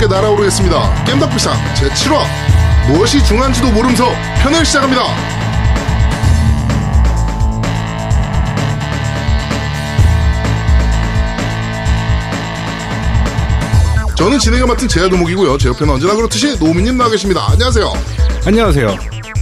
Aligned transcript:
함께 0.00 0.14
날아오르겠습니다. 0.14 1.04
게임 1.04 1.18
덕비상 1.18 1.52
제7화 1.74 2.24
무엇이 2.88 3.22
중요한지도 3.22 3.70
모름서 3.70 4.06
편을 4.42 4.64
시작합니다. 4.64 5.02
저는 14.16 14.38
진행을 14.38 14.66
맡은 14.68 14.88
제야도목이고요. 14.88 15.58
제 15.58 15.68
옆에는 15.68 15.92
언제나 15.92 16.14
그렇듯이 16.14 16.58
노미님 16.58 16.96
나와 16.96 17.10
계십니다. 17.10 17.46
안녕하세요. 17.50 17.92
안녕하세요. 18.46 18.96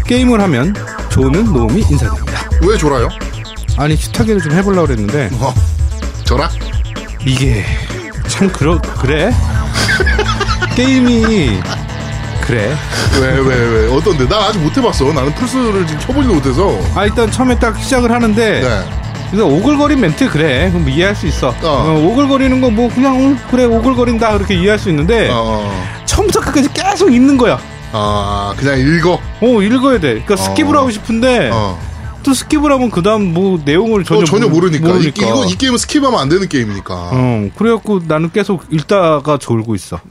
게임을 0.07 0.41
하면 0.41 0.75
조는 1.09 1.53
노움이 1.53 1.85
인사드립니다. 1.89 2.51
왜 2.63 2.77
졸아요? 2.77 3.09
아니 3.77 3.95
식탁기를 3.95 4.41
좀 4.41 4.53
해보려고 4.55 4.89
그랬는데 4.89 5.31
어, 5.35 5.55
저라? 6.25 6.51
이게 7.25 7.65
참 8.27 8.51
그러 8.51 8.81
그래 8.81 9.33
게임이 10.83 11.59
그래. 12.47 12.73
왜, 13.21 13.29
왜, 13.41 13.57
왜? 13.87 13.93
어떤데? 13.93 14.29
나 14.29 14.37
아직 14.47 14.61
못 14.61 14.75
해봤어. 14.77 15.13
나는 15.13 15.35
플스를 15.35 15.85
지금 15.89 16.01
켜보지도 16.07 16.35
못해서. 16.35 16.79
아 16.95 17.05
일단 17.05 17.29
처음에 17.31 17.59
딱 17.59 17.77
시작을 17.77 18.13
하는데 18.13 18.61
네. 18.61 18.85
그래서 19.29 19.45
오글거린 19.47 20.01
멘트 20.01 20.31
그래 20.31 20.71
그럼 20.71 20.89
이해할 20.89 21.17
수 21.17 21.27
있어. 21.27 21.49
어. 21.49 21.55
어, 21.67 22.01
오글거리는 22.07 22.61
거 22.61 22.71
뭐 22.71 22.89
그냥 22.95 23.17
응, 23.17 23.39
그래 23.51 23.65
오글거린다 23.65 24.35
그렇게 24.35 24.55
이해할 24.55 24.79
수 24.79 24.89
있는데 24.91 25.29
어, 25.33 25.69
처음부터 26.07 26.41
끝까지 26.43 26.73
계속 26.73 27.13
읽는 27.13 27.37
거야. 27.37 27.59
아, 27.93 28.55
그냥 28.57 28.79
읽어. 28.79 29.19
어 29.41 29.63
읽어야 29.63 29.99
돼. 29.99 30.23
그러니까 30.25 30.37
skip을 30.37 30.75
어. 30.77 30.79
하고 30.79 30.91
싶은데 30.93 31.51
어. 31.53 31.77
또 32.23 32.33
skip을 32.33 32.69
하면 32.69 32.91
그 32.91 33.03
다음 33.03 33.33
뭐 33.35 33.61
내용을 33.65 34.05
전혀, 34.05 34.21
어, 34.23 34.25
전혀 34.25 34.47
모르- 34.49 34.69
모르니까. 34.71 34.99
이, 34.99 35.13
이거, 35.17 35.45
이 35.45 35.55
게임은 35.57 35.77
skip하면 35.77 36.15
안 36.17 36.29
되는 36.29 36.49
게임이니까. 36.49 36.95
어, 36.95 37.49
그래갖고 37.57 38.01
나는 38.07 38.31
계속 38.33 38.65
읽다가 38.71 39.39
졸고 39.39 39.75
있어. 39.75 39.99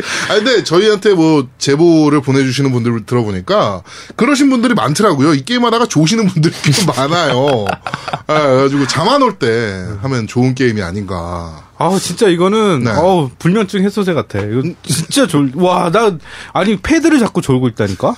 아, 0.30 0.34
근데 0.34 0.64
저희한테 0.64 1.14
뭐, 1.14 1.46
제보를 1.58 2.20
보내주시는 2.22 2.72
분들 2.72 3.06
들어보니까, 3.06 3.82
그러신 4.16 4.50
분들이 4.50 4.74
많더라고요. 4.74 5.34
이 5.34 5.44
게임 5.44 5.64
하다가 5.64 5.86
조시는 5.86 6.26
분들이 6.28 6.54
꽤 6.62 6.72
많아요. 6.86 7.64
아, 8.26 8.40
그래가지고 8.46 8.86
잠 8.86 9.08
안 9.08 9.22
올 9.22 9.38
때 9.38 9.84
하면 10.02 10.26
좋은 10.26 10.54
게임이 10.54 10.82
아닌가. 10.82 11.64
아 11.76 11.98
진짜 12.00 12.28
이거는 12.28 12.84
네. 12.84 12.90
어우 12.92 13.30
불면증 13.38 13.82
해소제 13.82 14.14
같아. 14.14 14.38
이거 14.38 14.62
진짜 14.84 15.26
졸. 15.26 15.50
와 15.56 15.90
나 15.90 16.16
아니 16.52 16.76
패드를 16.76 17.18
잡고 17.18 17.40
졸고 17.40 17.66
있다니까 17.68 18.14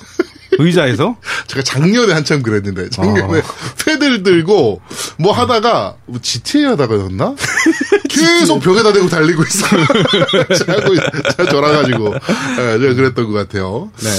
의자에서. 0.53 1.17
제가 1.49 1.63
작년에 1.63 2.13
한참 2.13 2.43
그랬는데, 2.43 2.91
작년에 2.91 3.39
어. 3.39 3.43
패드를 3.85 4.23
들고, 4.23 4.81
뭐 5.19 5.33
하다가, 5.33 5.97
뭐 6.07 6.21
GTA 6.21 6.65
하다가였나? 6.65 7.35
계속 8.09 8.61
벽에다 8.61 8.93
대고 8.93 9.09
달리고 9.09 9.43
있어. 9.43 9.67
자고, 10.65 10.95
있- 10.95 11.01
자, 11.37 11.45
졸아가지고. 11.49 12.15
예, 12.15 12.79
제가 12.79 12.95
그랬던 12.95 13.27
것 13.27 13.33
같아요. 13.33 13.91
네. 14.03 14.11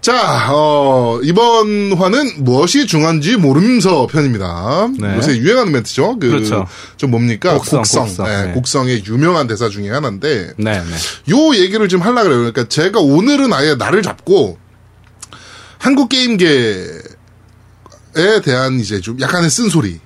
자, 0.00 0.48
어, 0.50 1.20
이번 1.22 1.92
화는 1.92 2.42
무엇이 2.44 2.86
중요한지 2.86 3.36
모름서 3.36 4.06
편입니다. 4.06 4.88
네. 4.98 5.16
요새 5.16 5.36
유행하는 5.36 5.72
멘트죠. 5.72 6.18
그, 6.18 6.28
그렇죠. 6.30 6.66
좀 6.96 7.10
뭡니까? 7.10 7.52
곡성, 7.54 7.80
곡성. 7.80 8.06
곡성. 8.06 8.26
예, 8.28 8.46
네. 8.46 8.52
곡성의 8.52 9.04
유명한 9.06 9.46
대사 9.46 9.68
중에 9.68 9.90
하나인데, 9.90 10.54
네 10.56 10.82
네. 10.82 11.32
요 11.34 11.54
얘기를 11.54 11.86
좀 11.88 12.00
하려고 12.00 12.22
그래요. 12.24 12.38
그러니까 12.38 12.66
제가 12.68 13.00
오늘은 13.00 13.52
아예 13.52 13.74
나를 13.74 14.02
잡고 14.02 14.58
한국 15.80 16.08
게임계에 16.10 17.00
대한 18.44 18.78
이제 18.78 19.00
좀 19.00 19.18
약간의 19.20 19.48
쓴소리 19.50 19.98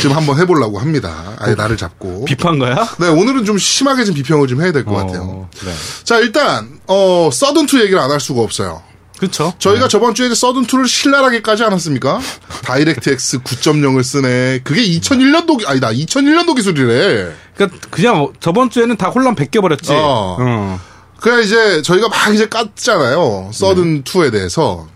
좀 0.00 0.12
한번 0.12 0.38
해보려고 0.38 0.78
합니다. 0.78 1.34
아예 1.38 1.54
나를 1.54 1.76
잡고. 1.76 2.26
비판가야? 2.26 2.88
네, 3.00 3.08
오늘은 3.08 3.44
좀 3.44 3.56
심하게 3.58 4.04
좀 4.04 4.14
비평을 4.14 4.46
좀 4.46 4.62
해야 4.62 4.70
될 4.70 4.84
것 4.84 4.94
같아요. 4.94 5.22
어, 5.22 5.50
네. 5.64 5.72
자, 6.04 6.18
일단, 6.18 6.78
어, 6.86 7.30
서든2 7.32 7.80
얘기를 7.80 7.98
안 7.98 8.10
할 8.10 8.20
수가 8.20 8.42
없어요. 8.42 8.82
그렇죠. 9.18 9.52
저희가 9.58 9.88
저번 9.88 10.14
주에 10.14 10.28
서든2를 10.28 10.86
신랄하게 10.86 11.40
까지 11.42 11.64
않았습니까? 11.64 12.20
다이렉트 12.64 13.08
X 13.10 13.38
9.0을 13.38 14.02
쓰네. 14.04 14.60
그게 14.62 14.82
2001년도, 14.82 15.66
아니다, 15.66 15.88
2001년도 15.88 16.54
기술이래. 16.54 17.32
그러니까 17.56 17.78
그냥 17.90 18.22
어, 18.22 18.32
저번 18.40 18.68
주에는 18.70 18.96
다 18.98 19.08
혼란 19.08 19.34
베껴버렸지. 19.34 19.90
어. 19.92 20.36
어. 20.38 20.80
그래 21.20 21.42
이제 21.42 21.82
저희가 21.82 22.08
막 22.08 22.34
이제 22.34 22.46
깠잖아요. 22.46 23.52
Sudden 23.52 24.04
2에 24.04 24.30
대해서. 24.32 24.88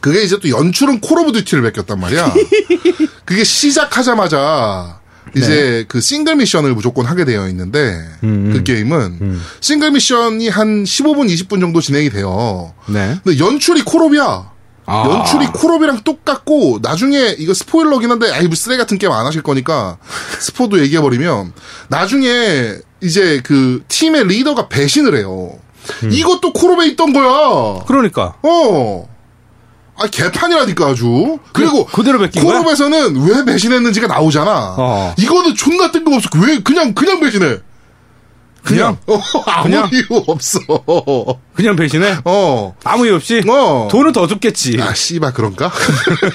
그게 0.00 0.22
이제 0.22 0.38
또 0.38 0.48
연출은 0.48 1.00
Call 1.00 1.18
of 1.20 1.32
Duty를 1.32 1.62
베꼈단 1.64 2.00
말이야. 2.00 2.34
그게 3.24 3.44
시작하자마자 3.44 5.00
이제 5.36 5.84
그 5.88 6.00
싱글 6.00 6.36
미션을 6.36 6.74
무조건 6.74 7.06
하게 7.06 7.24
되어 7.24 7.48
있는데 7.48 7.98
그 8.52 8.62
게임은 8.64 9.40
싱글 9.60 9.90
미션이 9.92 10.48
한 10.48 10.84
15분 10.84 11.32
20분 11.32 11.60
정도 11.60 11.80
진행이 11.80 12.10
돼요. 12.10 12.74
네. 12.86 13.18
근데 13.24 13.38
연출이 13.38 13.82
콜옵이야. 13.82 14.53
아. 14.86 15.04
연출이 15.08 15.46
콜옵이랑 15.46 16.02
똑같고 16.04 16.78
나중에 16.82 17.36
이거 17.38 17.54
스포일러긴 17.54 18.10
한데 18.10 18.30
아이 18.32 18.46
뭐 18.46 18.54
쓰레기 18.54 18.78
같은 18.78 18.98
게임 18.98 19.12
안 19.12 19.24
하실 19.26 19.42
거니까 19.42 19.96
스포도 20.38 20.78
얘기해 20.80 21.00
버리면 21.00 21.52
나중에 21.88 22.74
이제 23.02 23.40
그 23.44 23.82
팀의 23.88 24.26
리더가 24.28 24.68
배신을 24.68 25.16
해요. 25.16 25.50
이것도 26.10 26.52
콜옵에 26.52 26.86
있던 26.88 27.12
거야. 27.12 27.84
그러니까 27.86 28.34
어. 28.42 29.08
아 29.96 30.06
개판이라니까 30.08 30.86
아주. 30.86 31.38
그리고 31.52 31.86
그- 31.86 31.96
그대로 31.96 32.18
베낀 32.18 32.42
거야? 32.42 32.58
콜옵에서는 32.58 33.16
왜 33.28 33.44
배신했는지가 33.44 34.06
나오잖아. 34.08 34.74
어. 34.76 35.14
이거는 35.18 35.54
존나 35.54 35.92
뜬금없어. 35.92 36.28
왜 36.44 36.58
그냥 36.60 36.94
그냥 36.94 37.20
배신해? 37.20 37.58
그냥, 38.64 38.96
어, 39.06 39.20
아무 39.46 39.64
그냥? 39.64 39.90
이유 39.92 40.02
없어. 40.26 40.58
그냥 41.54 41.76
배신해. 41.76 42.16
어. 42.24 42.74
아무 42.82 43.06
이유 43.06 43.14
없이 43.16 43.42
어. 43.46 43.88
돈은 43.90 44.12
더 44.12 44.26
줬겠지. 44.26 44.78
아, 44.80 44.94
씨발, 44.94 45.34
그런가? 45.34 45.70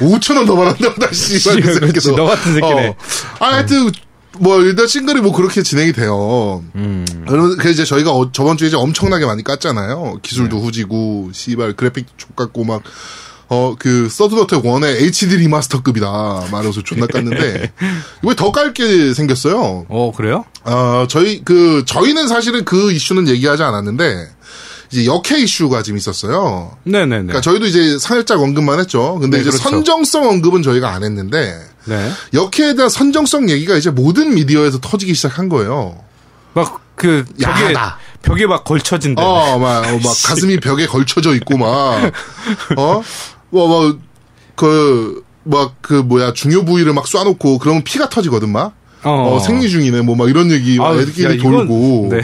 5천원 0.00 0.46
더 0.46 0.56
받았나 0.56 0.94
보다, 0.94 1.12
씨발. 1.12 1.60
그 1.60 1.74
새끼도. 1.74 2.16
너 2.16 2.24
같은 2.24 2.54
새끼네. 2.54 2.88
어. 2.88 2.94
아, 3.40 3.46
하여튼, 3.54 3.90
뭐, 4.38 4.60
일단 4.60 4.86
싱글이 4.86 5.20
뭐 5.20 5.32
그렇게 5.32 5.62
진행이 5.62 5.92
돼요. 5.92 6.62
음. 6.76 7.04
그러면, 7.26 7.56
그 7.56 7.70
이제 7.70 7.84
저희가 7.84 8.12
어- 8.12 8.30
저번 8.32 8.56
주에 8.56 8.68
이제 8.68 8.76
엄청나게 8.76 9.26
많이 9.26 9.42
깠잖아요. 9.42 10.22
기술도 10.22 10.56
네. 10.56 10.62
후지고, 10.62 11.30
씨발, 11.32 11.74
그래픽도 11.74 12.12
족같고, 12.16 12.64
막, 12.64 12.82
어, 13.48 13.74
그, 13.78 14.08
서든어택 14.10 14.62
1의 14.62 15.02
HD 15.02 15.36
리마스터급이다. 15.38 16.48
말해서 16.52 16.82
존나 16.82 17.06
깠는데, 17.06 17.70
이번에 18.22 18.36
더 18.36 18.52
깔게 18.52 19.14
생겼어요. 19.14 19.86
어 19.88 20.12
그래요? 20.14 20.44
어, 20.64 21.06
저희, 21.08 21.42
그, 21.44 21.82
저희는 21.86 22.28
사실은 22.28 22.64
그 22.64 22.92
이슈는 22.92 23.28
얘기하지 23.28 23.62
않았는데, 23.62 24.28
이제 24.90 25.04
역해 25.06 25.42
이슈가 25.42 25.82
지금 25.82 25.98
있었어요. 25.98 26.76
네네네. 26.84 27.08
그러니까 27.08 27.40
저희도 27.42 27.66
이제 27.66 27.98
살짝 27.98 28.40
언급만 28.40 28.78
했죠. 28.80 29.18
근데 29.20 29.36
네, 29.36 29.42
이제 29.42 29.50
그렇죠. 29.50 29.68
선정성 29.70 30.28
언급은 30.28 30.62
저희가 30.62 30.90
안 30.92 31.02
했는데, 31.02 31.58
네. 31.84 32.10
여캐에 32.34 32.74
대한 32.74 32.88
선정성 32.88 33.50
얘기가 33.50 33.76
이제 33.76 33.90
모든 33.90 34.34
미디어에서 34.34 34.78
터지기 34.80 35.14
시작한 35.14 35.48
거예요. 35.48 35.98
막 36.54 36.88
그 36.98 37.24
벽에 37.40 37.74
야하다. 37.74 37.98
벽에 38.22 38.46
막 38.46 38.64
걸쳐진대. 38.64 39.22
어, 39.22 39.58
막, 39.58 39.86
어, 39.86 39.92
막 39.92 40.14
가슴이 40.26 40.58
벽에 40.58 40.86
걸쳐져 40.86 41.34
있고 41.36 41.56
막, 41.56 42.12
어, 42.76 43.02
뭐, 43.50 43.68
뭐, 43.68 43.98
그, 44.54 45.22
막, 45.44 45.76
그, 45.80 45.94
뭐야, 45.94 46.32
중요 46.32 46.64
부위를 46.64 46.92
막 46.92 47.06
쏴놓고, 47.06 47.58
그러면 47.58 47.82
피가 47.82 48.08
터지거든, 48.08 48.50
막. 48.50 48.74
어. 49.04 49.36
어, 49.36 49.38
생리 49.40 49.68
중이네, 49.68 50.02
뭐, 50.02 50.16
막 50.16 50.28
이런 50.28 50.50
얘기, 50.50 50.76
막 50.78 50.88
아우, 50.88 51.00
애들끼리 51.00 51.38
야, 51.38 51.42
돌고. 51.42 52.08
네. 52.10 52.20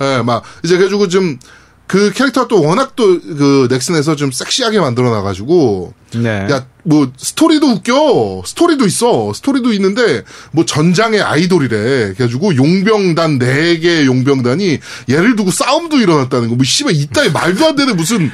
예, 0.00 0.22
막, 0.22 0.42
이제 0.62 0.76
그래가지고 0.76 1.08
좀, 1.08 1.38
그 1.86 2.12
캐릭터가 2.12 2.48
또 2.48 2.62
워낙 2.62 2.94
또, 2.96 3.18
그, 3.20 3.66
넥슨에서 3.70 4.14
좀 4.14 4.30
섹시하게 4.30 4.78
만들어 4.78 5.10
놔가지고, 5.10 5.94
네. 6.16 6.46
야, 6.50 6.66
뭐, 6.84 7.10
스토리도 7.16 7.66
웃겨. 7.66 8.42
스토리도 8.46 8.86
있어. 8.86 9.32
스토리도 9.34 9.72
있는데, 9.72 10.22
뭐, 10.52 10.64
전장의 10.64 11.20
아이돌이래. 11.22 12.14
그래가지고, 12.14 12.56
용병단, 12.56 13.38
네 13.38 13.78
개의 13.78 14.06
용병단이, 14.06 14.78
얘를 15.10 15.34
두고 15.34 15.50
싸움도 15.50 15.98
일어났다는 15.98 16.48
거. 16.50 16.54
뭐, 16.54 16.64
씨발, 16.64 16.94
이따위 16.94 17.30
말도 17.30 17.66
안 17.66 17.76
되는 17.76 17.96
무슨, 17.96 18.30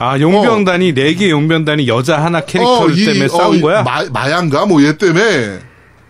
아 0.00 0.18
용병단이 0.18 0.94
네 0.94 1.14
개 1.14 1.30
용병단이 1.30 1.86
여자 1.86 2.22
하나 2.24 2.40
캐릭터 2.40 2.84
어, 2.84 2.88
이- 2.88 3.04
때문에 3.04 3.24
어, 3.26 3.28
싸운 3.28 3.56
이 3.56 3.60
거야? 3.60 3.82
마, 3.82 4.02
미얀가? 4.10 4.64
뭐, 4.66 4.82
얘 4.82 4.96
때문에, 4.96 5.60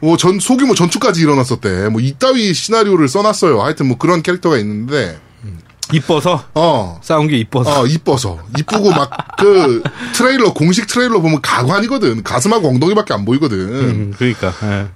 뭐, 0.00 0.16
전, 0.16 0.38
소규모 0.38 0.75
전투까지 0.75 1.20
일어났었대. 1.20 1.88
뭐, 1.88 2.00
이따위 2.00 2.54
시나리오를 2.54 3.08
써놨어요. 3.08 3.60
하여튼 3.62 3.88
뭐, 3.88 3.98
그런 3.98 4.22
캐릭터가 4.22 4.58
있는데, 4.58 5.19
이뻐서 5.92 6.44
어, 6.54 7.00
싸운 7.02 7.26
게 7.26 7.37
이뻐서. 7.37 7.81
어, 7.81 7.87
이뻐서. 7.87 8.38
이쁘고 8.56 8.90
막, 8.92 9.10
그, 9.37 9.82
트레일러, 10.14 10.52
공식 10.54 10.86
트레일러 10.86 11.20
보면 11.20 11.40
가관이거든. 11.43 12.22
가슴하고 12.22 12.69
엉덩이밖에 12.69 13.12
안 13.12 13.25
보이거든. 13.25 13.58
음, 13.58 14.14
그러니까. 14.16 14.54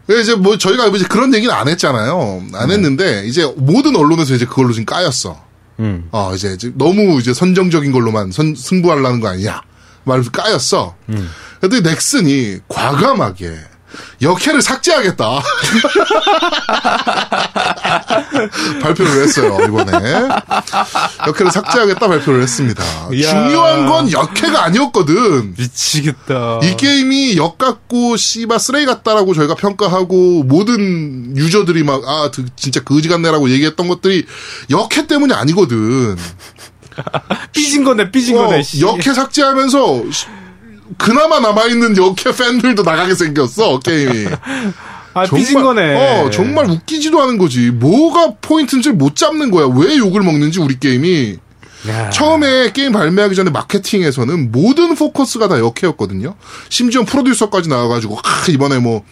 예. 0.09 0.21
이제 0.21 0.37
뭐 0.37 0.57
저희가 0.57 0.87
이제 0.87 1.05
그런 1.09 1.35
얘기는 1.35 1.53
안 1.53 1.67
했잖아요. 1.67 2.43
안 2.55 2.71
했는데 2.71 3.25
이제 3.27 3.45
모든 3.57 3.97
언론에서 3.97 4.35
이제 4.35 4.45
그걸로 4.47 4.71
지금 4.73 4.85
까였어. 4.85 5.37
음. 5.81 6.09
어 6.13 6.33
이제 6.35 6.57
너무 6.75 7.19
이제 7.21 7.35
선정적인 7.35 7.93
걸로만 7.93 8.31
선, 8.33 8.55
승부하려는 8.55 9.21
거 9.21 9.29
아니냐. 9.29 9.63
말해서 10.05 10.31
까였어. 10.31 10.97
그랬더니 11.61 11.83
넥슨이 11.83 12.59
과감하게 12.69 13.57
역해를 14.23 14.63
삭제하겠다. 14.63 15.25
발표를 18.83 19.23
했어요, 19.23 19.59
이번에. 19.67 19.93
역해를 21.27 21.51
삭제하겠다 21.53 22.09
발표를 22.09 22.43
했습니다. 22.43 22.83
이야. 23.13 23.29
중요한 23.31 23.87
건 23.87 24.11
역해가 24.13 24.65
아니었거든. 24.65 25.55
미치겠다. 25.57 26.61
이 26.63 26.77
게임이 26.77 27.37
역 27.37 27.59
같고 27.59 28.17
씨바 28.17 28.59
쓰레기 28.59 28.87
같다라고 28.87 29.35
저희가 29.35 29.55
평가하고 29.55 30.45
모든 30.45 31.37
유저들이 31.37 31.83
막 31.83 32.03
아 32.07 32.31
진짜 32.57 32.81
거지 32.83 33.09
같네라고 33.09 33.49
얘기했던 33.51 33.89
것들이 33.89 34.27
역해 34.71 35.07
때문이 35.07 35.33
아니거든. 35.33 36.17
삐진 37.53 37.83
거네, 37.85 38.11
삐진 38.11 38.37
어, 38.37 38.47
거네. 38.47 38.63
씨. 38.63 38.81
역해 38.83 39.15
삭제하면서 39.15 40.11
시- 40.13 40.27
그나마 40.99 41.41
남아있는 41.41 41.97
역해 41.97 42.37
팬들도 42.37 42.83
나가게 42.83 43.15
생겼어 43.15 43.79
게임이. 43.81 44.29
아, 45.15 45.25
삐진 45.25 45.63
거네. 45.63 46.23
어 46.25 46.31
정말 46.31 46.69
웃기지도 46.69 47.21
않은 47.23 47.39
거지. 47.39 47.71
뭐가 47.71 48.35
포인트인지 48.41 48.91
못 48.91 49.15
잡는 49.17 49.51
거야. 49.51 49.67
왜 49.75 49.97
욕을 49.97 50.23
먹는지 50.23 50.61
우리 50.61 50.79
게임이. 50.79 51.39
야. 51.89 52.11
처음에 52.11 52.73
게임 52.73 52.93
발매하기 52.93 53.35
전에 53.35 53.51
마케팅에서는 53.51 54.51
모든 54.51 54.95
포커스가 54.95 55.49
다 55.49 55.59
역해였거든요. 55.59 56.35
심지어 56.69 57.05
프로듀서까지 57.05 57.69
나와가지고 57.69 58.19
아, 58.19 58.51
이번에 58.51 58.79
뭐 58.79 59.05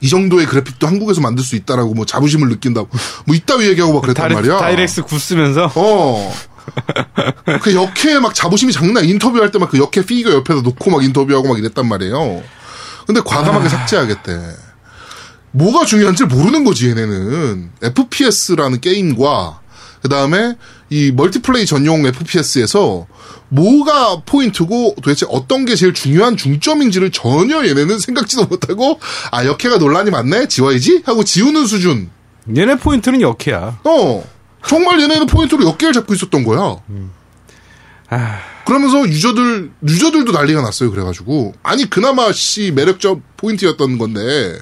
이 0.00 0.08
정도의 0.08 0.46
그래픽도 0.46 0.86
한국에서 0.86 1.20
만들 1.20 1.44
수 1.44 1.56
있다라고 1.56 1.94
뭐 1.94 2.04
자부심을 2.04 2.48
느낀다고 2.48 2.88
뭐 3.26 3.34
이따위 3.36 3.68
얘기하고 3.68 3.94
막 3.94 4.02
그랬단 4.02 4.28
다이렉, 4.28 4.36
말이야. 4.36 4.58
DirectX 4.58 5.02
구 5.02 5.18
쓰면서. 5.18 5.70
어. 5.74 6.32
그 7.62 7.74
여캐 7.74 8.18
막 8.20 8.34
자부심이 8.34 8.72
장난 8.72 9.04
인터뷰할 9.04 9.50
때 9.50 9.58
막 9.58 9.70
그 9.70 9.78
여캐 9.78 10.04
피규어 10.06 10.32
옆에다 10.34 10.60
놓고 10.62 10.90
막 10.90 11.04
인터뷰하고 11.04 11.48
막 11.48 11.58
이랬단 11.58 11.86
말이에요. 11.86 12.42
근데 13.06 13.20
과감하게 13.24 13.68
삭제하겠대. 13.68 14.40
뭐가 15.52 15.84
중요한지 15.84 16.24
모르는 16.24 16.64
거지 16.64 16.88
얘네는 16.88 17.70
FPS라는 17.82 18.80
게임과 18.80 19.60
그 20.00 20.08
다음에 20.08 20.56
이 20.88 21.12
multiplay 21.12 21.66
전용 21.66 22.06
FPS에서 22.06 23.06
뭐가 23.50 24.22
포인트고 24.24 24.94
도대체 25.02 25.26
어떤 25.28 25.64
게 25.64 25.76
제일 25.76 25.92
중요한 25.92 26.36
중점인지를 26.36 27.10
전혀 27.12 27.66
얘네는 27.66 27.98
생각지도 27.98 28.46
못하고 28.46 28.98
아 29.30 29.44
여캐가 29.44 29.76
논란이 29.78 30.10
많네 30.10 30.48
지워야지 30.48 31.02
하고 31.04 31.22
지우는 31.22 31.66
수준 31.66 32.10
얘네 32.56 32.76
포인트는 32.76 33.20
여캐야. 33.20 33.78
어. 33.84 34.24
정말 34.66 35.00
얘네는 35.00 35.26
포인트로 35.26 35.64
여캐를 35.64 35.92
잡고 35.92 36.14
있었던 36.14 36.44
거야. 36.44 36.76
아, 38.08 38.40
그러면서 38.66 39.08
유저들, 39.08 39.70
유저들도 39.86 40.32
난리가 40.32 40.62
났어요. 40.62 40.90
그래가지고. 40.90 41.54
아니, 41.62 41.88
그나마 41.88 42.30
씨 42.32 42.70
매력적 42.72 43.20
포인트였던 43.36 43.98
건데, 43.98 44.58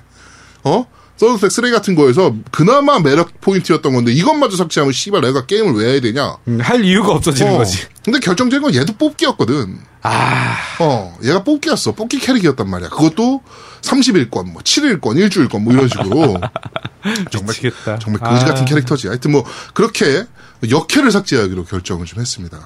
어? 0.65 0.87
서든어택 1.21 1.53
쓰레기 1.53 1.75
같은 1.75 1.95
거에서 1.95 2.35
그나마 2.51 2.99
매력 2.99 3.43
포인트였던 3.43 3.93
건데, 3.93 4.11
이것마저 4.11 4.57
삭제하면 4.57 4.91
씨발 4.95 5.21
내가 5.21 5.45
게임을 5.45 5.75
왜 5.75 5.93
해야 5.93 6.01
되냐? 6.01 6.39
음, 6.49 6.61
할 6.63 6.83
이유가 6.83 7.13
없어지는 7.13 7.57
어. 7.57 7.59
거지. 7.59 7.87
근데 8.03 8.19
결정적인 8.21 8.63
건 8.63 8.75
얘도 8.75 8.95
뽑기였거든. 8.95 9.81
아, 10.01 10.57
어, 10.79 11.19
얘가 11.23 11.45
뽑기였어. 11.45 11.93
뽑기 11.93 12.21
캐릭이었단 12.21 12.67
말이야. 12.71 12.89
그것도 12.89 13.43
30일권, 13.83 14.51
뭐 14.51 14.63
7일권, 14.63 15.19
일주일권, 15.19 15.63
뭐 15.63 15.75
이런 15.75 15.89
식으로. 15.89 16.41
정말 17.31 17.49
미치겠다. 17.49 17.99
정말 17.99 18.23
거지 18.23 18.47
같은 18.47 18.63
아. 18.63 18.65
캐릭터지. 18.65 19.09
하여튼 19.09 19.33
뭐 19.33 19.45
그렇게 19.75 20.25
역해를 20.71 21.11
삭제하기로 21.11 21.67
결정을 21.67 22.07
좀 22.07 22.21
했습니다. 22.21 22.59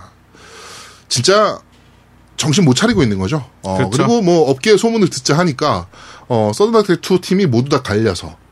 진짜 1.09 1.59
정신 2.37 2.65
못 2.65 2.75
차리고 2.75 3.03
있는 3.03 3.19
거죠. 3.19 3.45
어, 3.63 3.79
그렇죠. 3.79 3.97
그리고 3.97 4.23
뭐 4.23 4.49
업계의 4.51 4.79
소문을 4.79 5.11
듣자 5.11 5.37
하니까 5.39 5.89
어, 6.29 6.53
서든어택 6.55 7.01
2 7.11 7.19
팀이 7.19 7.47
모두 7.47 7.69
다 7.69 7.83
갈려서 7.83 8.44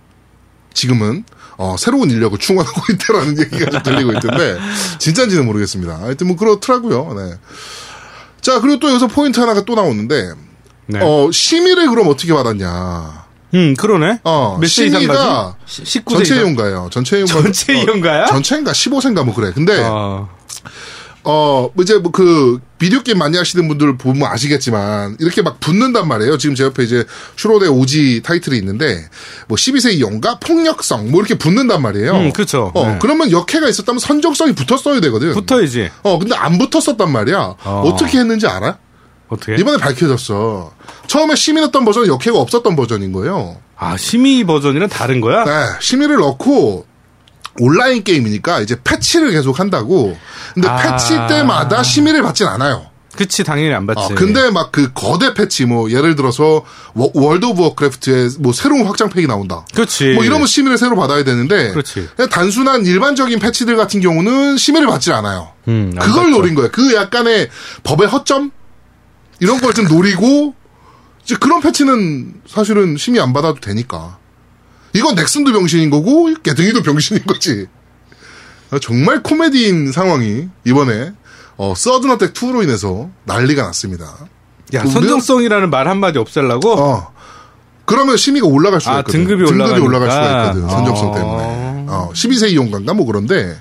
지금은 0.75 1.25
어, 1.57 1.77
새로운 1.79 2.11
인력을 2.11 2.39
충원하고 2.39 2.81
있다라는 2.93 3.39
얘기가 3.39 3.71
좀 3.71 3.83
들리고 3.83 4.13
있던데 4.13 4.59
진짜인지는 4.99 5.45
모르겠습니다. 5.47 6.01
하여튼 6.01 6.27
뭐 6.29 6.37
그렇더라고요. 6.37 7.15
네. 7.15 7.35
자 8.41 8.61
그리고 8.61 8.79
또 8.81 8.89
여기서 8.89 9.07
포인트 9.07 9.39
하나가 9.41 9.65
또 9.65 9.75
나오는데 9.75 10.33
네. 10.87 10.99
어, 11.01 11.31
심의를 11.33 11.89
그럼 11.89 12.09
어떻게 12.09 12.33
받았냐? 12.33 13.23
음, 13.55 13.75
그러네. 13.77 14.21
어, 14.25 14.59
심의가 14.65 15.55
가지? 15.67 15.85
19세 15.85 16.11
전체? 16.11 16.37
이용가예요. 16.37 16.89
전체 16.91 17.19
이용가. 17.19 17.33
전체 17.35 17.75
이용가야? 17.75 18.27
전체인가 18.27 18.73
15세인가 18.73 19.25
뭐 19.25 19.35
그래. 19.35 19.53
근데 19.55 19.79
어, 19.85 20.29
어. 21.25 21.71
이제 21.81 21.99
뭐 21.99 22.13
그 22.13 22.61
비디오 22.83 23.01
게임 23.03 23.19
많이 23.19 23.39
하시는 23.39 23.69
분들 23.69 23.97
보면 23.97 24.29
아시겠지만 24.29 25.17
이렇게 25.21 25.41
막 25.41 25.61
붙는단 25.61 26.09
말이에요. 26.09 26.37
지금 26.37 26.57
제 26.57 26.65
옆에 26.65 26.83
이제 26.83 27.05
슈로데 27.37 27.69
오지 27.69 28.23
타이틀이 28.25 28.59
있는데 28.59 29.09
뭐 29.47 29.57
12세 29.57 29.93
이용가 29.95 30.41
폭력성 30.41 31.13
뭐 31.13 31.21
이렇게 31.21 31.37
붙는단 31.37 31.81
말이에요. 31.81 32.13
음, 32.13 32.33
그쵸. 32.33 32.73
어, 32.75 32.87
네. 32.89 32.99
그러면 33.01 33.31
역해가 33.31 33.69
있었다면 33.69 34.01
선정성이 34.01 34.53
붙었어야 34.55 35.01
되거든. 35.01 35.33
붙어야지. 35.33 35.91
어, 36.03 36.19
근데 36.19 36.35
안 36.35 36.59
붙었었단 36.59 37.13
말이야. 37.13 37.39
어. 37.39 37.57
어. 37.65 37.97
떻게 37.97 38.19
했는지 38.19 38.49
알아? 38.49 38.79
어떻게? 39.29 39.55
이번에 39.55 39.79
밝혀졌어. 39.79 40.73
처음에 41.07 41.37
심의했던 41.37 41.85
버전은 41.85 42.09
여캐가 42.09 42.37
없었던 42.37 42.75
버전인 42.75 43.13
거예요. 43.13 43.59
아, 43.77 43.97
심의 43.97 44.43
버전이랑 44.45 44.89
다른 44.89 45.21
거야? 45.21 45.45
네, 45.45 45.51
심의를 45.81 46.17
넣고 46.17 46.87
온라인 47.61 48.03
게임이니까 48.05 48.61
이제 48.61 48.77
패치를 48.83 49.31
계속 49.33 49.61
한다고. 49.61 50.17
근데 50.55 50.69
아. 50.69 50.77
패치 50.77 51.15
때마다 51.29 51.83
심의를 51.83 52.23
받진 52.23 52.47
않아요. 52.47 52.87
그치, 53.15 53.45
당연히 53.45 53.75
안 53.75 53.87
받지. 53.87 54.01
어, 54.01 54.15
근데 54.15 54.51
막 54.51 54.73
그 54.73 54.91
거대 54.95 55.35
패치 55.35 55.67
뭐 55.67 55.91
예를 55.91 56.17
들어서 56.17 56.65
워- 56.95 57.11
월드 57.13 57.45
오브 57.45 57.61
워크래프트에 57.63 58.29
뭐 58.39 58.55
새로운 58.55 58.87
확장팩이 58.87 59.27
나온다. 59.27 59.67
그렇지. 59.75 60.15
뭐 60.15 60.25
이러면 60.25 60.47
심의를 60.47 60.79
새로 60.79 60.97
받아야 60.97 61.23
되는데 61.23 61.73
그렇지. 61.73 62.09
단순한 62.31 62.87
일반적인 62.87 63.39
패치들 63.39 63.77
같은 63.77 64.01
경우는 64.01 64.56
심의를 64.56 64.89
받질 64.89 65.13
않아요. 65.13 65.51
음, 65.69 65.93
안 65.99 66.06
그걸 66.06 66.25
받죠. 66.25 66.37
노린 66.39 66.55
거예요. 66.55 66.71
그 66.73 66.94
약간의 66.94 67.51
법의 67.82 68.09
허점 68.09 68.51
이런 69.41 69.61
걸 69.61 69.75
좀 69.75 69.87
노리고 69.89 70.55
이제 71.23 71.37
그런 71.39 71.61
패치는 71.61 72.41
사실은 72.49 72.97
심의 72.97 73.21
안 73.21 73.35
받아도 73.35 73.61
되니까. 73.61 74.17
이건 74.94 75.15
넥슨도 75.15 75.53
병신인 75.53 75.91
거고 75.91 76.32
개등이도 76.43 76.82
병신인 76.82 77.25
거지. 77.27 77.67
아, 78.70 78.79
정말 78.81 79.22
코미디인 79.22 79.93
상황이 79.93 80.49
이번에 80.67 81.13
어, 81.56 81.75
서든어택 81.77 82.34
2로 82.34 82.63
인해서 82.63 83.11
난리가 83.25 83.63
났습니다. 83.63 84.06
야, 84.75 84.84
선정성이라는 84.87 85.70
말 85.70 85.89
한마디 85.89 86.19
없애려고? 86.19 86.72
어. 86.72 87.13
그러면 87.84 88.17
심의가 88.17 88.46
올라갈 88.46 88.81
수가 88.81 88.94
아, 88.96 88.99
있거든. 89.01 89.25
등급이 89.27 89.51
올라가니까. 89.51 89.84
올라갈 89.84 90.11
수가 90.11 90.43
있거든. 90.46 90.69
선정성 90.69 91.11
어. 91.11 91.15
때문에. 91.15 91.87
어, 91.89 92.11
12세 92.15 92.51
이용가인가 92.53 92.94
뭐 92.94 93.05
그런데 93.06 93.61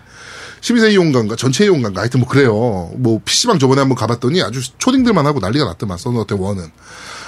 12세 0.61 0.91
이용가인가 0.93 1.35
전체 1.35 1.65
이용가인가 1.65 2.01
하여튼 2.01 2.19
뭐 2.21 2.29
그래요. 2.29 2.91
뭐 2.95 3.19
PC방 3.25 3.59
저번에 3.59 3.79
한번 3.81 3.97
가봤더니 3.97 4.41
아주 4.41 4.61
초딩들만 4.77 5.25
하고 5.25 5.39
난리가 5.39 5.65
났더만 5.65 5.97
서든어택 5.97 6.37
1은. 6.37 6.69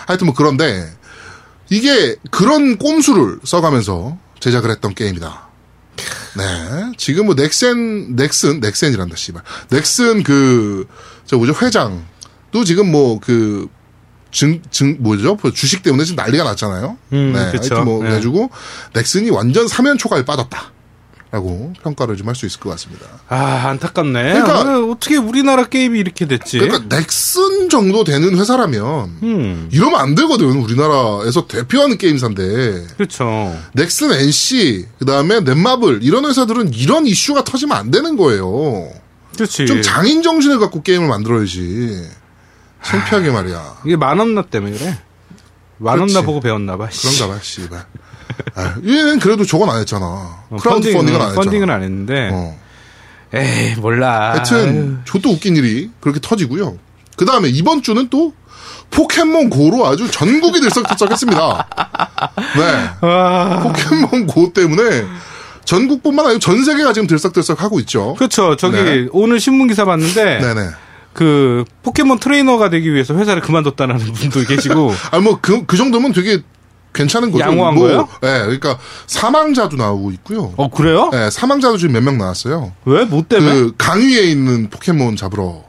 하여튼 0.08 0.28
뭐 0.28 0.36
그런데 0.36 0.88
이게 1.70 2.16
그런 2.32 2.78
꼼수를 2.78 3.40
써가면서 3.44 4.18
제작을 4.40 4.70
했던 4.72 4.94
게임이다. 4.94 5.48
네. 6.38 6.92
지금 6.98 7.28
뭐 7.28 7.36
넥센, 7.36 8.16
넥슨, 8.16 8.60
넥센이란다, 8.60 9.16
씨발. 9.16 9.44
넥슨 9.70 10.24
그, 10.24 10.88
저 11.26 11.38
뭐죠, 11.38 11.54
회장도 11.54 12.64
지금 12.66 12.92
뭐 12.92 13.20
그, 13.20 13.68
증, 14.32 14.62
증, 14.72 14.98
뭐죠? 15.00 15.38
그 15.38 15.54
주식 15.54 15.84
때문에 15.84 16.06
지금 16.06 16.24
난리가 16.24 16.44
났잖아요. 16.44 16.98
음, 17.14 17.34
네. 17.34 17.52
그쵸. 17.52 17.76
하여튼 17.76 17.86
뭐, 17.86 18.00
네. 18.00 18.10
그래가지고, 18.10 18.50
넥슨이 18.94 19.30
완전 19.30 19.68
사면 19.68 19.98
초과에 19.98 20.26
빠졌다. 20.26 20.72
라고 21.34 21.74
평가를 21.82 22.16
좀 22.16 22.28
할 22.28 22.36
수 22.36 22.46
있을 22.46 22.60
것 22.60 22.70
같습니다. 22.70 23.08
아, 23.28 23.68
안타깝네. 23.70 24.34
그러니까- 24.34 24.60
아, 24.62 24.80
어떻게 24.92 25.18
우리나라 25.18 25.66
게임이 25.66 25.98
이렇게 25.98 26.28
됐지? 26.28 26.60
그러니까 26.60 26.96
넥슨 26.96 27.70
정도 27.70 28.04
되는 28.04 28.38
회사라면, 28.38 29.18
음, 29.24 29.70
이러면 29.72 30.00
안 30.00 30.14
되거든. 30.14 30.46
우리나라에서 30.62 31.48
대표하는 31.48 31.98
게임사인데. 31.98 32.86
그렇죠. 32.98 33.56
넥슨 33.74 34.12
NC, 34.14 34.86
그 35.00 35.06
다음에 35.06 35.40
넷마블, 35.40 36.00
이런 36.04 36.26
회사들은 36.26 36.72
이런 36.76 37.08
이슈가 37.08 37.44
터지면 37.44 37.76
안 37.76 37.90
되는 37.90 38.16
거예요. 38.16 38.90
그렇지. 39.36 39.66
좀 39.66 39.82
장인 39.82 40.22
정신을 40.22 40.60
갖고 40.60 40.84
게임을 40.84 41.08
만들어야지. 41.08 42.08
창피하게 42.84 43.32
말이야. 43.32 43.78
이게 43.86 43.96
만원나 43.96 44.44
때문에 44.44 44.78
그래. 44.78 45.00
만원나. 45.80 46.22
보고 46.22 46.40
배웠나 46.42 46.78
봐. 46.78 46.90
씨. 46.92 47.08
그런가 47.18 47.34
봐, 47.36 47.40
씨발. 47.42 47.86
아, 48.56 48.76
얘는 48.86 49.20
그래도 49.20 49.46
저건 49.46 49.70
안 49.70 49.80
했잖아. 49.80 50.06
어, 50.06 50.58
크라우드 50.60 50.92
펀딩은 50.94 51.22
안 51.22 51.28
했잖아. 51.28 51.42
펀딩은 51.42 51.70
안 51.70 51.84
했는데. 51.84 52.30
어. 52.32 52.60
에이, 53.34 53.76
몰라. 53.78 54.34
하여튼, 54.34 55.02
저도 55.06 55.32
웃긴 55.32 55.56
일이 55.56 55.90
그렇게 56.00 56.20
터지고요. 56.22 56.78
그 57.16 57.26
다음에 57.26 57.50
이번 57.50 57.82
주는 57.82 58.08
또 58.10 58.34
포켓몬 58.92 59.50
고로 59.50 59.88
아주 59.88 60.10
전국이 60.10 60.62
들썩들썩했습니다. 60.62 61.68
네. 62.58 62.90
아, 63.02 63.60
포켓몬 63.64 64.28
고 64.28 64.54
때문에 64.54 65.06
전국뿐만 65.66 66.26
아니라 66.26 66.40
전 66.40 66.64
세계가 66.64 66.94
지금 66.94 67.08
들썩들썩하고 67.08 67.80
있죠. 67.82 68.14
그렇죠. 68.16 68.56
저기 68.56 68.78
네. 68.78 69.08
오늘 69.12 69.40
신문 69.40 69.68
기사 69.68 69.86
봤는데 69.86 70.40
네네. 70.40 70.70
그 71.14 71.64
포켓몬 71.84 72.20
트레이너가 72.20 72.70
되기 72.70 72.92
위해서 72.94 73.16
회사를 73.16 73.42
그만뒀다는 73.42 73.98
분도 73.98 74.42
계시고 74.42 74.94
아, 75.12 75.20
뭐, 75.20 75.40
그, 75.42 75.66
그 75.66 75.78
정도면 75.78 76.12
되게 76.12 76.42
괜찮은 76.94 77.32
거죠. 77.32 77.44
양호한 77.44 77.74
뭐, 77.76 77.84
거예요? 77.88 78.08
예, 78.24 78.42
그러니까 78.44 78.78
사망자도 79.08 79.78
나오고 79.78 80.12
있고요. 80.12 80.54
어 80.58 80.70
그래요? 80.70 81.10
예, 81.14 81.30
사망자도 81.32 81.78
지금 81.78 81.94
몇 81.94 82.04
명 82.04 82.18
나왔어요. 82.18 82.72
왜? 82.86 83.06
뭐 83.06 83.24
때문에? 83.28 83.54
그 83.54 83.74
강 83.78 84.00
위에 84.00 84.24
있는 84.24 84.70
포켓몬 84.70 85.16
잡으러 85.16 85.64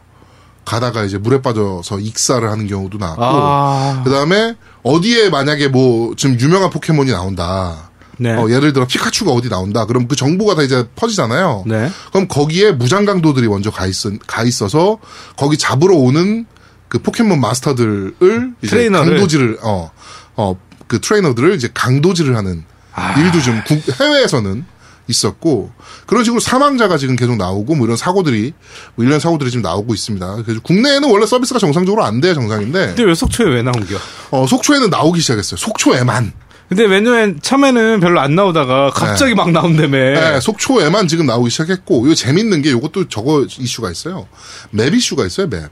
가다가 0.64 1.04
이제 1.04 1.18
물에 1.18 1.42
빠져서 1.42 1.98
익사를 2.00 2.48
하는 2.50 2.66
경우도 2.66 2.96
나왔고, 2.98 3.22
아, 3.22 4.02
그다음에 4.04 4.54
어디에 4.82 5.28
만약에 5.28 5.68
뭐 5.68 6.14
지금 6.16 6.38
유명한 6.40 6.70
포켓몬이 6.70 7.10
나온다. 7.10 7.90
네. 8.16 8.32
어, 8.32 8.48
예를 8.48 8.72
들어 8.72 8.86
피카츄가 8.86 9.32
어디 9.32 9.48
나온다. 9.48 9.86
그럼 9.86 10.06
그 10.08 10.14
정보가 10.16 10.54
다 10.54 10.62
이제 10.62 10.86
퍼지잖아요. 10.96 11.64
네. 11.66 11.90
그럼 12.12 12.28
거기에 12.28 12.72
무장강도들이 12.72 13.48
먼저 13.48 13.70
가, 13.70 13.86
있, 13.86 13.94
가 14.26 14.42
있어서 14.44 14.98
거기 15.36 15.58
잡으러 15.58 15.96
오는 15.96 16.46
그 16.88 17.00
포켓몬 17.02 17.40
마스터들을 17.40 18.14
트레이너를. 18.62 19.10
강도질을 19.16 19.58
어, 19.62 19.90
어, 20.36 20.56
그 20.86 21.00
트레이너들을 21.00 21.54
이제 21.54 21.68
강도질을 21.72 22.36
하는 22.36 22.64
아. 22.94 23.18
일도 23.20 23.40
좀 23.42 23.62
국- 23.66 23.82
해외에서는 24.00 24.64
있었고 25.06 25.70
그런 26.06 26.24
식으로 26.24 26.40
사망자가 26.40 26.96
지금 26.96 27.14
계속 27.16 27.36
나오고 27.36 27.74
뭐 27.74 27.86
이런 27.86 27.96
사고들이 27.96 28.52
뭐 28.94 29.04
이런 29.04 29.20
사고들이 29.20 29.50
지금 29.50 29.62
나오고 29.62 29.92
있습니다. 29.92 30.36
그래서 30.44 30.60
국내에는 30.62 31.10
원래 31.10 31.26
서비스가 31.26 31.58
정상적으로 31.58 32.04
안 32.04 32.20
돼야 32.22 32.32
정상인데 32.32 32.86
근데 32.88 33.02
왜 33.02 33.14
속초에 33.14 33.46
왜 33.54 33.62
나온겨? 33.62 33.96
어, 34.30 34.46
속초에는 34.46 34.88
나오기 34.90 35.20
시작했어요. 35.20 35.58
속초에만. 35.58 36.32
근데 36.70 36.84
왜냐면 36.86 37.38
처음에는 37.42 38.00
별로 38.00 38.20
안 38.20 38.34
나오다가 38.34 38.88
갑자기 38.90 39.34
막 39.34 39.50
나온다며. 39.52 39.98
네, 39.98 40.40
속초에만 40.40 41.08
지금 41.08 41.26
나오기 41.26 41.50
시작했고, 41.50 42.06
이거 42.06 42.14
재밌는 42.14 42.62
게 42.62 42.70
이것도 42.70 43.10
저거 43.10 43.44
이슈가 43.58 43.90
있어요. 43.90 44.26
맵 44.70 44.94
이슈가 44.94 45.26
있어요, 45.26 45.46
맵. 45.48 45.68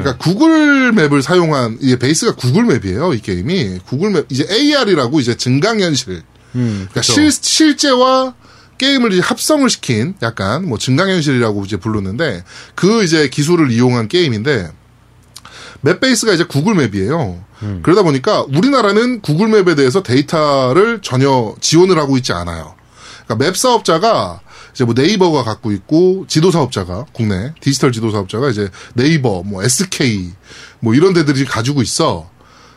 그러니까 0.00 0.16
구글 0.16 0.92
맵을 0.92 1.22
사용한, 1.22 1.78
이게 1.80 1.98
베이스가 1.98 2.34
구글 2.34 2.64
맵이에요, 2.64 3.12
이 3.12 3.20
게임이. 3.20 3.80
구글 3.86 4.10
맵, 4.10 4.26
이제 4.30 4.46
AR이라고 4.50 5.20
이제 5.20 5.36
증강현실. 5.36 6.22
음, 6.54 6.88
그러니까. 6.90 7.02
실, 7.02 7.30
실제와 7.30 8.34
게임을 8.78 9.12
이제 9.12 9.20
합성을 9.20 9.68
시킨 9.70 10.14
약간 10.22 10.66
뭐 10.66 10.78
증강현실이라고 10.78 11.64
이제 11.64 11.76
부르는데 11.76 12.42
그 12.74 13.04
이제 13.04 13.28
기술을 13.28 13.70
이용한 13.70 14.08
게임인데 14.08 14.72
map 15.82 16.00
베이스가 16.00 16.32
이제 16.32 16.44
구글 16.44 16.74
맵이에요. 16.74 17.44
그러다 17.82 18.02
보니까 18.02 18.42
우리나라는 18.42 19.20
구글 19.20 19.48
맵에 19.48 19.76
대해서 19.76 20.02
데이터를 20.02 21.00
전혀 21.00 21.54
지원을 21.60 21.96
하고 21.98 22.16
있지 22.16 22.32
않아요. 22.32 22.74
그러니까 23.24 23.44
map 23.44 23.56
사업자가 23.56 24.40
이제 24.74 24.84
뭐 24.84 24.94
네이버가 24.96 25.44
갖고 25.44 25.72
있고 25.72 26.24
지도 26.28 26.50
사업자가 26.50 27.06
국내 27.12 27.52
디지털 27.60 27.92
지도 27.92 28.10
사업자가 28.10 28.50
이제 28.50 28.68
네이버 28.94 29.42
뭐 29.42 29.62
SK 29.62 30.30
뭐 30.80 30.94
이런 30.94 31.12
데들이 31.12 31.44
가지고 31.44 31.82
있어. 31.82 32.30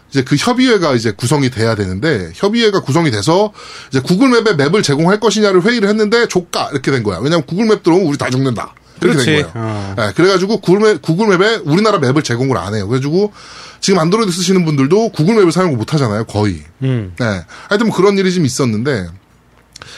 이제 0.09 0.23
그 0.23 0.35
협의회가 0.35 0.93
이제 0.93 1.11
구성이 1.11 1.49
돼야 1.49 1.75
되는데 1.75 2.31
협의회가 2.35 2.81
구성이 2.81 3.11
돼서 3.11 3.51
이제 3.89 3.99
구글 3.99 4.29
맵에 4.29 4.53
map을 4.55 4.83
제공할 4.83 5.19
것이냐를 5.19 5.63
회의를 5.63 5.89
했는데 5.89 6.27
조까 6.27 6.69
이렇게 6.71 6.91
된 6.91 7.03
거야. 7.03 7.17
왜냐하면 7.17 7.45
구글 7.45 7.65
맵 7.65 7.83
들어오면 7.83 8.07
우리 8.07 8.17
다 8.17 8.29
죽는다. 8.29 8.73
이렇게 9.01 9.13
그렇지. 9.13 9.25
된 9.25 9.51
거예요. 9.51 9.51
어. 9.55 9.93
네, 9.97 10.11
그래가지고 10.15 10.61
구글, 10.61 10.79
맵, 10.79 11.01
구글 11.01 11.37
맵에 11.37 11.61
우리나라 11.65 11.99
map을 11.99 12.23
제공을 12.23 12.57
안 12.57 12.75
해요. 12.75 12.87
그래가지고 12.87 13.33
지금 13.81 13.99
안드로이드 13.99 14.31
쓰시는 14.31 14.63
분들도 14.63 15.09
구글 15.09 15.35
맵을 15.35 15.51
사용을 15.51 15.75
못 15.75 15.93
하잖아요. 15.93 16.23
거의. 16.25 16.61
음. 16.83 17.13
네. 17.19 17.41
하여튼 17.67 17.87
뭐 17.87 17.95
그런 17.95 18.17
일이 18.17 18.33
좀 18.33 18.45
있었는데 18.45 19.07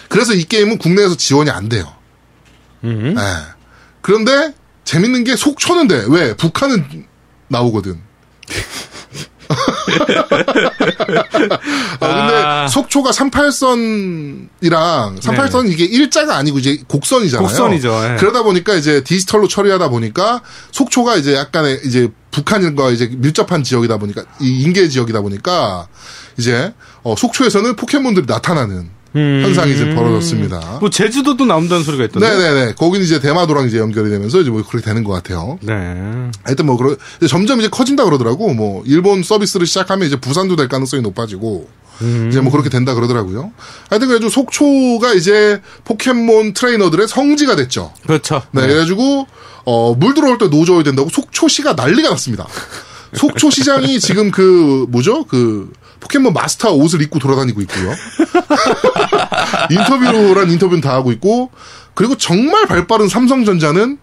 그래서 0.09 0.33
이 0.33 0.43
게임은 0.43 0.77
국내에서 0.77 1.15
지원이 1.15 1.49
안 1.49 1.69
돼요. 1.69 1.93
음. 2.83 3.13
네. 3.15 3.21
그런데 4.01 4.53
재밌는 4.83 5.23
게 5.23 5.35
속초는 5.35 5.87
돼. 5.87 6.05
왜? 6.09 6.35
북한은 6.35 7.07
나오거든. 7.49 8.01
아, 11.99 12.07
근데 12.07 12.35
아. 12.43 12.67
속초가 12.67 13.11
38선이랑 13.11 14.49
38선 15.19 15.69
이게 15.69 15.85
일자가 15.85 16.35
아니고 16.37 16.59
이제 16.59 16.81
곡선이잖아요. 16.87 17.47
곡선이죠, 17.47 17.89
예. 18.03 18.15
그러다 18.17 18.43
보니까 18.43 18.75
이제 18.75 19.03
디지털로 19.03 19.47
처리하다 19.47 19.89
보니까 19.89 20.41
속초가 20.71 21.15
이제 21.17 21.35
약간의 21.35 21.81
이제 21.85 22.09
북한과 22.31 22.91
이제 22.91 23.09
밀접한 23.11 23.63
지역이다 23.63 23.97
보니까 23.97 24.23
이 24.41 24.61
인계 24.61 24.87
지역이다 24.89 25.21
보니까 25.21 25.87
이제 26.37 26.73
어, 27.03 27.15
속초에서는 27.17 27.75
포켓몬들이 27.75 28.25
나타나는 28.27 28.96
음. 29.15 29.41
현상이 29.43 29.73
이제 29.73 29.93
벌어졌습니다. 29.95 30.77
뭐 30.79 30.89
제주도도 30.89 31.45
나온다는 31.45 31.83
소리가 31.83 32.05
있던데. 32.05 32.29
네네네. 32.29 32.73
거기는 32.73 33.05
이제 33.05 33.19
대마도랑 33.19 33.67
이제 33.67 33.77
연결이 33.77 34.09
되면서 34.09 34.41
이제 34.41 34.49
뭐 34.49 34.63
그렇게 34.63 34.85
되는 34.85 35.03
것 35.03 35.13
같아요. 35.13 35.57
네. 35.61 35.73
하여튼 36.43 36.65
뭐 36.65 36.77
그러 36.77 36.95
점점 37.27 37.59
이제 37.59 37.69
커진다 37.69 38.05
그러더라고. 38.05 38.53
뭐 38.53 38.83
일본 38.85 39.23
서비스를 39.23 39.65
시작하면 39.65 40.07
이제 40.07 40.19
부산도 40.19 40.55
될 40.55 40.67
가능성이 40.67 41.01
높아지고 41.01 41.67
이제 42.29 42.41
뭐 42.41 42.51
그렇게 42.51 42.69
된다 42.69 42.93
그러더라고요. 42.93 43.51
하여튼 43.89 44.07
그래가지고 44.07 44.29
속초가 44.29 45.13
이제 45.13 45.61
포켓몬 45.83 46.53
트레이너들의 46.53 47.07
성지가 47.07 47.55
됐죠. 47.55 47.93
그렇죠. 48.05 48.43
네, 48.51 48.61
그래가지고 48.61 49.27
어, 49.65 49.95
물 49.95 50.13
들어올 50.13 50.37
때 50.37 50.47
노져야 50.47 50.83
된다고 50.83 51.09
속초시가 51.09 51.73
난리가 51.73 52.09
났습니다. 52.09 52.47
속초 53.13 53.49
시장이 53.49 53.99
지금 53.99 54.31
그 54.31 54.85
뭐죠? 54.89 55.23
그 55.25 55.71
포켓몬 55.99 56.33
마스터 56.33 56.71
옷을 56.73 57.01
입고 57.01 57.19
돌아다니고 57.19 57.61
있고요. 57.61 57.93
인터뷰란 59.69 60.49
인터뷰는 60.51 60.81
다 60.81 60.93
하고 60.93 61.11
있고 61.11 61.51
그리고 61.93 62.15
정말 62.17 62.65
발빠른 62.67 63.07
삼성전자는 63.07 63.97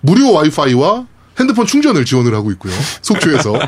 무료 0.00 0.32
와이파이와 0.32 1.06
핸드폰 1.38 1.66
충전을 1.66 2.04
지원을 2.04 2.34
하고 2.34 2.50
있고요. 2.52 2.72
속초에서. 3.02 3.52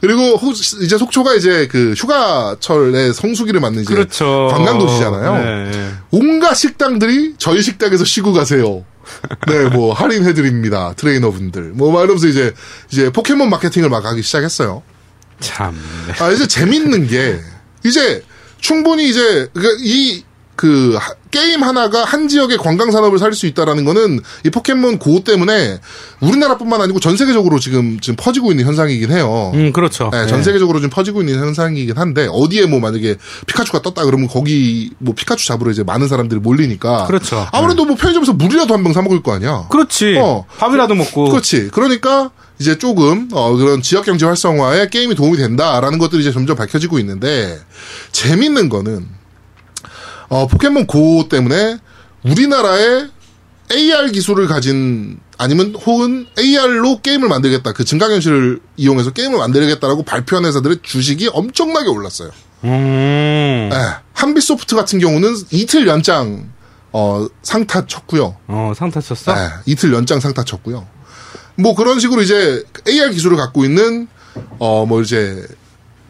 그리고 0.00 0.36
호- 0.36 0.52
이제 0.82 0.96
속초가 0.96 1.34
이제 1.34 1.68
그 1.70 1.92
휴가철에 1.96 3.12
성수기를 3.12 3.60
맞는 3.60 3.82
이제 3.82 3.94
그렇죠. 3.94 4.48
관광 4.50 4.78
도시잖아요. 4.78 5.34
네, 5.34 5.70
네. 5.70 5.90
온갖 6.10 6.54
식당들이 6.54 7.34
저희 7.36 7.60
식당에서 7.60 8.04
쉬고 8.04 8.32
가세요. 8.32 8.84
네, 9.46 9.64
뭐 9.68 9.92
할인해드립니다. 9.92 10.94
트레이너분들. 10.96 11.72
뭐 11.74 11.92
말하면서 11.92 12.28
이제 12.28 12.54
이제 12.90 13.10
포켓몬 13.12 13.50
마케팅을 13.50 13.90
막 13.90 14.06
하기 14.06 14.22
시작했어요. 14.22 14.82
참. 15.40 15.74
네. 16.06 16.14
아 16.24 16.30
이제 16.30 16.46
재밌는 16.46 17.06
게 17.08 17.38
이제 17.84 18.22
충분히 18.60 19.08
이제 19.08 19.48
이그 19.82 20.98
게임 21.30 21.64
하나가 21.64 22.04
한 22.04 22.28
지역의 22.28 22.58
관광 22.58 22.92
산업을 22.92 23.18
살릴 23.18 23.34
수 23.34 23.46
있다라는 23.46 23.84
거는 23.84 24.20
이 24.46 24.50
포켓몬 24.50 24.98
고 25.00 25.24
때문에 25.24 25.80
우리나라뿐만 26.20 26.80
아니고 26.80 27.00
전 27.00 27.16
세계적으로 27.16 27.58
지금 27.58 27.98
지금 28.00 28.14
퍼지고 28.16 28.52
있는 28.52 28.64
현상이긴 28.64 29.10
해요. 29.10 29.50
음, 29.54 29.72
그렇죠. 29.72 30.10
네, 30.12 30.26
전 30.28 30.44
세계적으로 30.44 30.80
좀 30.80 30.90
퍼지고 30.90 31.22
있는 31.22 31.40
현상이긴 31.40 31.98
한데 31.98 32.28
어디에 32.30 32.66
뭐 32.66 32.78
만약에 32.78 33.16
피카츄가 33.46 33.82
떴다 33.82 34.04
그러면 34.04 34.28
거기 34.28 34.92
뭐 34.98 35.14
피카츄 35.16 35.44
잡으러 35.44 35.72
이제 35.72 35.82
많은 35.82 36.06
사람들이 36.06 36.40
몰리니까 36.40 37.06
그렇죠. 37.06 37.48
아무래도 37.52 37.84
뭐 37.84 37.96
편의점에서 37.96 38.32
물이라도 38.34 38.72
한 38.72 38.84
병 38.84 38.92
사 38.92 39.02
먹을 39.02 39.22
거 39.22 39.32
아니야. 39.34 39.66
그렇지. 39.70 40.16
어. 40.20 40.44
밥이라도 40.58 40.94
먹고. 40.94 41.30
그렇지. 41.30 41.68
그러니까 41.72 42.30
이제 42.58 42.78
조금 42.78 43.28
어, 43.32 43.56
그런 43.56 43.82
지역 43.82 44.04
경제 44.04 44.26
활성화에 44.26 44.88
게임이 44.88 45.14
도움이 45.14 45.36
된다라는 45.36 45.98
것들이 45.98 46.22
이제 46.22 46.32
점점 46.32 46.56
밝혀지고 46.56 46.98
있는데 47.00 47.58
재밌는 48.12 48.68
거는 48.68 49.06
어, 50.28 50.46
포켓몬 50.46 50.86
고 50.86 51.28
때문에 51.28 51.78
우리나라의 52.24 53.10
AR 53.72 54.12
기술을 54.12 54.46
가진 54.46 55.18
아니면 55.36 55.74
혹은 55.74 56.26
AR로 56.38 57.00
게임을 57.00 57.28
만들겠다 57.28 57.72
그 57.72 57.84
증강현실을 57.84 58.60
이용해서 58.76 59.10
게임을 59.10 59.38
만들겠다라고 59.38 60.04
발표한 60.04 60.44
회사들의 60.44 60.78
주식이 60.82 61.30
엄청나게 61.32 61.88
올랐어요. 61.88 62.30
음. 62.64 63.70
예, 63.72 63.96
한빛소프트 64.12 64.76
같은 64.76 64.98
경우는 65.00 65.34
이틀 65.50 65.86
연장 65.86 66.50
어, 66.92 67.26
상타 67.42 67.86
쳤고요. 67.86 68.36
어, 68.46 68.72
상타 68.76 69.00
쳤어? 69.00 69.34
네, 69.34 69.48
이틀 69.66 69.92
연장 69.92 70.20
상타 70.20 70.44
쳤고요. 70.44 70.86
뭐 71.56 71.74
그런 71.74 72.00
식으로 72.00 72.22
이제 72.22 72.62
AR 72.88 73.10
기술을 73.12 73.36
갖고 73.36 73.64
있는 73.64 74.08
어 74.58 74.84
뭐 74.86 75.00
이제 75.02 75.46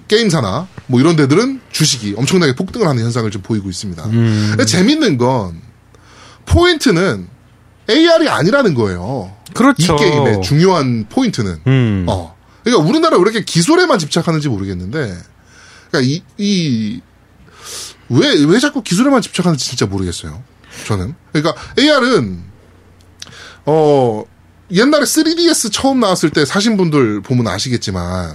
게임사나 0.08 0.66
뭐 0.86 1.00
이런 1.00 1.16
데들은 1.16 1.60
주식이 1.72 2.14
엄청나게 2.16 2.54
폭등을 2.54 2.86
하는 2.86 3.02
현상을 3.04 3.30
좀 3.30 3.42
보이고 3.42 3.68
있습니다. 3.70 4.02
근데 4.02 4.64
재밌는 4.64 5.18
건 5.18 5.60
포인트는 6.46 7.28
AR이 7.88 8.28
아니라는 8.28 8.74
거예요. 8.74 9.34
그렇죠. 9.54 9.94
이 9.94 9.98
게임의 9.98 10.42
중요한 10.42 11.06
포인트는 11.08 11.60
음. 11.66 12.04
어. 12.08 12.34
그러니까 12.62 12.88
우리나라 12.88 13.16
왜 13.16 13.22
이렇게 13.22 13.44
기술에만 13.44 13.98
집착하는지 13.98 14.48
모르겠는데, 14.48 15.14
그러니까 15.90 16.00
이, 16.00 16.22
이, 16.38 17.00
왜, 18.08 18.42
왜 18.42 18.58
자꾸 18.58 18.82
기술에만 18.82 19.20
집착하는지 19.20 19.62
진짜 19.66 19.84
모르겠어요. 19.84 20.42
저는. 20.86 21.14
그러니까 21.32 21.54
AR은, 21.78 22.42
어, 23.66 24.24
옛날에 24.70 25.04
3DS 25.04 25.72
처음 25.72 26.00
나왔을 26.00 26.30
때 26.30 26.44
사신 26.44 26.76
분들 26.76 27.20
보면 27.22 27.46
아시겠지만, 27.48 28.32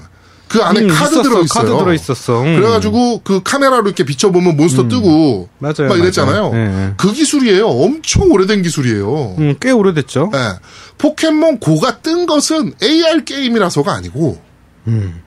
그 0.47 0.61
안에 0.61 0.81
음, 0.81 0.87
카드 0.87 1.13
있었어. 1.13 1.21
들어 1.21 1.41
있어요. 1.43 1.63
카드 1.63 1.77
들어 1.83 1.93
있었어. 1.93 2.41
음. 2.41 2.55
그래가지고 2.55 3.21
그 3.23 3.41
카메라로 3.43 3.85
이렇게 3.85 4.03
비춰보면 4.03 4.57
몬스터 4.57 4.87
뜨고, 4.87 5.47
맞아요, 5.59 5.87
막 5.87 5.97
이랬잖아요. 5.99 6.51
예. 6.55 6.93
그 6.97 7.13
기술이에요. 7.13 7.67
엄청 7.67 8.31
오래된 8.31 8.63
기술이에요. 8.63 9.35
음, 9.37 9.55
꽤 9.59 9.69
오래됐죠. 9.71 10.31
예. 10.33 10.59
포켓몬 10.97 11.59
고가 11.59 11.99
뜬 11.99 12.25
것은 12.25 12.73
AR 12.81 13.25
게임이라서가 13.25 13.93
아니고, 13.93 14.41
음. 14.87 15.21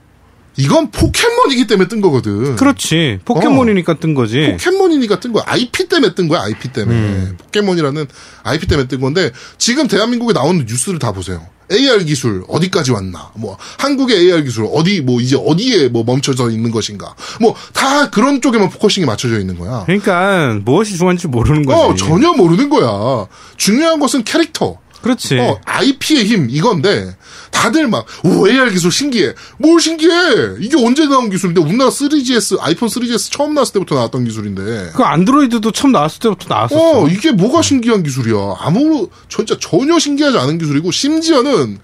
이건 0.55 0.91
포켓몬이기 0.91 1.65
때문에 1.67 1.87
뜬 1.87 2.01
거거든. 2.01 2.55
그렇지. 2.55 3.19
포켓몬이니까 3.25 3.95
뜬 3.95 4.13
거지. 4.13 4.51
포켓몬이니까 4.51 5.19
뜬 5.19 5.33
거야. 5.33 5.43
IP 5.47 5.87
때문에 5.89 6.13
뜬 6.13 6.27
거야. 6.27 6.41
IP 6.43 6.69
때문에. 6.69 6.95
음. 6.97 7.37
포켓몬이라는 7.43 8.05
IP 8.43 8.67
때문에 8.67 8.87
뜬 8.87 9.01
건데 9.01 9.31
지금 9.57 9.87
대한민국에 9.87 10.33
나오는 10.33 10.65
뉴스를 10.67 10.99
다 10.99 11.11
보세요. 11.11 11.45
AR 11.71 12.03
기술 12.05 12.43
어디까지 12.49 12.91
왔나? 12.91 13.31
뭐 13.35 13.57
한국의 13.79 14.17
AR 14.17 14.43
기술 14.43 14.67
어디 14.73 15.01
뭐 15.01 15.21
이제 15.21 15.37
어디에 15.39 15.87
뭐 15.87 16.03
멈춰져 16.03 16.49
있는 16.51 16.69
것인가? 16.71 17.15
뭐 17.39 17.55
다 17.73 18.09
그런 18.09 18.41
쪽에만 18.41 18.69
focusing이 18.69 19.05
맞춰져 19.05 19.39
있는 19.39 19.57
거야. 19.57 19.83
그러니까 19.85 20.59
무엇이 20.63 20.95
중요한지 20.97 21.27
모르는 21.29 21.65
거지. 21.65 21.79
어 21.81 21.95
전혀 21.95 22.31
모르는 22.33 22.69
거야. 22.69 23.25
중요한 23.57 23.99
것은 23.99 24.23
캐릭터. 24.23 24.77
그렇지. 25.03 25.37
어, 25.37 25.59
IP의 25.65 26.25
힘 26.25 26.47
이건데 26.49 27.15
다들 27.51 27.87
막 27.87 28.05
오, 28.23 28.47
AR 28.47 28.71
기술 28.71 28.91
신기해. 28.91 29.33
뭘 29.59 29.79
신기해? 29.79 30.55
이게 30.59 30.75
언제 30.83 31.05
나온 31.05 31.29
기술인데 31.29 31.61
우리나라 31.61 31.89
3GS 31.91 32.57
아이폰 32.59 32.89
3GS 32.89 33.31
처음 33.31 33.53
나왔을 33.53 33.73
때부터 33.73 33.95
나왔던 33.95 34.23
기술인데. 34.25 34.91
그 34.95 35.03
안드로이드도 35.03 35.71
처음 35.71 35.91
나왔을 35.91 36.19
때부터 36.19 36.47
나왔었어. 36.53 37.01
어, 37.03 37.07
이게 37.07 37.31
뭐가 37.31 37.61
신기한 37.61 38.01
기술이야. 38.01 38.55
아무 38.59 39.09
진짜 39.29 39.55
전혀 39.59 39.99
신기하지 39.99 40.37
않은 40.37 40.57
기술이고 40.57 40.89
심지어는 40.91 41.77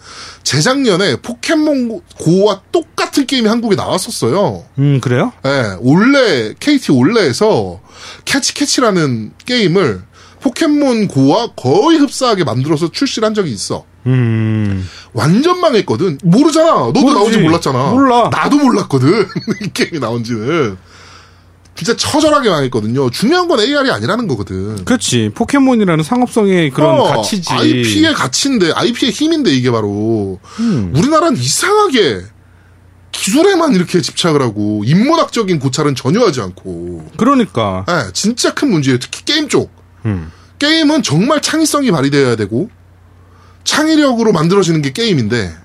재작년에 0.43 1.17
포켓몬 1.17 2.01
고와 2.17 2.61
똑같은 2.71 3.25
게임이 3.27 3.47
한국에 3.47 3.75
나왔었어요. 3.75 4.63
음, 4.79 4.99
그래요? 5.01 5.31
예, 5.45 5.75
올레 5.79 6.53
KT 6.59 6.91
올레에서 6.91 7.81
캐치 8.25 8.53
캐치라는 8.55 9.33
게임을 9.45 10.01
포켓몬 10.41 11.07
고와 11.07 11.49
거의 11.55 11.97
흡사하게 11.99 12.43
만들어서 12.43 12.91
출시를 12.91 13.25
한 13.25 13.33
적이 13.33 13.51
있어. 13.51 13.85
음. 14.05 14.87
완전 15.13 15.59
망했거든. 15.59 16.19
모르잖아. 16.23 16.71
너도 16.71 17.01
모르지. 17.01 17.15
나온지 17.15 17.37
몰랐잖아. 17.39 17.89
몰라. 17.91 18.29
나도 18.31 18.57
몰랐거든. 18.57 19.27
이 19.63 19.73
게임이 19.73 19.99
나온지는. 19.99 20.77
진짜 21.75 21.95
처절하게 21.95 22.49
망했거든요. 22.49 23.09
중요한 23.09 23.47
건 23.47 23.61
AR이 23.61 23.89
아니라는 23.89 24.27
거거든. 24.27 24.83
그렇지. 24.83 25.31
포켓몬이라는 25.33 26.03
상업성의 26.03 26.71
그런 26.71 26.99
어, 26.99 27.03
가치지. 27.03 27.53
IP의 27.53 28.13
가치인데, 28.13 28.73
IP의 28.73 29.11
힘인데, 29.13 29.51
이게 29.51 29.71
바로. 29.71 30.39
음. 30.59 30.91
우리나라는 30.93 31.37
이상하게 31.37 32.21
기술에만 33.13 33.75
이렇게 33.75 34.01
집착을 34.01 34.41
하고, 34.41 34.83
인문학적인 34.85 35.59
고찰은 35.59 35.95
전혀 35.95 36.19
하지 36.25 36.41
않고. 36.41 37.11
그러니까. 37.15 37.85
예, 37.87 38.11
진짜 38.11 38.53
큰 38.53 38.71
문제예요. 38.71 38.99
특히 38.99 39.23
게임 39.23 39.47
쪽. 39.47 39.71
음. 40.05 40.31
게임은 40.59 41.03
정말 41.03 41.41
창의성이 41.41 41.91
발휘되어야 41.91 42.35
되고, 42.35 42.69
창의력으로 43.63 44.31
만들어지는 44.31 44.81
게 44.81 44.91
게임인데, 44.91 45.55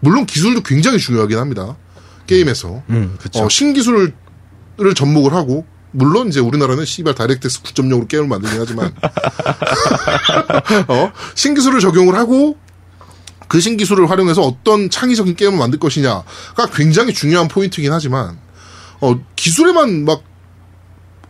물론 0.00 0.26
기술도 0.26 0.62
굉장히 0.62 0.98
중요하긴 0.98 1.38
합니다. 1.38 1.76
게임에서. 2.26 2.82
음, 2.90 3.16
그렇죠. 3.18 3.44
어, 3.44 3.48
신기술을 3.48 4.14
접목을 4.94 5.34
하고, 5.34 5.64
물론 5.92 6.28
이제 6.28 6.40
우리나라는 6.40 6.84
씨발 6.84 7.14
다이렉트스 7.14 7.62
9.0으로 7.62 8.08
게임을 8.08 8.28
만들긴 8.28 8.60
하지만, 8.60 8.94
어, 10.88 11.12
신기술을 11.34 11.80
적용을 11.80 12.14
하고, 12.16 12.56
그 13.48 13.60
신기술을 13.60 14.08
활용해서 14.08 14.42
어떤 14.42 14.90
창의적인 14.90 15.34
게임을 15.34 15.58
만들 15.58 15.80
것이냐가 15.80 16.66
굉장히 16.72 17.12
중요한 17.12 17.48
포인트긴 17.48 17.92
하지만, 17.92 18.38
어, 19.00 19.18
기술에만 19.34 20.04
막, 20.04 20.22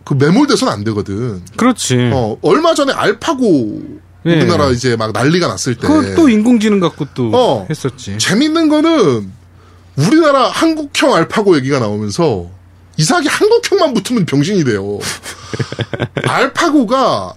그 0.03 0.13
매몰돼서는 0.13 0.73
안 0.73 0.83
되거든. 0.83 1.41
그렇지. 1.55 2.11
어, 2.13 2.37
얼마 2.41 2.73
전에 2.73 2.93
알파고 2.93 3.81
예. 4.25 4.35
우리나라 4.35 4.69
이제 4.69 4.95
막 4.95 5.11
난리가 5.11 5.47
났을 5.47 5.75
때. 5.75 5.87
그거 5.87 6.15
또 6.15 6.29
인공지능 6.29 6.79
갖고 6.79 7.05
또 7.13 7.31
어. 7.33 7.67
했었지. 7.69 8.17
재밌는 8.17 8.69
거는 8.69 9.31
우리나라 9.95 10.49
한국형 10.49 11.13
알파고 11.13 11.55
얘기가 11.57 11.79
나오면서 11.79 12.49
이상하게 12.97 13.29
한국형만 13.29 13.93
붙으면 13.93 14.25
병신이 14.25 14.63
돼요. 14.63 14.99
알파고가 16.27 17.33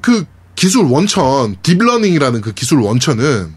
그 0.00 0.24
기술 0.54 0.84
원천, 0.84 1.56
deep 1.62 1.78
learning이라는 1.78 2.40
그 2.40 2.52
기술 2.52 2.80
원천은 2.80 3.52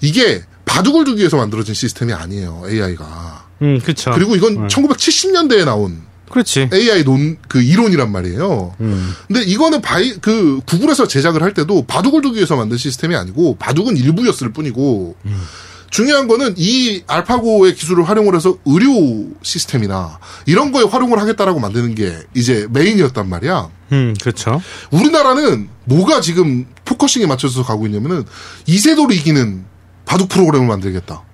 이게 0.00 0.42
바둑을 0.64 1.04
두기 1.04 1.20
위해서 1.20 1.36
만들어진 1.36 1.74
시스템이 1.74 2.12
아니에요, 2.12 2.64
AI가. 2.68 3.44
음, 3.62 3.80
그쵸. 3.80 4.10
그리고 4.12 4.34
이건 4.34 4.68
1970년대에 4.68 5.64
나온 5.64 6.02
그렇지. 6.32 6.70
AI 6.72 7.04
논, 7.04 7.36
그 7.46 7.62
이론이란 7.62 8.10
말이에요. 8.10 8.74
음. 8.80 9.14
근데 9.28 9.42
이거는 9.42 9.82
바이, 9.82 10.14
그, 10.20 10.60
구글에서 10.66 11.06
제작을 11.06 11.42
할 11.42 11.52
때도 11.54 11.84
바둑을 11.86 12.22
두기 12.22 12.36
위해서 12.36 12.56
만든 12.56 12.78
시스템이 12.78 13.14
아니고, 13.14 13.56
바둑은 13.58 13.96
일부였을 13.96 14.52
뿐이고, 14.52 15.14
중요한 15.90 16.26
거는 16.26 16.54
이 16.56 17.02
알파고의 17.06 17.74
기술을 17.74 18.08
활용을 18.08 18.34
해서 18.34 18.56
의료 18.64 19.28
시스템이나 19.42 20.18
이런 20.46 20.72
거에 20.72 20.84
활용을 20.84 21.20
하겠다라고 21.20 21.60
만드는 21.60 21.94
게 21.94 22.16
이제 22.34 22.66
메인이었단 22.70 23.28
말이야. 23.28 23.68
음, 23.92 24.14
그렇죠. 24.18 24.62
우리나라는 24.90 25.68
뭐가 25.84 26.22
지금 26.22 26.66
focusing에 26.86 27.26
맞춰서 27.26 27.62
가고 27.62 27.86
있냐면은 27.86 28.24
이세돌이 28.66 29.16
이기는 29.16 29.66
바둑 30.06 30.30
프로그램을 30.30 30.66
만들겠다. 30.66 31.24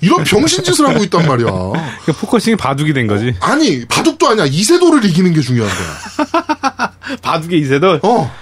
이런 0.00 0.24
병신짓을 0.24 0.88
하고 0.88 1.04
있단 1.04 1.26
말이야. 1.26 1.46
그러니까 1.46 2.12
focusing이 2.20 2.56
바둑이 2.56 2.92
된 2.92 3.06
거지. 3.06 3.34
아니, 3.40 3.84
바둑도 3.86 4.28
아니야. 4.28 4.46
이세돌을 4.46 5.04
이기는 5.04 5.32
게 5.32 5.40
중요한 5.40 5.70
거야. 5.74 6.92
바둑의 7.22 7.60
이세돌? 7.60 8.00
어. 8.02 8.32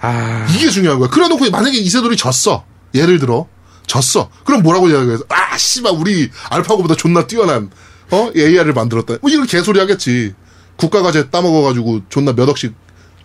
아, 0.00 0.46
이게 0.54 0.68
중요한 0.68 0.98
거야. 0.98 1.08
그래 1.08 1.28
놓고 1.28 1.50
만약에 1.50 1.76
이세돌이 1.78 2.16
졌어. 2.16 2.64
예를 2.94 3.18
들어. 3.18 3.46
졌어. 3.86 4.30
그럼 4.44 4.62
뭐라고 4.62 4.88
이야기해서 4.88 5.24
아, 5.28 5.56
씨발 5.56 5.92
우리 5.92 6.30
알파고보다 6.50 6.96
존나 6.96 7.26
뛰어난 7.26 7.70
어? 8.10 8.30
AI를 8.36 8.72
만들었다. 8.72 9.16
뭐 9.20 9.30
이런 9.30 9.46
개소리 9.46 9.78
하겠지. 9.78 10.34
국가 10.76 11.02
과제 11.02 11.30
따먹어 11.30 11.62
가지고 11.62 12.00
존나 12.08 12.32
몇 12.32 12.48
억씩 12.48 12.74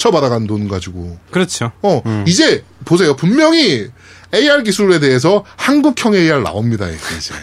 쳐받아간 0.01 0.47
돈 0.47 0.67
가지고. 0.67 1.19
그렇죠. 1.29 1.71
어, 1.83 2.01
이제 2.25 2.63
보세요. 2.85 3.15
분명히 3.15 3.87
AR 4.33 4.63
기술에 4.63 4.99
대해서 4.99 5.45
한국형 5.57 6.15
AR 6.15 6.41
나옵니다. 6.41 6.87
이제. 6.89 7.35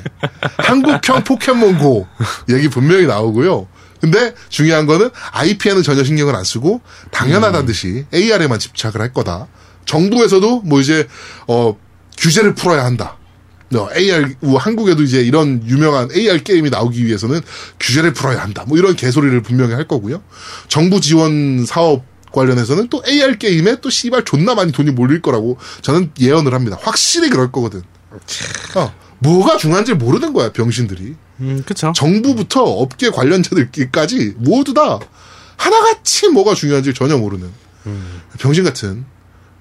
한국형 0.56 1.22
포켓몬고 1.22 2.08
얘기 2.50 2.68
분명히 2.68 3.06
나오고요. 3.06 3.68
근데 4.00 4.34
중요한 4.48 4.86
거는 4.86 5.10
IP에는 5.32 5.82
전혀 5.84 6.02
신경을 6.02 6.34
안 6.34 6.42
쓰고 6.42 6.80
당연하다는 7.12 7.66
듯이 7.66 8.06
AR에만 8.12 8.58
집착을 8.58 9.00
할 9.00 9.12
거다. 9.12 9.46
정부에서도 9.86 10.62
뭐 10.62 10.80
이제 10.80 11.06
어 11.46 11.76
규제를 12.16 12.56
풀어야 12.56 12.84
한다. 12.84 13.16
어, 13.74 13.88
AR 13.94 14.34
뭐 14.40 14.58
한국에도 14.58 15.04
이제 15.04 15.20
이런 15.20 15.62
유명한 15.64 16.08
AR 16.12 16.42
게임이 16.42 16.70
나오기 16.70 17.06
위해서는 17.06 17.40
규제를 17.78 18.14
풀어야 18.14 18.42
한다. 18.42 18.64
뭐 18.66 18.78
이런 18.78 18.96
개소리를 18.96 19.40
분명히 19.42 19.74
할 19.74 19.86
거고요. 19.86 20.22
정부 20.66 21.00
지원 21.00 21.64
사업 21.66 22.17
관련해서는 22.32 22.88
또 22.88 23.02
AR 23.06 23.38
게임에 23.38 23.80
또 23.80 23.90
씨발 23.90 24.24
존나 24.24 24.54
많이 24.54 24.72
돈이 24.72 24.90
몰릴 24.90 25.22
거라고 25.22 25.58
저는 25.82 26.12
예언을 26.20 26.54
합니다. 26.54 26.78
확실히 26.80 27.30
그럴 27.30 27.52
거거든. 27.52 27.82
어, 28.74 28.92
뭐가 29.18 29.56
중요한지 29.56 29.94
모르는 29.94 30.32
거야 30.32 30.52
병신들이. 30.52 31.14
음, 31.40 31.62
그쵸. 31.66 31.92
정부부터 31.94 32.62
업계 32.62 33.10
관련자들끼리까지 33.10 34.34
모두 34.38 34.74
다 34.74 34.98
하나같이 35.56 36.28
뭐가 36.28 36.54
중요한지 36.54 36.94
전혀 36.94 37.16
모르는 37.16 37.48
병신 38.38 38.64
같은 38.64 39.04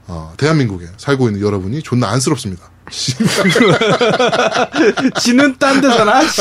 어, 0.07 0.33
대한민국에 0.37 0.87
살고 0.97 1.27
있는 1.27 1.41
여러분이 1.41 1.83
존나 1.83 2.09
안쓰럽습니다. 2.09 2.71
지는 5.19 5.57
딴 5.57 5.81
데잖아. 5.81 6.21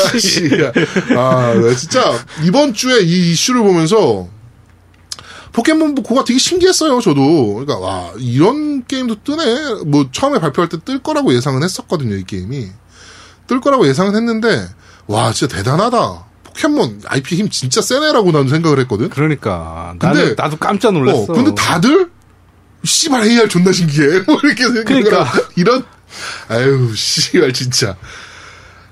아, 1.17 1.55
나 1.55 1.75
진짜 1.75 2.25
이번 2.45 2.73
주에 2.73 3.01
이 3.01 3.33
이슈를 3.33 3.63
보면서 3.63 4.29
포켓몬 5.57 5.95
고가 5.95 6.25
되게 6.25 6.39
신기했어요, 6.39 7.01
저도. 7.01 7.55
그러니까 7.55 7.79
와, 7.79 8.13
이런 8.19 8.85
게임도 8.85 9.23
뜨네. 9.25 9.85
뭐 9.87 10.07
처음에 10.13 10.39
발표할 10.39 10.69
때 10.69 10.77
뜰 10.85 11.03
거라고 11.03 11.33
예상은 11.33 11.63
했었거든요, 11.63 12.15
이 12.15 12.25
게임이. 12.25 12.69
뜰 13.47 13.61
거라고 13.63 13.89
예상은 13.89 14.15
했는데 14.15 14.69
와, 15.07 15.33
진짜 15.33 15.57
대단하다. 15.57 16.25
포켓몬 16.45 17.01
IP 17.07 17.37
힘 17.37 17.49
진짜 17.49 17.81
세네라고 17.81 18.33
나는 18.33 18.49
생각을 18.49 18.79
했거든. 18.81 19.09
그러니까. 19.09 19.95
근데- 19.99 20.23
나도, 20.31 20.35
나도 20.43 20.57
깜짝 20.59 20.93
놀랐어. 20.93 21.23
어, 21.23 21.27
근데 21.27 21.55
다들 21.55 22.11
씨발 22.85 23.25
AR 23.25 23.49
존나 23.49 23.73
신기해. 23.73 24.21
뭐 24.29 24.39
이렇게 24.43 24.63
생각을 24.65 24.85
그러니까. 24.85 25.23
하고 25.23 25.43
이런 25.57 25.85
아유 26.49 26.93
씨발 26.95 27.55
진짜. 27.55 27.97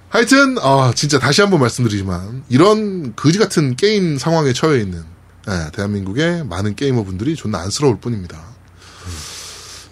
하여튼 0.09 0.57
아 0.63 0.93
진짜 0.97 1.19
다시 1.19 1.43
한번 1.43 1.61
말씀드리지만 1.61 2.45
이런 2.49 3.15
거지 3.17 3.39
같은 3.39 3.77
게임 3.77 4.17
상황에 4.17 4.55
처해 4.55 4.81
있는 4.81 5.05
예, 5.49 5.71
대한민국의 5.73 6.45
많은 6.47 6.75
게이머분들이 6.75 7.37
존나 7.37 7.61
안쓰러울 7.61 7.99
뿐입니다. 8.01 8.39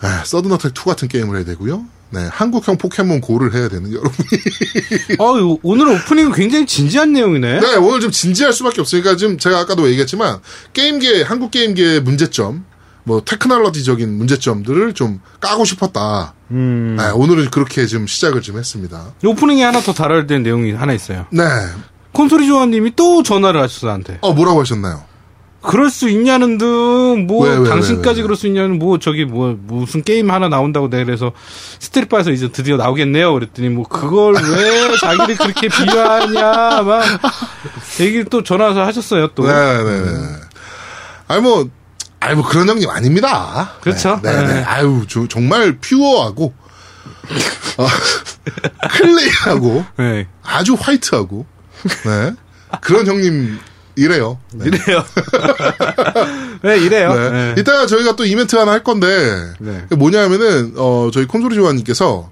예, 0.05 0.25
서든어택 0.25 0.73
2 0.73 0.85
같은 0.85 1.09
게임을 1.09 1.37
해야 1.37 1.45
되고요. 1.45 1.85
네, 2.11 2.29
한국형 2.31 2.77
포켓몬 2.77 3.21
고를 3.23 3.55
해야 3.55 3.69
되는 3.69 3.91
여러분이. 3.91 4.29
어, 5.19 5.39
이거 5.39 5.59
오늘 5.63 5.89
오프닝은 5.89 6.33
굉장히 6.33 6.67
진지한 6.67 7.13
내용이네. 7.15 7.61
네, 7.61 7.77
오늘 7.77 8.01
좀 8.01 8.11
진지할 8.11 8.53
수밖에 8.53 8.83
없으니까 8.83 9.17
지금 9.17 9.39
제가 9.39 9.61
아까도 9.61 9.89
얘기했지만 9.89 10.41
게임계 10.75 11.23
한국 11.23 11.51
게임계의 11.51 12.03
문제점, 12.03 12.67
뭐 13.05 13.23
테크놀로지적인 13.25 14.13
문제점들을 14.13 14.93
좀 14.93 15.21
까고 15.41 15.65
싶었다. 15.65 16.35
음. 16.51 16.97
네, 16.99 17.09
오늘은 17.11 17.51
그렇게 17.51 17.87
좀 17.87 18.07
시작을 18.07 18.43
좀 18.43 18.59
했습니다. 18.59 19.15
오프닝에 19.25 19.63
하나 19.65 19.81
더 19.81 19.95
다뤄야 19.95 20.27
되는 20.27 20.43
내용이 20.43 20.73
하나 20.73 20.93
있어요. 20.93 21.27
네, 21.31 21.45
콘솔이 22.13 22.47
조아님이 22.47 22.93
또 22.95 23.23
전화를 23.23 23.61
하셨어 23.63 23.87
나한테. 23.87 24.19
어, 24.21 24.35
뭐라고 24.35 24.61
하셨나요? 24.61 25.03
그럴 25.63 25.91
수 25.91 26.09
있냐는 26.09 26.59
등, 26.59 27.27
뭐, 27.29 27.47
왜, 27.47 27.57
왜, 27.57 27.69
당신까지 27.69 28.17
왜, 28.17 28.17
왜? 28.17 28.23
그럴 28.23 28.37
수 28.37 28.47
있냐는, 28.49 28.79
뭐, 28.79 28.99
저기, 28.99 29.25
뭐, 29.25 29.57
무슨 29.63 30.03
게임 30.03 30.31
하나 30.31 30.49
나온다고 30.49 30.91
내가 30.91 31.05
그래서 31.05 31.33
스트릿바에서 31.79 32.33
이제 32.33 32.51
드디어 32.51 32.77
나오겠네요. 32.77 33.33
그랬더니, 33.33 33.69
뭐, 33.69 33.87
그걸 33.87 34.35
왜 34.35 34.97
자기를 35.01 35.37
그렇게 35.37 35.69
비하하냐, 35.69 36.83
막, 36.83 37.05
얘기를 38.01 38.25
또 38.25 38.43
전화 38.43 38.67
와서 38.67 38.83
하셨어요, 38.83 39.29
또. 39.29 39.47
네네네. 39.47 40.19
아니, 41.29 41.43
뭐, 41.43 41.69
아니, 42.19 42.35
뭐, 42.35 42.45
그런 42.45 42.69
형님 42.69 42.91
아닙니다. 42.91 43.75
그렇죠. 43.81 44.19
네, 44.23 44.33
네. 44.33 44.47
네. 44.55 44.63
아유, 44.65 45.05
저, 45.09 45.29
정말 45.29 45.79
퓨어하고, 45.81 46.53
어, 47.79 47.87
클레이하고, 48.91 49.85
네. 49.97 50.27
아주 50.43 50.77
화이트하고, 50.79 51.47
네. 52.05 52.33
그런 52.81 53.07
형님 53.07 53.59
이래요. 53.97 54.39
네. 54.53 54.67
이래요. 54.67 55.05
네, 56.63 56.79
이래요. 56.79 57.15
네. 57.15 57.31
네. 57.31 57.55
이따가 57.61 57.87
저희가 57.87 58.17
또 58.17 58.25
이벤트 58.25 58.57
하나 58.57 58.73
할 58.73 58.83
건데, 58.83 59.53
네. 59.59 59.83
그게 59.83 59.97
뭐냐면은, 59.97 60.75
어, 60.77 61.11
저희 61.13 61.27
콘솔이 61.27 61.55
조아님께서, 61.55 62.31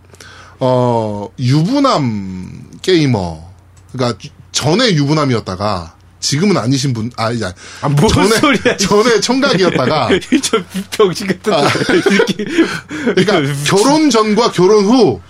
어, 0.60 1.28
유부남 1.38 2.70
게이머, 2.82 3.42
그러니까 3.92 4.18
전에 4.52 4.94
유부남이었다가, 4.94 5.94
지금은 6.20 6.56
아니신 6.56 6.92
분, 6.92 7.10
아, 7.16 7.30
이제, 7.30 7.52
아, 7.80 7.88
뭔 7.88 8.08
전에, 8.08 8.28
소리야. 8.28 8.76
전에 8.76 9.20
청각이었다가, 9.20 10.10
저 10.42 10.58
병신 10.90 11.26
같은 11.26 11.52
아. 11.52 11.66
그러니까 13.14 13.54
결혼 13.64 14.10
전과 14.10 14.52
결혼 14.52 14.84
후 14.84 15.20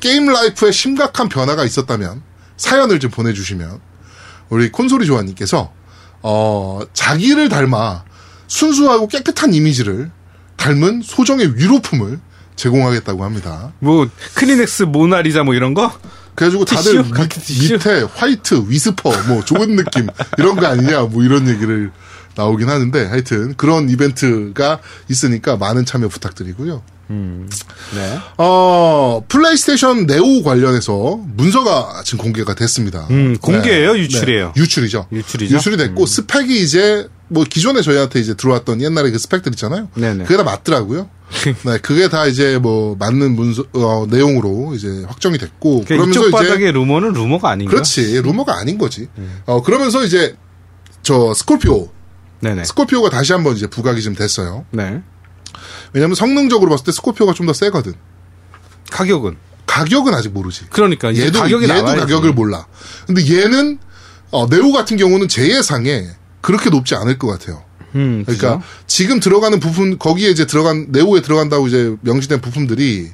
게임 0.00 0.26
라이프에 0.26 0.72
심각한 0.72 1.28
변화가 1.28 1.64
있었다면 1.64 2.22
사연을 2.56 2.98
좀 3.00 3.10
보내주시면 3.10 3.80
우리 4.48 4.70
콘솔이 4.70 5.06
조아님께서 5.06 5.72
어 6.22 6.80
자기를 6.92 7.48
닮아 7.48 8.04
순수하고 8.46 9.08
깨끗한 9.08 9.54
이미지를 9.54 10.10
닮은 10.56 11.02
소정의 11.02 11.56
위로품을 11.56 12.20
제공하겠다고 12.56 13.24
합니다. 13.24 13.72
뭐, 13.78 14.06
크리넥스 14.34 14.82
모나리자 14.82 15.44
뭐 15.44 15.54
이런 15.54 15.72
거? 15.72 15.90
그래가지고 16.34 16.64
다들 16.66 17.02
티슈? 17.02 17.28
티슈? 17.28 17.72
밑에 17.74 18.02
화이트, 18.14 18.64
위스퍼, 18.68 19.10
뭐 19.28 19.42
좋은 19.44 19.76
느낌 19.76 20.06
이런 20.36 20.56
거 20.56 20.66
아니냐 20.66 21.02
뭐 21.04 21.22
이런 21.22 21.48
얘기를 21.48 21.90
나오긴 22.36 22.68
하는데 22.68 23.06
하여튼 23.06 23.54
그런 23.56 23.88
이벤트가 23.88 24.78
있으니까 25.08 25.56
많은 25.56 25.84
참여 25.86 26.08
부탁드리고요. 26.08 26.82
네. 27.10 28.18
어, 28.38 29.24
플레이스테이션 29.28 30.06
네오 30.06 30.42
관련해서 30.42 31.20
문서가 31.34 32.02
지금 32.04 32.22
공개가 32.22 32.54
됐습니다. 32.54 33.06
음, 33.10 33.36
공개예요? 33.38 33.98
유출이에요? 33.98 34.52
네, 34.54 34.60
유출이죠. 34.60 35.06
유출이죠? 35.12 35.54
음. 35.54 35.56
유출이 35.56 35.76
됐고 35.76 36.06
스펙이 36.06 36.60
이제 36.62 37.08
뭐 37.28 37.44
기존에 37.44 37.82
저희한테 37.82 38.20
이제 38.20 38.34
들어왔던 38.34 38.80
옛날에 38.80 39.10
그 39.10 39.18
스펙들 39.18 39.52
있잖아요. 39.52 39.88
네네. 39.94 40.24
그게 40.24 40.36
다 40.36 40.44
맞더라고요. 40.44 41.08
네, 41.64 41.78
그게 41.78 42.08
다 42.08 42.26
이제 42.26 42.58
뭐 42.58 42.96
맞는 42.98 43.36
문서 43.36 43.64
어, 43.72 44.06
내용으로 44.08 44.74
이제 44.74 45.04
확정이 45.06 45.38
됐고 45.38 45.84
그러니까 45.84 45.94
그러면서 45.94 46.20
이쪽 46.20 46.28
이제 46.28 46.48
바닥의 46.48 46.72
루머는 46.72 47.12
루머가 47.12 47.50
아닌가? 47.50 47.70
그렇지 47.70 48.20
루머가 48.22 48.58
아닌 48.58 48.78
거지. 48.78 49.08
음. 49.18 49.40
어 49.46 49.62
그러면서 49.62 50.04
이제 50.04 50.36
저 51.02 51.32
스콜피오 51.34 51.88
네네. 52.40 52.64
스콜피오가 52.64 53.10
다시 53.10 53.32
한번 53.32 53.54
이제 53.54 53.66
부각이 53.68 54.02
좀 54.02 54.14
됐어요. 54.14 54.64
네. 54.70 55.02
왜냐하면 55.92 56.14
성능적으로 56.14 56.70
봤을 56.70 56.84
때 56.86 56.92
스콜피오가 56.92 57.32
좀 57.34 57.46
더 57.46 57.52
세거든. 57.52 57.94
가격은? 58.90 59.36
가격은 59.66 60.14
아직 60.14 60.30
모르지. 60.32 60.64
그러니까 60.70 61.14
얘도 61.14 61.38
가격이 61.40 61.64
얘도 61.64 61.74
나와야지. 61.74 62.00
가격을 62.00 62.32
몰라. 62.32 62.66
근데 63.06 63.22
얘는 63.26 63.78
어, 64.32 64.48
네오 64.48 64.72
같은 64.72 64.96
경우는 64.96 65.28
제 65.28 65.48
예상에 65.56 66.06
그렇게 66.40 66.70
높지 66.70 66.94
않을 66.96 67.18
것 67.18 67.28
같아요. 67.28 67.62
음, 67.94 68.22
그러니까 68.24 68.58
그죠? 68.58 68.62
지금 68.86 69.18
들어가는 69.20 69.58
부품 69.58 69.98
거기에 69.98 70.30
이제 70.30 70.46
들어간 70.46 70.86
네오에 70.90 71.22
들어간다고 71.22 71.66
이제 71.66 71.96
명시된 72.02 72.40
부품들이 72.40 73.10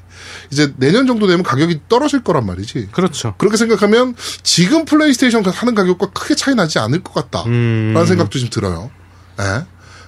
이제 0.50 0.72
내년 0.76 1.06
정도 1.06 1.26
되면 1.26 1.42
가격이 1.42 1.80
떨어질 1.88 2.22
거란 2.22 2.44
말이지. 2.46 2.88
그렇죠. 2.92 3.34
그렇게 3.38 3.56
생각하면 3.56 4.14
지금 4.42 4.84
플레이스테이션 4.84 5.44
하는 5.46 5.74
가격과 5.74 6.10
크게 6.10 6.34
차이 6.34 6.54
나지 6.54 6.78
않을 6.78 7.02
것 7.02 7.14
같다라는 7.14 7.96
음. 7.96 8.04
생각도 8.06 8.38
좀 8.38 8.50
들어요. 8.50 8.90
예. 9.40 9.64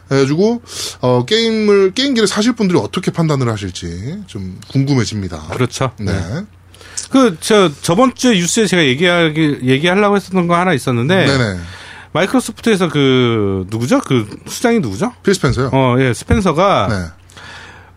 그래가지고 0.08 0.62
어, 1.00 1.24
게임을 1.24 1.92
게임기를 1.92 2.26
사실 2.26 2.52
분들이 2.52 2.78
어떻게 2.78 3.10
판단을 3.10 3.48
하실지 3.48 4.22
좀 4.26 4.58
궁금해집니다. 4.68 5.48
그렇죠. 5.48 5.92
네. 5.98 6.12
그, 7.10 7.36
저, 7.40 7.70
저번 7.80 8.14
주에 8.14 8.34
뉴스에 8.34 8.66
제가 8.66 8.84
얘기하기, 8.84 9.60
얘기하려고 9.62 10.16
했었던 10.16 10.46
거 10.46 10.56
하나 10.56 10.72
있었는데. 10.72 11.26
네네. 11.26 11.60
마이크로소프트에서 12.12 12.88
그, 12.88 13.66
누구죠? 13.68 14.00
그, 14.00 14.28
수장이 14.46 14.80
누구죠? 14.80 15.12
필 15.22 15.34
스펜서요. 15.34 15.70
어, 15.72 15.96
예, 16.00 16.12
스펜서가. 16.12 16.88
네. 16.90 17.17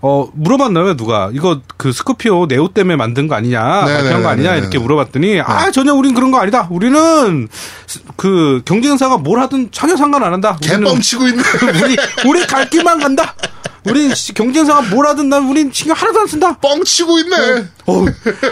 어, 0.03 0.27
물어봤나요, 0.33 0.95
누가? 0.97 1.29
이거 1.33 1.61
그 1.77 1.91
스코피오 1.91 2.47
네오 2.47 2.69
때문에 2.69 2.95
만든 2.95 3.27
거 3.27 3.35
아니냐? 3.35 3.61
네네네네. 3.85 3.97
발표한 4.01 4.23
거 4.23 4.29
아니냐? 4.29 4.55
이렇게 4.55 4.79
물어봤더니, 4.79 5.41
아, 5.41 5.69
전혀 5.71 5.93
우린 5.93 6.13
그런 6.15 6.31
거 6.31 6.39
아니다. 6.39 6.67
우리는 6.71 7.47
스- 7.85 7.99
그 8.17 8.61
경쟁사가 8.65 9.17
뭘 9.17 9.39
하든 9.41 9.69
전혀 9.71 9.95
상관 9.95 10.23
안 10.23 10.33
한다. 10.33 10.57
개뻥치고 10.61 11.27
있네. 11.27 11.43
우리, 11.83 11.97
우리 12.27 12.47
갈 12.47 12.69
길만 12.69 12.99
간다. 12.99 13.35
우린 13.83 14.13
시- 14.13 14.33
경쟁사가 14.33 14.81
뭘 14.93 15.07
하든 15.07 15.27
난 15.29 15.47
우린 15.49 15.71
신경 15.73 15.95
하나도 15.97 16.19
안 16.21 16.27
쓴다. 16.27 16.55
뻥치고 16.57 17.19
있네. 17.19 17.65
어우, 17.87 18.05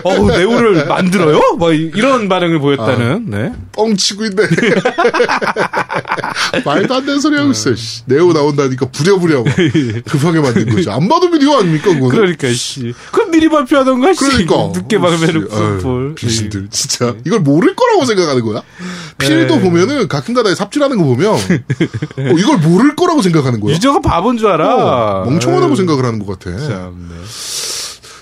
어우, 0.03 0.27
네오를 0.27 0.85
만들어요? 0.89 1.39
뭐, 1.57 1.71
이- 1.71 1.91
이런 1.93 2.27
반응을 2.27 2.59
보였다는, 2.59 3.25
네. 3.29 3.53
뻥치고 3.73 4.25
있네. 4.25 4.43
말도 6.65 6.93
안 6.95 7.05
되는 7.05 7.19
소리 7.19 7.37
하고 7.37 7.51
있어. 7.51 7.75
씨. 7.75 8.01
네오 8.05 8.33
나온다니까 8.33 8.87
부랴부랴 8.91 9.43
막 9.43 9.55
급하게 10.09 10.39
만든 10.39 10.69
거죠. 10.69 10.91
안 10.91 11.07
봐도 11.07 11.29
비디오 11.29 11.55
아닙니까 11.57 11.85
그거는? 11.93 12.09
그러니까, 12.09 12.49
씨. 12.51 12.93
그럼 13.11 13.29
미리 13.31 13.49
발표하던가, 13.49 14.13
씨. 14.13 14.19
그러니까. 14.19 14.55
늦게 14.73 14.95
어, 14.97 14.99
막으면은 14.99 15.27
씨. 15.27 15.37
아유, 15.55 15.77
풋볼. 15.77 16.15
귀신들 16.15 16.67
진짜 16.71 17.13
이걸 17.25 17.39
모를 17.41 17.75
거라고 17.75 18.05
생각하는 18.05 18.43
거야. 18.43 18.63
필도 19.19 19.55
네. 19.57 19.61
보면은 19.61 20.07
가끔가다 20.07 20.55
삽질하는 20.55 20.97
거 20.97 21.03
보면 21.03 21.33
어, 21.33 21.37
이걸 22.37 22.57
모를 22.57 22.95
거라고 22.95 23.21
생각하는 23.21 23.59
거야. 23.59 23.75
유저가 23.75 23.99
바본 24.01 24.37
줄 24.37 24.47
알아. 24.47 24.75
어, 24.75 25.18
멍청하다고 25.25 25.75
생각을 25.75 26.05
하는 26.05 26.19
것 26.19 26.39
같아. 26.39 26.57
참, 26.59 27.09
네. 27.09 27.15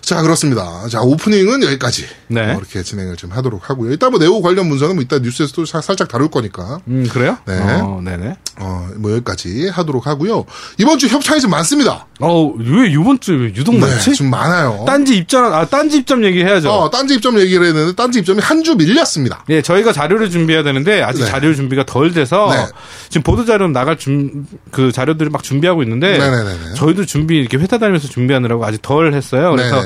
자 0.07 0.21
그렇습니다. 0.21 0.87
자 0.89 1.01
오프닝은 1.01 1.63
여기까지 1.63 2.05
네. 2.29 2.53
어, 2.53 2.57
이렇게 2.57 2.81
진행을 2.81 3.17
좀 3.17 3.29
하도록 3.33 3.69
하고요. 3.69 3.91
이따 3.91 4.09
뭐 4.09 4.17
네오 4.19 4.41
관련 4.41 4.69
문서는 4.69 4.95
뭐 4.95 5.03
이따 5.03 5.19
뉴스에서도 5.19 5.65
사- 5.65 5.81
살짝 5.81 6.07
다룰 6.07 6.29
거니까 6.29 6.79
음, 6.87 7.05
그래요? 7.11 7.37
네. 7.45 7.57
어, 7.59 7.99
네네. 8.01 8.37
어, 8.59 8.87
뭐 8.95 9.11
여기까지 9.11 9.67
하도록 9.67 10.07
하고요. 10.07 10.45
이번 10.77 10.97
주 10.97 11.07
협찬이 11.07 11.41
좀 11.41 11.51
많습니다. 11.51 12.07
어, 12.21 12.45
왜 12.57 12.89
이번 12.89 13.19
주에 13.19 13.35
왜 13.35 13.43
유독 13.53 13.73
네, 13.75 13.81
많지? 13.81 14.13
좀 14.15 14.29
많아요. 14.29 14.85
딴지 14.87 15.17
입점, 15.17 15.53
아, 15.53 15.65
딴지 15.65 15.97
입점 15.97 16.23
얘기해야죠. 16.23 16.71
어, 16.71 16.89
딴지 16.89 17.15
입점 17.15 17.37
얘기를 17.39 17.65
했는데 17.67 17.93
딴지 17.93 18.19
입점이 18.19 18.39
한 18.41 18.63
주 18.63 18.75
밀렸습니다. 18.75 19.43
예, 19.49 19.61
저희가 19.61 19.91
자료를 19.93 20.29
준비해야 20.29 20.63
되는데 20.63 21.01
아직 21.03 21.23
네. 21.23 21.29
자료 21.29 21.53
준비가 21.53 21.85
덜 21.85 22.11
돼서 22.13 22.49
네. 22.51 22.65
지금 23.09 23.23
보도 23.23 23.43
자료 23.45 23.67
나갈 23.67 23.97
준 23.97 24.45
그 24.71 24.91
자료들을 24.91 25.31
막 25.31 25.43
준비하고 25.43 25.83
있는데 25.83 26.17
네네네네. 26.17 26.73
저희도 26.75 27.05
준비 27.05 27.37
이렇게 27.37 27.57
회사 27.57 27.77
다니면서 27.77 28.07
준비하느라고 28.07 28.65
아직 28.65 28.81
덜 28.81 29.13
했어요. 29.13 29.51
그래서. 29.51 29.81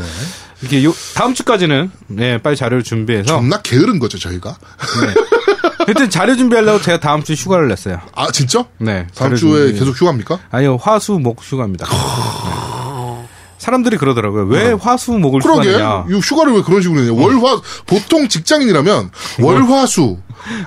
이렇게 0.62 0.84
요, 0.84 0.93
다음 1.15 1.34
주까지는 1.34 1.91
네, 2.08 2.38
빨리 2.38 2.56
자료를 2.56 2.84
준비해서 2.84 3.36
존나 3.38 3.62
게으른 3.62 4.00
거죠, 4.00 4.19
저희가. 4.19 4.56
하여튼 5.86 6.10
자료 6.12 6.36
준비하려고 6.38 6.82
제가 6.82 7.00
다음 7.00 7.24
주에 7.24 7.36
휴가를 7.36 7.67
냈어요. 7.67 8.00
아, 8.13 8.32
진짜? 8.32 8.65
네. 8.78 9.08
다음 9.15 9.36
주에 9.36 9.67
준비. 9.67 9.80
계속 9.80 10.00
휴가입니까? 10.00 10.39
아니요, 10.52 10.78
화수목 10.80 11.39
휴가입니다. 11.41 11.88
네. 11.88 13.28
사람들이 13.58 13.97
그러더라고요. 13.97 14.45
왜 14.45 14.71
화수목을 14.74 15.39
그러게. 15.41 15.69
휴가느냐? 15.74 16.06
이 16.10 16.19
휴가를 16.19 16.54
왜 16.54 16.62
그런 16.63 16.82
식으로 16.82 17.00
내냐. 17.02 17.13
월화, 17.13 17.62
보통 17.86 18.28
직장인이라면 18.28 19.12
월화수, 19.39 20.17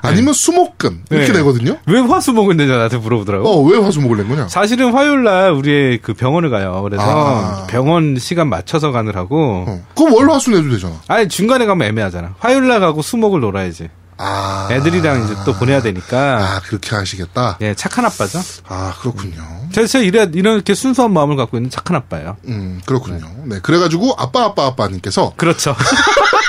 아니면 0.02 0.32
수목금, 0.34 1.04
이렇게 1.10 1.32
네. 1.32 1.38
내거든요? 1.38 1.76
왜 1.87 2.00
화수목을 2.00 2.56
내냐 2.56 2.74
나한테 2.76 2.98
물어보더라고. 2.98 3.48
어, 3.48 3.62
왜 3.62 3.78
화수목을 3.78 4.18
낸 4.18 4.28
거냐? 4.28 4.48
사실은 4.48 4.92
화요일 4.92 5.24
날 5.24 5.52
우리 5.52 5.98
그 6.02 6.14
병원을 6.14 6.50
가요. 6.50 6.80
그래서 6.82 7.02
아. 7.04 7.66
병원 7.66 8.16
시간 8.18 8.48
맞춰서 8.48 8.92
가느라고. 8.92 9.64
어. 9.68 9.82
그럼 9.96 10.14
월화수 10.14 10.50
내도 10.50 10.70
되잖아. 10.70 10.94
아니 11.08 11.28
중간에 11.28 11.66
가면 11.66 11.88
애매하잖아. 11.88 12.34
화요일 12.38 12.68
날 12.68 12.80
가고 12.80 13.02
수목을 13.02 13.40
놀아야지. 13.40 13.88
아. 14.16 14.68
애들이랑 14.70 15.24
이제 15.24 15.34
또 15.44 15.52
보내야 15.54 15.82
되니까. 15.82 16.38
아, 16.38 16.60
그렇게 16.60 16.94
하시겠다? 16.94 17.58
예, 17.60 17.74
착한 17.74 18.04
아빠죠. 18.04 18.40
아, 18.68 18.94
그렇군요. 19.00 19.42
제가 19.72 19.87
제가 19.87 20.04
이래 20.04 20.28
이렇게 20.32 20.74
순수한 20.74 21.12
마음을 21.12 21.37
갖고 21.37 21.56
있는 21.56 21.68
착한 21.68 21.96
아빠예요. 21.96 22.37
음, 22.46 22.80
그렇군요. 22.87 23.26
네. 23.44 23.58
그래가지고, 23.60 24.14
아빠, 24.16 24.44
아빠, 24.44 24.66
아빠님께서, 24.66 25.32
그렇죠. 25.37 25.74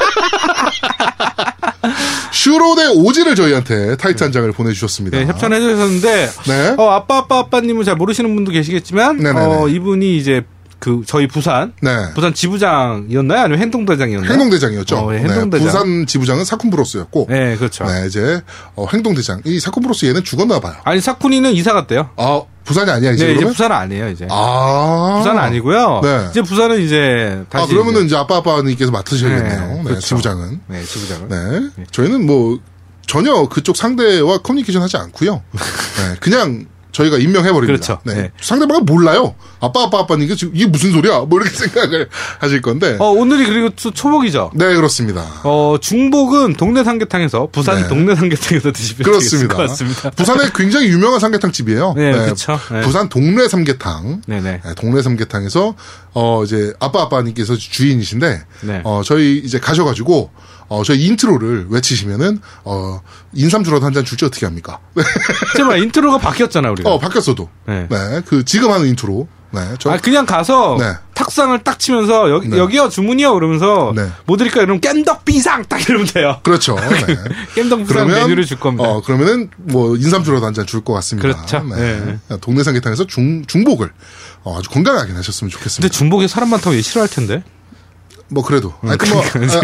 슈로데 2.46 2.90
오지를 2.96 3.34
저희한테 3.34 3.96
타이트 3.98 4.22
한 4.24 4.32
장을 4.32 4.52
보내주셨습니다. 4.52 5.18
네, 5.18 5.26
협찬해 5.26 5.60
주셨는데 5.60 6.30
네. 6.48 6.76
어, 6.78 6.92
아빠 6.92 7.18
아빠 7.18 7.40
아빠님은 7.40 7.84
잘 7.84 7.96
모르시는 7.96 8.36
분도 8.36 8.52
계시겠지만 8.52 9.18
네네네. 9.18 9.46
어, 9.46 9.68
이분이 9.68 10.16
이제 10.16 10.44
그 10.80 11.02
저희 11.06 11.28
부산 11.28 11.74
네. 11.82 11.92
부산 12.14 12.34
지부장이었나요? 12.34 13.40
아니면 13.42 13.60
행동대장이었나요? 13.60 14.32
행동대장이었죠. 14.32 14.98
어, 14.98 15.14
예, 15.14 15.20
네, 15.20 15.30
행동대장. 15.30 15.66
부산 15.66 16.06
지부장은 16.06 16.44
사쿤브로스였고, 16.46 17.28
네. 17.30 17.40
네, 17.52 17.58
그렇죠. 17.58 17.86
이제 18.06 18.42
어, 18.76 18.86
행동대장 18.92 19.42
이 19.46 19.60
사쿤브로스 19.60 20.06
얘는 20.06 20.24
죽었나 20.24 20.60
봐요. 20.60 20.76
아니 20.84 21.02
사쿠니는 21.02 21.54
이사 21.54 21.74
갔대요. 21.74 22.10
아 22.18 22.42
부산이 22.66 22.90
아니야 22.92 23.12
이제 23.12 23.26
네, 23.26 23.32
이제 23.32 23.38
그러면? 23.40 23.54
부산은 23.54 23.76
아니에요, 23.76 24.10
이제. 24.10 24.28
아 24.30 25.16
부산은 25.20 25.40
아니고요. 25.42 26.02
네. 26.04 26.28
이제 26.32 26.42
부산은 26.42 26.82
이제 26.82 27.44
다시 27.50 27.64
아 27.64 27.68
그러면은 27.68 28.06
이제 28.06 28.16
아빠 28.16 28.38
아빠님께서 28.38 28.92
맡으셔야겠네요. 28.92 29.68
네, 29.68 29.76
네, 29.78 29.84
그렇죠. 29.84 30.02
지부장은. 30.02 30.60
네, 30.68 30.84
지부장은. 30.84 31.30
네. 31.30 31.86
저희는 31.92 32.26
뭐 32.26 32.60
전혀 33.08 33.48
그쪽 33.48 33.78
상대와 33.78 34.40
커뮤니케이션 34.40 34.82
하지 34.82 34.98
않고요. 34.98 35.42
네, 35.54 36.16
그냥 36.20 36.66
저희가 36.96 37.18
임명해 37.18 37.52
버립니다. 37.52 37.66
그렇죠. 37.66 38.00
네. 38.06 38.14
네. 38.14 38.32
상대방은 38.40 38.86
몰라요. 38.86 39.36
아빠 39.60 39.84
아빠 39.84 40.16
게 40.16 40.34
지금 40.36 40.56
이게 40.56 40.66
무슨 40.66 40.92
소리야? 40.94 41.20
뭐 41.22 41.42
이렇게 41.42 41.52
생각을 41.56 42.08
하실 42.40 42.62
건데. 42.62 42.96
어, 43.00 43.10
오늘이 43.10 43.46
그리고 43.46 43.70
또 43.72 43.92
초복이죠. 43.92 44.52
네, 44.56 44.74
그렇습니다. 44.76 45.26
어, 45.44 45.76
중복은 45.82 46.54
동네 46.54 46.84
삼계탕에서 46.86 47.50
부산 47.52 47.82
네. 47.82 47.88
동네 47.90 48.16
삼계탕에서 48.16 48.72
드시면 48.72 49.04
그렇습니다. 49.04 49.56
것 49.56 49.68
같습니다. 49.68 50.10
부산에 50.12 50.50
굉장히 50.56 50.88
유명한 50.88 51.20
삼계탕 51.20 51.52
집이에요. 51.52 51.94
네. 51.98 52.14
네. 52.14 52.82
부산 52.82 53.10
동네 53.10 53.48
삼계탕. 53.50 54.22
네네. 54.26 54.62
네, 54.64 54.76
동네 54.76 55.02
삼계탕에서 55.02 55.76
어 56.14 56.44
이제 56.46 56.74
아빠 56.80 57.02
아빠님께서 57.04 57.56
주인이신데 57.58 58.42
네. 58.62 58.82
어 58.86 59.02
저희 59.04 59.38
이제 59.40 59.60
가셔가지고 59.60 60.32
어 60.68 60.84
저희 60.84 61.06
intro를 61.06 61.68
외치시면은 61.70 62.40
어 62.64 63.02
인삼 63.34 63.64
주라도 63.64 63.86
한 63.86 63.94
잔 63.94 64.04
줄지 64.04 64.26
어떻게 64.26 64.46
합니까? 64.46 64.80
네. 64.96 65.04
제발 65.58 65.82
intro가 65.84 66.18
바뀌었잖아 66.18 66.70
우리가. 66.72 66.90
어 66.90 67.00
바뀌었어도 67.00 67.50
네. 67.68 67.88
네 67.90 68.22
그 68.26 68.44
지금 68.46 68.72
하는 68.72 68.88
인트로 68.88 69.28
네 69.52 69.62
저, 69.80 69.92
아 69.92 69.98
그냥 69.98 70.26
가서 70.26 70.76
네. 70.78 70.92
탁상을 71.14 71.58
딱 71.64 71.80
치면서 71.80 72.30
여기 72.30 72.50
네. 72.50 72.58
여기요 72.58 72.90
주문이요 72.90 73.34
그러면서 73.36 73.94
네. 73.96 74.10
뭐 74.26 74.36
드릴까요? 74.36 74.64
이러면 74.64 74.82
겜덕 74.82 75.24
비상 75.24 75.64
딱 75.66 75.80
이러면 75.88 76.08
돼요. 76.08 76.40
그렇죠. 76.44 76.76
네. 77.08 77.16
겜덕 77.56 77.88
비상 77.88 78.08
메뉴를 78.08 78.46
줄 78.46 78.60
겁니다. 78.60 78.90
어 78.90 79.02
그러면은 79.02 79.50
뭐 79.58 79.96
인삼 79.96 80.24
주라도 80.26 80.46
한 80.46 80.54
잔 80.54 80.66
줄 80.66 80.82
것 80.84 80.94
같습니다. 80.96 81.28
그렇죠. 81.30 81.64
네. 81.74 82.18
동네 82.42 82.64
삼계탕에서 82.64 83.06
중 83.08 83.46
중복을 83.46 83.92
어, 84.44 84.60
아주 84.60 84.70
건강하게 84.70 85.14
하셨으면 85.14 85.50
좋겠습니다. 85.52 85.82
근데 85.88 85.90
중복에 85.98 86.28
사람 86.28 86.50
많다고 86.50 86.76
얘 86.76 86.82
싫어할 86.82 87.08
텐데. 87.10 87.44
뭐 88.30 88.44
그래도 88.44 88.74
하여튼 88.82 89.10
뭐 89.10 89.22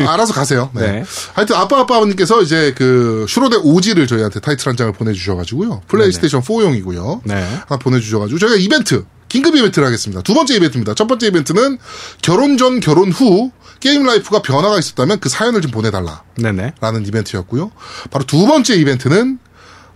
아, 0.09 0.13
알아서 0.13 0.33
가세요. 0.33 0.69
네. 0.73 0.91
네. 0.91 1.03
하여튼 1.33 1.55
아빠 1.55 1.79
아빠님께서 1.79 2.41
이제 2.41 2.73
그 2.77 3.25
슈로대 3.27 3.57
OG를 3.57 4.07
저희한테 4.07 4.39
타이틀 4.39 4.67
한 4.69 4.77
장을 4.77 4.91
보내주셔가지고요. 4.93 5.81
플레이스테이션 5.87 6.41
4용이고요. 6.41 7.21
네. 7.23 7.35
하나 7.67 7.79
보내주셔가지고 7.79 8.39
저희가 8.39 8.57
이벤트 8.57 9.05
긴급 9.29 9.55
이벤트를 9.55 9.87
하겠습니다. 9.87 10.21
두 10.21 10.33
번째 10.33 10.55
이벤트입니다. 10.55 10.93
첫 10.93 11.07
번째 11.07 11.27
이벤트는 11.27 11.77
결혼 12.21 12.57
전 12.57 12.79
결혼 12.79 13.11
후 13.11 13.51
게임 13.79 14.03
life가 14.03 14.41
변화가 14.41 14.77
있었다면 14.77 15.19
그 15.19 15.29
사연을 15.29 15.61
좀 15.61 15.71
보내달라. 15.71 16.23
네네. 16.35 16.73
라는 16.81 17.05
이벤트였고요. 17.07 17.71
바로 18.11 18.25
두 18.25 18.45
번째 18.45 18.75
이벤트는 18.75 19.39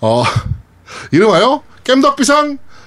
어 0.02 0.24
이름하여 1.12 1.62
겜덕비상 1.84 2.58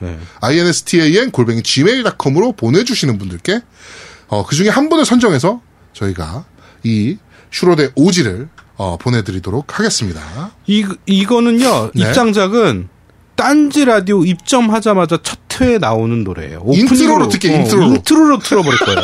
네. 0.00 0.18
instan 0.42 1.30
골뱅이 1.30 1.62
gmail.com으로 1.62 2.52
보내주시는 2.52 3.18
분들께 3.18 3.60
어, 4.28 4.44
그 4.44 4.54
중에 4.56 4.68
한 4.68 4.88
분을 4.88 5.04
선정해서 5.04 5.60
저희가 5.92 6.44
이 6.82 7.16
슈로대 7.50 7.90
OG를 7.94 8.48
어, 8.76 8.96
보내드리도록 8.96 9.78
하겠습니다. 9.78 10.52
이 10.66 10.86
이거는요 11.06 11.90
네. 11.94 12.08
입장작은 12.08 12.88
딴지 13.36 13.84
라디오 13.84 14.24
입점하자마자 14.24 15.18
첫 15.22 15.38
회에 15.60 15.78
나오는 15.78 16.24
노래예요. 16.24 16.64
intro로 16.72 17.28
듣게, 17.28 17.54
intro로. 17.54 17.86
intro로 17.96 18.38
틀어버릴 18.38 18.78
거예요. 18.78 19.00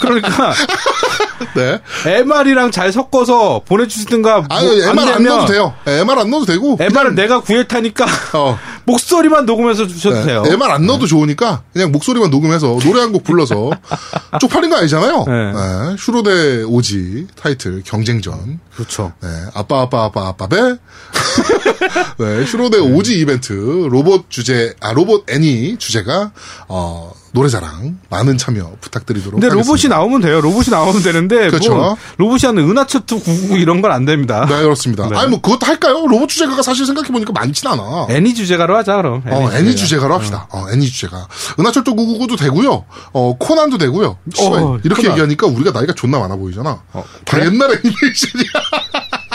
그러니까 0.00 0.54
네. 1.54 1.80
MR이랑 2.20 2.70
잘 2.70 2.92
섞어서 2.92 3.62
보내주시든가 3.66 4.42
뭐 4.42 4.46
아니, 4.50 4.66
MR 4.82 4.88
안, 5.00 5.06
되면 5.06 5.24
넣어도 5.24 5.52
돼요. 5.52 5.74
네, 5.84 6.00
MR 6.00 6.20
안 6.20 6.30
넣어도 6.30 6.46
되고. 6.46 6.76
MR은 6.80 7.14
내가 7.14 7.40
구할 7.40 7.66
테니까 7.68 8.06
어, 8.34 8.58
목소리만 8.84 9.46
녹음해서 9.46 9.86
주셔도 9.86 10.16
네. 10.16 10.26
돼요. 10.26 10.42
MR 10.46 10.70
안 10.72 10.86
넣어도 10.86 11.06
좋으니까 11.06 11.62
그냥 11.72 11.92
목소리만 11.92 12.30
녹음해서 12.30 12.78
노래 12.82 13.00
한 13.00 13.14
곡 13.14 13.22
불러서 13.24 13.70
쪽팔린 14.40 14.70
거 14.70 14.76
아니잖아요. 14.78 15.24
네. 15.28 15.52
네, 15.52 15.96
슈로데 15.98 16.62
오지 16.64 17.28
타이틀 17.40 17.82
경쟁전. 17.84 18.58
그렇죠. 18.76 19.12
네, 19.22 19.28
아빠 19.54 19.82
아빠 19.82 20.04
아빠 20.04 20.28
아빠배. 20.28 20.56
네, 22.18 22.46
슈로데 22.46 22.78
오지 22.78 23.18
이벤트 23.18 23.52
로봇 23.52 24.30
주제 24.30 24.74
아 24.80 24.92
로봇 24.92 25.28
애니 25.30 25.76
주제가 25.78 26.32
어 26.68 27.12
노래자랑 27.32 27.98
많은 28.10 28.38
참여 28.38 28.76
부탁드리도록 28.80 29.40
근데 29.40 29.48
하겠습니다. 29.48 29.66
로봇이 29.68 29.88
나오면 29.90 30.20
돼요. 30.20 30.40
로봇이 30.40 30.66
나오면 30.70 31.02
되는데 31.02 31.48
그렇죠. 31.50 31.74
뭐 31.74 31.96
로봇이 32.16 32.40
하는 32.44 32.68
은하철도 32.70 33.18
999 33.20 33.56
이런 33.58 33.82
건 33.82 33.90
안 33.94 34.04
됩니다. 34.04 34.46
네 34.48 34.62
그렇습니다. 34.62 35.08
네. 35.08 35.16
아니 35.16 35.30
뭐 35.30 35.40
그것도 35.40 35.66
할까요? 35.66 36.06
로봇 36.06 36.28
주제가가 36.28 36.62
사실 36.62 36.86
생각해 36.86 37.08
보니까 37.08 37.32
많진 37.32 37.68
않아. 37.68 38.06
애니 38.10 38.34
주제가로 38.34 38.76
하자 38.78 38.96
그럼. 38.96 39.22
어, 39.28 39.50
애니 39.52 39.74
주제가 39.76 40.06
로 40.08 40.14
합시다. 40.14 40.46
어, 40.50 40.66
애니 40.72 40.86
주제가. 40.88 41.28
은하철도 41.60 41.94
999도 41.94 42.38
되고요. 42.38 42.84
어, 43.12 43.36
코난도 43.38 43.78
되고요. 43.78 44.16
어, 44.40 44.78
이렇게 44.84 45.02
코난. 45.02 45.12
얘기하니까 45.12 45.46
우리가 45.48 45.70
나이가 45.72 45.92
존나 45.94 46.18
많아 46.18 46.36
보이잖아. 46.36 46.82
어, 46.92 47.04
다 47.24 47.36
그래? 47.38 47.46
옛날 47.46 47.70
애니메이션이야. 47.70 48.63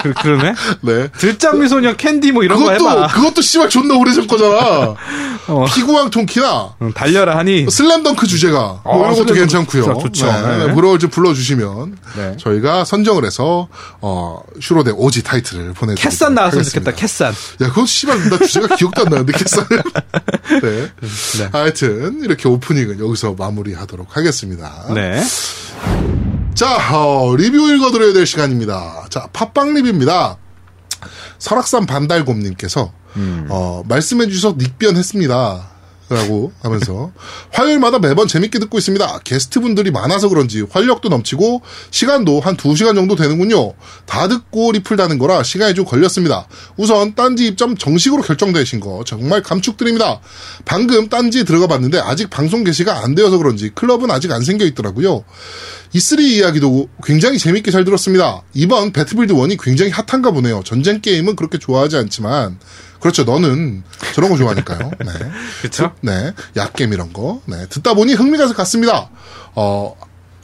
그, 0.01 0.13
그러네. 0.13 0.53
네. 0.81 1.07
들장미 1.17 1.67
소녀 1.67 1.93
캔디 1.95 2.31
뭐 2.31 2.43
이런 2.43 2.59
거 2.59 2.71
그것도, 2.71 2.89
해봐. 2.89 3.07
그것도 3.07 3.41
씨발 3.41 3.67
존나 3.69 3.95
오래전 3.97 4.27
거잖아. 4.27 4.95
어. 5.47 5.65
피구왕 5.65 6.09
통키나 6.09 6.75
응, 6.81 6.93
달려라 6.93 7.37
하니. 7.37 7.69
슬램덩크 7.69 8.25
주제가 8.27 8.81
뭐 8.83 8.93
어, 8.93 8.99
이런 8.99 9.09
것도 9.15 9.33
슬램덩크 9.33 9.39
괜찮고요. 9.39 9.83
좋죠, 9.83 9.99
좋죠. 10.03 10.25
네, 10.47 10.67
네. 10.67 10.73
노래를 10.73 10.99
좀 10.99 11.09
불러주시면 11.09 11.97
네. 12.15 12.37
저희가 12.39 12.85
선정을 12.85 13.25
해서 13.25 13.67
어 13.99 14.41
슈로데 14.61 14.91
오지 14.91 15.23
타이틀을 15.23 15.73
보내드리도록 15.73 15.97
캐산 15.97 16.33
나왔으면 16.33 16.61
하겠습니다. 16.61 16.91
좋겠다. 16.91 17.01
캐산. 17.01 17.33
야, 17.33 17.67
그건 17.69 17.85
씨발 17.85 18.29
나 18.29 18.37
주제가 18.37 18.75
기억도 18.77 19.01
안 19.01 19.09
나는데 19.09 19.33
캐산은. 19.33 19.67
네. 20.61 20.91
네. 21.39 21.49
하여튼 21.51 22.21
이렇게 22.23 22.47
오프닝은 22.47 22.99
여기서 22.99 23.35
마무리하도록 23.37 24.15
하겠습니다. 24.15 24.85
네. 24.93 25.21
자, 26.53 26.95
어, 26.97 27.35
리뷰 27.35 27.71
읽어드려야 27.73 28.13
될 28.13 28.25
시간입니다. 28.25 29.05
자, 29.09 29.27
팟빵 29.31 29.73
리뷰입니다. 29.75 30.37
설악산 31.37 31.85
반달곰님께서 31.85 32.91
어, 33.49 33.83
말씀해 33.87 34.27
주셔서 34.27 34.55
닉변했습니다. 34.57 35.69
라고 36.09 36.51
하면서 36.61 37.11
화요일마다 37.53 37.99
매번 37.99 38.27
재밌게 38.27 38.57
듣고 38.57 38.79
있습니다. 38.79 39.19
게스트분들이 39.23 39.91
많아서 39.91 40.27
그런지 40.27 40.61
활력도 40.61 41.09
넘치고 41.09 41.61
시간도 41.91 42.39
한 42.39 42.57
2시간 42.57 42.95
정도 42.95 43.15
되는군요. 43.15 43.73
다 44.07 44.27
듣고 44.27 44.71
리플 44.71 44.97
다는 44.97 45.19
거라 45.19 45.43
시간이 45.43 45.75
좀 45.75 45.85
걸렸습니다. 45.85 46.47
우선 46.77 47.13
딴지 47.13 47.45
입점 47.45 47.77
정식으로 47.77 48.23
결정되신 48.23 48.79
거 48.79 49.03
정말 49.05 49.43
감축드립니다. 49.43 50.19
방금 50.65 51.09
딴지 51.09 51.45
들어가 51.45 51.67
봤는데 51.67 51.99
아직 51.99 52.31
방송 52.31 52.63
게시가 52.63 53.03
안 53.03 53.13
되어서 53.13 53.37
그런지 53.37 53.69
클럽은 53.69 54.09
아직 54.09 54.31
안 54.31 54.41
생겨 54.41 54.65
있더라고요. 54.65 55.23
E3 55.93 56.21
이야기도 56.21 56.87
굉장히 57.03 57.37
재밌게 57.37 57.71
잘 57.71 57.83
들었습니다. 57.83 58.41
이번 58.53 58.91
배틀필드 58.91 59.33
1이 59.33 59.57
굉장히 59.61 59.91
핫한가 59.91 60.31
보네요. 60.31 60.61
전쟁 60.63 61.01
게임은 61.01 61.35
그렇게 61.35 61.57
좋아하지 61.57 61.97
않지만 61.97 62.59
그렇죠. 62.99 63.23
너는 63.23 63.83
저런 64.13 64.29
거 64.29 64.37
좋아하니까요. 64.37 64.91
네. 65.05 65.11
그쵸? 65.61 65.93
네. 66.01 66.33
약겜 66.55 66.93
이런 66.93 67.13
거. 67.13 67.41
네. 67.45 67.67
듣다 67.69 67.93
보니 67.93 68.13
흥미가 68.13 68.51
갔습니다. 68.53 69.09
어, 69.55 69.95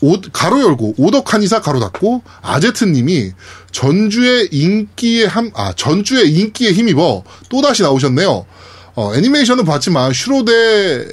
오, 0.02 0.22
가로 0.34 0.62
열고 0.62 0.96
오덕한 0.98 1.41
이사 1.44 1.62
가로 1.62 1.80
닫고 1.80 2.22
아제트 2.41 2.86
님이 2.86 3.32
전주의 3.72 4.48
인기에 4.52 5.26
함, 5.26 5.52
아, 5.56 5.74
전주의 5.74 6.32
인기에 6.32 6.72
힘입어 6.72 7.24
또 7.50 7.62
다시 7.62 7.82
나오셨네요. 7.82 8.46
어, 8.96 9.15
애니메이션은 9.15 9.65
봤지만 9.65 10.13
슈로데 10.13 11.08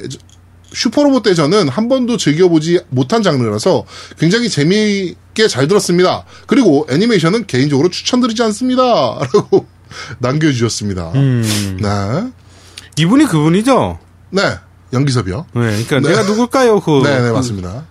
슈퍼로봇 0.74 1.22
대전은 1.22 1.68
한 1.68 1.88
번도 1.88 2.16
즐겨보지 2.16 2.81
못한 2.88 3.22
장르라서 3.22 3.85
굉장히 4.18 4.48
재미있게 4.48 5.48
잘 5.48 5.68
들었습니다. 5.68 6.24
그리고 6.46 6.87
애니메이션은 6.90 7.46
개인적으로 7.46 7.90
추천드리지 7.90 8.42
않습니다. 8.44 8.83
라고 9.33 9.66
남겨주셨습니다. 10.18 11.12
음. 11.14 11.78
네. 11.81 12.33
이분이 12.96 13.26
그분이죠? 13.26 13.98
네. 14.31 14.42
연기섭이요. 14.92 15.46
네. 15.55 15.61
그러니까 15.85 16.00
네. 16.00 16.09
내가 16.11 16.22
누굴까요? 16.22 16.81
그. 16.81 17.02
네, 17.02 17.20
네, 17.20 17.28
그 17.28 17.35
맞습니다. 17.35 17.85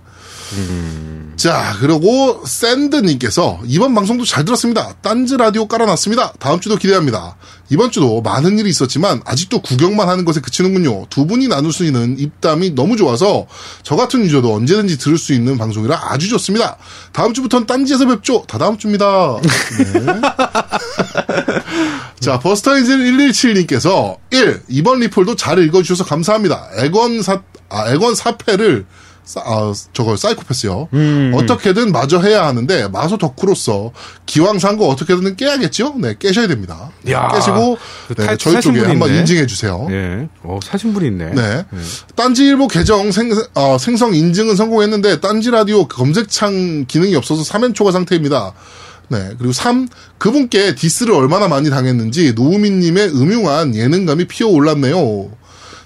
자, 1.36 1.76
그리고 1.80 2.44
샌드님께서 2.46 3.62
이번 3.66 3.96
방송도 3.96 4.26
잘 4.26 4.46
들었습니다. 4.46 4.94
딴즈 5.02 5.36
라디오 5.36 5.68
깔아놨습니다. 5.68 6.34
다음 6.40 6.60
주도 6.60 6.76
기대합니다. 6.76 7.36
이번 7.70 7.90
주도 7.90 8.22
많은 8.22 8.60
일이 8.60 8.70
있었지만 8.70 9.22
아직도 9.26 9.62
구경만 9.62 10.08
하는 10.08 10.26
것에 10.26 10.40
그치는군요. 10.42 11.08
두 11.10 11.26
분이 11.26 11.48
나눌 11.48 11.74
수 11.74 11.86
있는 11.86 12.20
입담이 12.20 12.76
너무 12.76 12.96
좋아서 12.98 13.48
저 13.82 13.96
같은 13.96 14.24
유저도 14.24 14.54
언제든지 14.54 15.00
들을 15.00 15.18
수 15.18 15.34
있는 15.34 15.58
방송이라 15.58 16.00
아주 16.12 16.28
좋습니다. 16.30 16.78
다음 17.12 17.34
주부터는 17.34 17.66
딴지에서 17.66 18.06
뵙죠. 18.08 18.44
다 18.48 18.58
다음 18.58 18.78
주입니다. 18.78 19.40
네. 19.42 20.22
자, 22.20 22.40
버스터인즈 22.40 22.98
117님께서 22.98 24.18
1. 24.30 24.64
이번 24.68 25.00
리폴도 25.00 25.36
잘 25.36 25.58
읽어주셔서 25.58 26.06
감사합니다. 26.06 26.70
액원 26.78 27.24
사, 27.24 27.42
아, 27.70 27.90
엑원 27.92 28.14
사패를 28.14 28.86
사, 28.86 29.11
아, 29.39 29.74
저걸 29.94 30.17
사이코패스요. 30.17 30.89
어떻게든 31.36 31.91
마저 31.91 32.20
해야 32.20 32.46
하는데 32.46 32.88
마소 32.89 33.17
덕후로서 33.17 33.91
기왕 34.26 34.60
산거 34.60 34.88
어떻게든 34.88 35.36
깨야겠죠? 35.36 35.96
네, 36.00 36.15
깨셔야 36.20 36.48
됩니다. 36.48 36.89
야, 37.10 37.30
깨시고 37.34 37.78
그 38.10 38.15
네, 38.15 38.26
타- 38.26 38.36
저희 38.38 38.60
쪽에 38.62 38.82
한번. 38.82 39.13
인증해 39.13 39.46
주세요. 39.46 39.88
예. 39.91 40.28
어, 40.44 40.60
사신 40.63 40.94
분이 40.94 41.08
있네. 41.08 41.32
네. 41.34 41.65
딴지일보 42.15 42.67
계정 42.67 43.12
생, 43.12 43.32
어, 43.56 43.78
생성 43.80 44.13
인증은 44.15 44.56
성공했는데 44.56 45.20
딴지 45.22 45.52
라디오 45.52 45.88
검색창 45.88 46.86
기능이 46.88 47.15
없어서 47.15 47.44
3연 47.44 47.74
초과 47.76 47.91
상태입니다. 47.91 48.54
네. 49.10 49.30
그리고 49.38 49.52
3. 49.54 49.88
그분께 50.17 50.76
diss를 50.76 51.14
얼마나 51.13 51.48
많이 51.48 51.70
당했는지 51.70 52.34
노우미님의 52.34 53.10
음흉한 53.10 53.76
예능감이 53.76 54.26
피어올랐네요. 54.26 55.30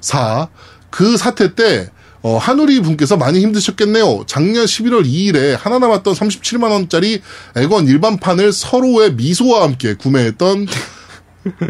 4. 0.01 0.47
그 0.91 1.17
사태 1.17 1.55
때 1.55 1.89
어, 2.25 2.39
한우리 2.39 2.79
분께서 2.81 3.17
많이 3.17 3.39
힘드셨겠네요. 3.39 4.23
작년 4.25 4.65
11월 4.65 5.05
2일에 5.05 5.55
하나 5.59 5.77
남았던 5.77 6.15
37만 6.15 6.71
원짜리 6.71 7.21
액원 7.55 7.88
일반판을 7.88 8.51
서로의 8.51 9.13
미소와 9.13 9.61
함께 9.61 9.93
구매했던 9.93 10.65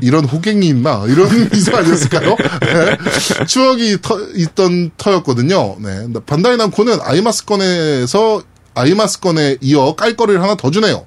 이런 0.02 0.24
호갱이 0.24 0.66
있나? 0.66 1.04
이런 1.10 1.28
미소 1.52 1.76
아니었을까요? 1.76 2.38
네. 2.62 3.46
추억이 3.46 3.98
터- 4.02 4.18
있던 4.34 4.92
터였거든요. 4.96 5.76
네. 5.82 6.08
반다이 6.26 6.56
남코는 6.56 7.00
아이마스건에서 7.02 8.42
아이마스건에 8.76 9.58
이어 9.60 9.94
깔거리를 9.98 10.42
하나 10.42 10.56
더 10.56 10.72
주네요. 10.72 11.06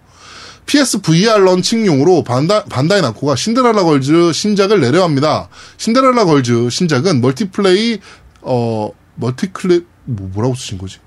PS 0.66 1.00
VR 1.00 1.38
런칭용으로 1.40 2.22
반다, 2.24 2.64
반다이 2.64 3.00
남코가 3.00 3.34
신데렐라 3.34 3.82
걸즈 3.84 4.34
신작을 4.34 4.82
내려합니다. 4.82 5.48
신데렐라 5.78 6.26
걸즈 6.26 6.68
신작은 6.70 7.22
multiplay, 7.22 8.00
어, 8.42 8.90
멀티클레, 9.18 9.80
뭐, 10.04 10.30
뭐라고 10.32 10.54
쓰신 10.54 10.78
거지? 10.78 10.98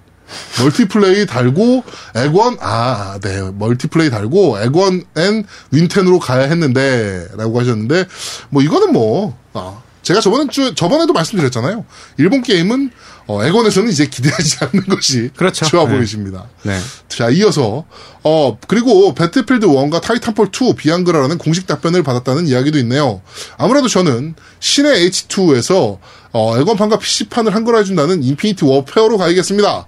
multiplay 0.59 1.25
달고 1.25 1.83
엑원 2.15 2.57
아, 2.61 3.19
네. 3.21 3.41
multiplay 3.51 4.09
달고 4.09 4.61
엑원 4.61 5.03
and 5.17 5.45
윈텐으로 5.71 6.19
가야 6.19 6.43
했는데라고 6.43 7.59
하셨는데 7.59 8.05
뭐 8.49 8.61
이거는 8.61 8.93
뭐 8.93 9.37
아, 9.53 9.81
제가 10.03 10.19
저번에 10.19 10.47
주 10.49 10.73
저번에도 10.73 11.13
말씀드렸잖아요. 11.13 11.85
일본 12.17 12.41
게임은 12.41 12.91
어, 13.27 13.43
엑원에서는 13.45 13.89
이제 13.89 14.07
기대하지 14.07 14.57
않는 14.65 14.85
것이 14.87 15.29
그렇죠. 15.35 15.65
좋아 15.65 15.85
네. 15.87 15.95
보이십니다. 15.95 16.47
네. 16.63 16.79
자, 17.07 17.29
이어서 17.29 17.85
어 18.23 18.57
그리고 18.67 19.13
배틀필드 19.13 19.67
1과 19.67 20.01
타이탄폴 20.01 20.47
2 20.47 20.75
비한글화라는 20.75 21.37
공식 21.37 21.67
답변을 21.67 22.03
받았다는 22.03 22.47
이야기도 22.47 22.77
있네요. 22.79 23.21
아무래도 23.57 23.87
저는 23.87 24.35
신의 24.59 25.09
H2에서 25.09 25.99
어 26.33 26.59
엑원판과 26.59 26.97
PC판을 26.99 27.53
한글화 27.53 27.79
해준다는 27.79 28.23
인피니티 28.23 28.65
워페어로 28.65 29.17
가야겠습니다. 29.17 29.87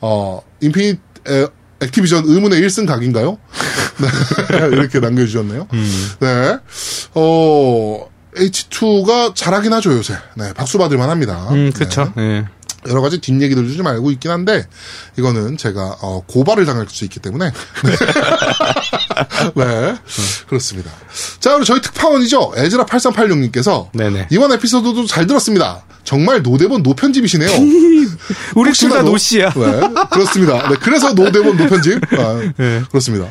어 0.00 0.40
인피니 0.60 0.98
에, 1.28 1.46
액티비전 1.80 2.24
의문의 2.26 2.60
1승 2.62 2.86
각인가요? 2.86 3.38
네, 4.50 4.58
이렇게 4.72 5.00
남겨주셨네요. 5.00 5.68
네. 6.20 6.58
어, 7.14 8.08
H2가 8.38 9.34
잘하긴 9.34 9.72
하죠, 9.74 9.92
요새. 9.92 10.14
네, 10.34 10.52
박수 10.54 10.78
받을 10.78 10.96
만 10.98 11.10
합니다. 11.10 11.48
음, 11.50 11.72
그쵸. 11.72 12.12
네. 12.16 12.22
예. 12.22 12.57
여러 12.86 13.00
가지 13.00 13.18
뒷얘기들도 13.20 13.74
좀 13.74 13.86
알고 13.86 14.10
있긴 14.12 14.30
한데, 14.30 14.66
이거는 15.18 15.56
제가, 15.56 15.96
어, 16.00 16.22
고발을 16.26 16.64
당할 16.66 16.86
수 16.88 17.04
있기 17.04 17.20
때문에. 17.20 17.50
네. 19.54 19.94
그렇습니다. 20.48 20.90
자, 21.40 21.50
그리고 21.50 21.64
저희 21.64 21.80
특파원이죠. 21.82 22.52
에즈라 22.56 22.86
8386님께서. 22.86 23.88
네네. 23.92 24.28
이번 24.30 24.52
에피소드도 24.52 25.06
잘 25.06 25.26
들었습니다. 25.26 25.84
정말 26.04 26.40
no대본 26.42 26.82
no편집이시네요. 26.82 27.50
우리 28.56 28.72
둘 28.72 28.88
다 28.88 29.02
노씨야. 29.02 29.50
네, 29.50 29.80
그렇습니다. 30.10 30.68
네, 30.70 30.76
그래서 30.80 31.12
no대본 31.12 31.56
no편집. 31.58 32.00
아, 32.18 32.40
네. 32.56 32.82
그렇습니다. 32.88 33.26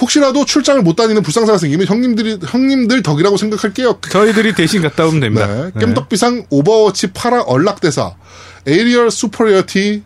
혹시라도 0.00 0.46
출장을 0.46 0.80
못 0.82 0.96
다니는 0.96 1.22
불상사가 1.22 1.58
생기면 1.58 1.86
형님들이 1.86 2.38
형님들 2.46 3.02
덕이라고 3.02 3.36
생각할게요. 3.36 3.98
저희들이 4.08 4.54
대신 4.54 4.80
갔다 4.80 5.04
오면 5.06 5.20
됩니다. 5.20 5.46
네, 5.46 5.70
겜덕비상 5.78 6.46
오버워치 6.48 7.08
파라 7.08 7.42
unlock 7.42 7.81
대사 7.81 8.14
aerial 8.66 9.10
superiority 9.10 10.02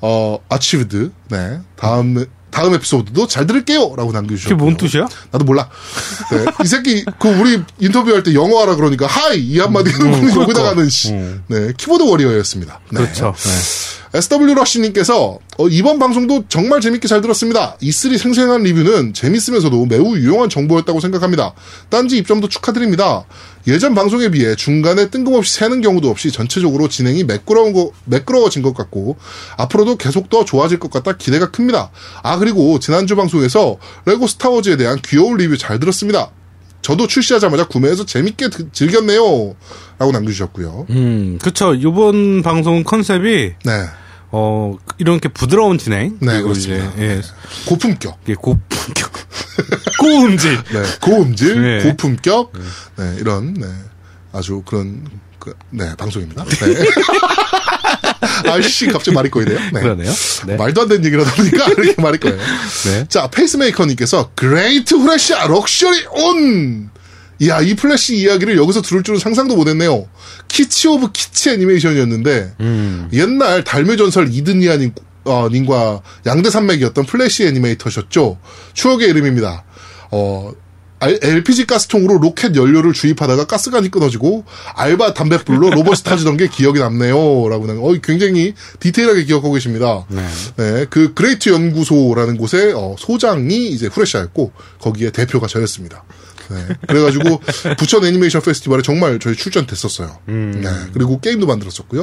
어 0.00 0.38
achieved. 0.48 1.10
네. 1.30 1.60
다음 1.76 2.24
다음 2.50 2.74
에피소드도 2.74 3.26
잘 3.26 3.46
들을게요.라고 3.46 4.12
남겨주셨고. 4.12 4.56
그게 4.56 4.62
뭔 4.62 4.76
뜻이야? 4.76 5.06
나도 5.30 5.44
몰라. 5.44 5.68
네. 6.32 6.44
이 6.64 6.66
새끼 6.66 7.04
그 7.18 7.28
우리 7.28 7.62
인터뷰할 7.78 8.22
때 8.22 8.34
영어하라 8.34 8.76
그러니까 8.76 9.06
Hi 9.06 9.38
이 9.40 9.58
한마디 9.58 9.92
그러니까. 9.92 10.42
여기다가는 10.42 10.88
씨. 10.88 11.12
음. 11.12 11.42
네 11.48 11.72
keyboard 11.76 12.04
warrior였습니다. 12.04 12.80
네. 12.90 13.00
그렇죠. 13.00 13.34
네. 13.36 13.50
SW 14.14 14.54
러시님께서 14.54 15.38
어, 15.58 15.68
이번 15.68 15.98
방송도 15.98 16.44
정말 16.48 16.80
재밌게 16.80 17.06
잘 17.06 17.20
들었습니다. 17.20 17.76
E3 17.82 18.16
생생한 18.16 18.62
리뷰는 18.62 19.12
재밌으면서도 19.12 19.84
매우 19.84 20.16
유용한 20.16 20.48
정보였다고 20.48 21.00
생각합니다. 21.00 21.52
딴지 21.90 22.16
입점도 22.16 22.48
축하드립니다. 22.48 23.24
예전 23.68 23.94
방송에 23.94 24.30
비해 24.30 24.56
중간에 24.56 25.10
뜬금없이 25.10 25.54
새는 25.54 25.82
경우도 25.82 26.08
없이 26.08 26.32
전체적으로 26.32 26.88
진행이 26.88 27.24
매끄러운 27.24 27.72
거, 27.72 27.92
매끄러워진 28.06 28.62
것 28.62 28.74
같고 28.74 29.16
앞으로도 29.58 29.96
계속 29.96 30.30
더 30.30 30.44
좋아질 30.44 30.78
것 30.80 30.90
같다 30.90 31.16
기대가 31.16 31.50
큽니다. 31.50 31.90
아 32.22 32.38
그리고 32.38 32.78
지난주 32.80 33.14
방송에서 33.14 33.76
레고 34.06 34.26
스타워즈에 34.26 34.76
대한 34.76 34.98
귀여운 35.04 35.36
리뷰 35.36 35.56
잘 35.58 35.78
들었습니다. 35.78 36.30
저도 36.80 37.06
출시하자마자 37.08 37.66
구매해서 37.66 38.06
재밌게 38.06 38.48
드- 38.50 38.72
즐겼네요. 38.72 39.54
라고 39.98 40.12
남겨주셨고요. 40.12 40.86
음, 40.90 41.38
그쵸. 41.42 41.74
이번 41.74 42.42
방송 42.42 42.84
컨셉이, 42.84 43.52
네. 43.64 43.72
어, 44.30 44.76
이렇게 44.98 45.28
부드러운 45.28 45.78
진행. 45.78 46.18
네, 46.20 46.32
그리고 46.32 46.48
그렇습니다. 46.48 46.92
이제, 46.94 47.02
예. 47.02 47.22
고품격. 47.66 48.18
이게 48.24 48.34
고품격. 48.34 49.12
고음질. 50.00 50.62
네, 50.72 50.82
고음질, 51.00 51.62
네. 51.62 51.82
고품격, 51.84 52.52
네, 52.96 53.16
이런, 53.18 53.54
네, 53.54 53.66
아주 54.32 54.62
그런, 54.64 55.04
그, 55.38 55.54
네, 55.70 55.94
방송입니다. 55.96 56.44
네. 56.44 56.84
아씨, 58.50 58.86
갑자기 58.86 59.14
말이 59.14 59.30
꼬이네요. 59.30 59.58
네. 59.72 59.80
그러네요. 59.80 60.12
네. 60.46 60.56
말도 60.56 60.82
안 60.82 60.88
되는 60.88 61.04
얘기를 61.04 61.24
하다 61.24 61.36
보니까 61.36 61.66
이렇게 61.76 62.00
말이 62.00 62.18
꼬여요. 62.18 62.38
네. 62.84 63.06
자, 63.08 63.28
페이스메이커님께서 63.28 64.30
그레이트 64.34 64.94
후레시아 64.94 65.46
럭셔리 65.46 66.06
온! 66.10 66.90
이야, 67.40 67.60
이 67.60 67.74
플래시 67.74 68.16
이야기를 68.16 68.56
여기서 68.56 68.82
들을 68.82 69.02
줄은 69.02 69.20
상상도 69.20 69.54
못했네요. 69.56 70.08
kitsch 70.48 70.88
of 70.88 71.12
kitsch 71.12 71.50
애니메이션이었는데, 71.50 72.54
음. 72.60 73.08
옛날 73.12 73.62
달묘전설 73.64 74.28
이드니아 74.32 74.76
님, 74.76 74.92
어, 75.24 75.48
님과 75.50 76.02
양대 76.26 76.50
산맥이었던 76.50 77.06
플래시 77.06 77.46
애니메이터셨죠. 77.46 78.38
추억의 78.74 79.08
이름입니다. 79.10 79.64
어, 80.10 80.52
알- 81.00 81.16
LPG 81.22 81.66
가스통으로 81.66 82.18
로켓 82.18 82.56
연료를 82.56 82.92
주입하다가 82.92 83.46
가스관이 83.46 83.88
끊어지고 83.88 84.44
알바 84.74 85.14
담뱃불로 85.14 85.70
로봇이 85.70 85.98
터지던 86.02 86.36
게 86.38 86.48
기억이 86.48 86.80
남네요. 86.80 87.48
라고 87.48 87.66
는 87.68 87.78
어, 87.78 87.92
굉장히 88.02 88.54
디테일하게 88.80 89.22
기억하고 89.24 89.52
계십니다. 89.54 90.04
네. 90.08 90.26
네, 90.56 90.86
그 90.90 91.14
그레이트 91.14 91.50
연구소라는 91.50 92.36
곳의 92.36 92.72
어, 92.74 92.96
소장이 92.98 93.68
이제 93.68 93.86
후레시아였고 93.86 94.50
거기에 94.80 95.10
대표가 95.12 95.46
저였습니다. 95.46 96.02
네, 96.50 96.66
그래가지고 96.86 97.40
부천 97.78 98.04
애니메이션 98.04 98.40
페스티벌에 98.42 98.82
정말 98.82 99.18
저희 99.18 99.34
출전됐었어요. 99.36 100.18
음. 100.28 100.60
네, 100.62 100.70
그리고 100.92 101.20
게임도 101.20 101.46
만들었었고요. 101.46 102.02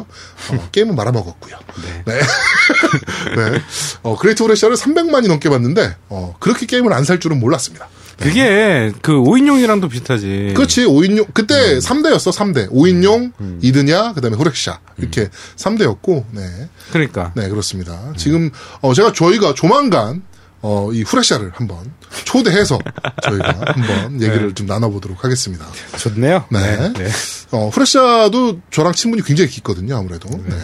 어, 0.52 0.70
게임은 0.72 0.96
말아먹었고요. 0.96 1.58
네. 1.84 2.04
네. 2.14 2.22
어, 4.04 4.18
그레이트 4.18 4.43
후레시아를 4.43 4.76
300만이 4.78 5.28
넘게 5.28 5.50
봤는데 5.50 5.96
어, 6.10 6.36
그렇게 6.39 6.66
게임을 6.66 6.91
안 6.93 7.06
살 7.06 7.20
줄은 7.20 7.39
몰랐습니다. 7.39 7.88
그게, 8.20 8.91
그, 9.02 9.12
5인용이랑도 9.12 9.89
비슷하지. 9.91 10.54
그렇지, 10.56 10.86
5인용, 10.86 11.34
그때 11.34 11.74
음. 11.74 11.80
3대였어, 11.80 12.32
3대. 12.34 12.70
5인용, 12.72 13.34
이드냐, 13.62 14.14
그 14.14 14.22
다음에 14.22 14.38
후레시아. 14.38 14.80
이렇게 14.98 15.28
3대였고, 15.58 16.24
네. 16.32 16.70
그러니까. 16.93 17.34
네, 17.36 17.50
그렇습니다. 17.50 18.14
지금, 18.16 18.50
어, 18.80 18.93
제가 18.93 19.12
저희가 19.12 19.54
조만간, 19.54 20.24
어, 20.68 20.91
이 20.91 21.03
후레샤를 21.03 21.51
한번 21.53 21.93
초대해서 22.24 22.80
저희가 23.22 23.49
한번 23.68 24.20
얘기를 24.20 24.55
좀 24.55 24.66
나눠보도록 24.66 25.24
하겠습니다. 25.24 25.63
좋네요. 25.99 26.45
네. 26.49 27.07
어, 27.51 27.70
후레샤도 27.72 28.61
저랑 28.72 28.93
친분이 28.93 29.22
굉장히 29.22 29.51
깊거든요, 29.51 29.95
아무래도. 29.95 30.28
네. 30.30 30.55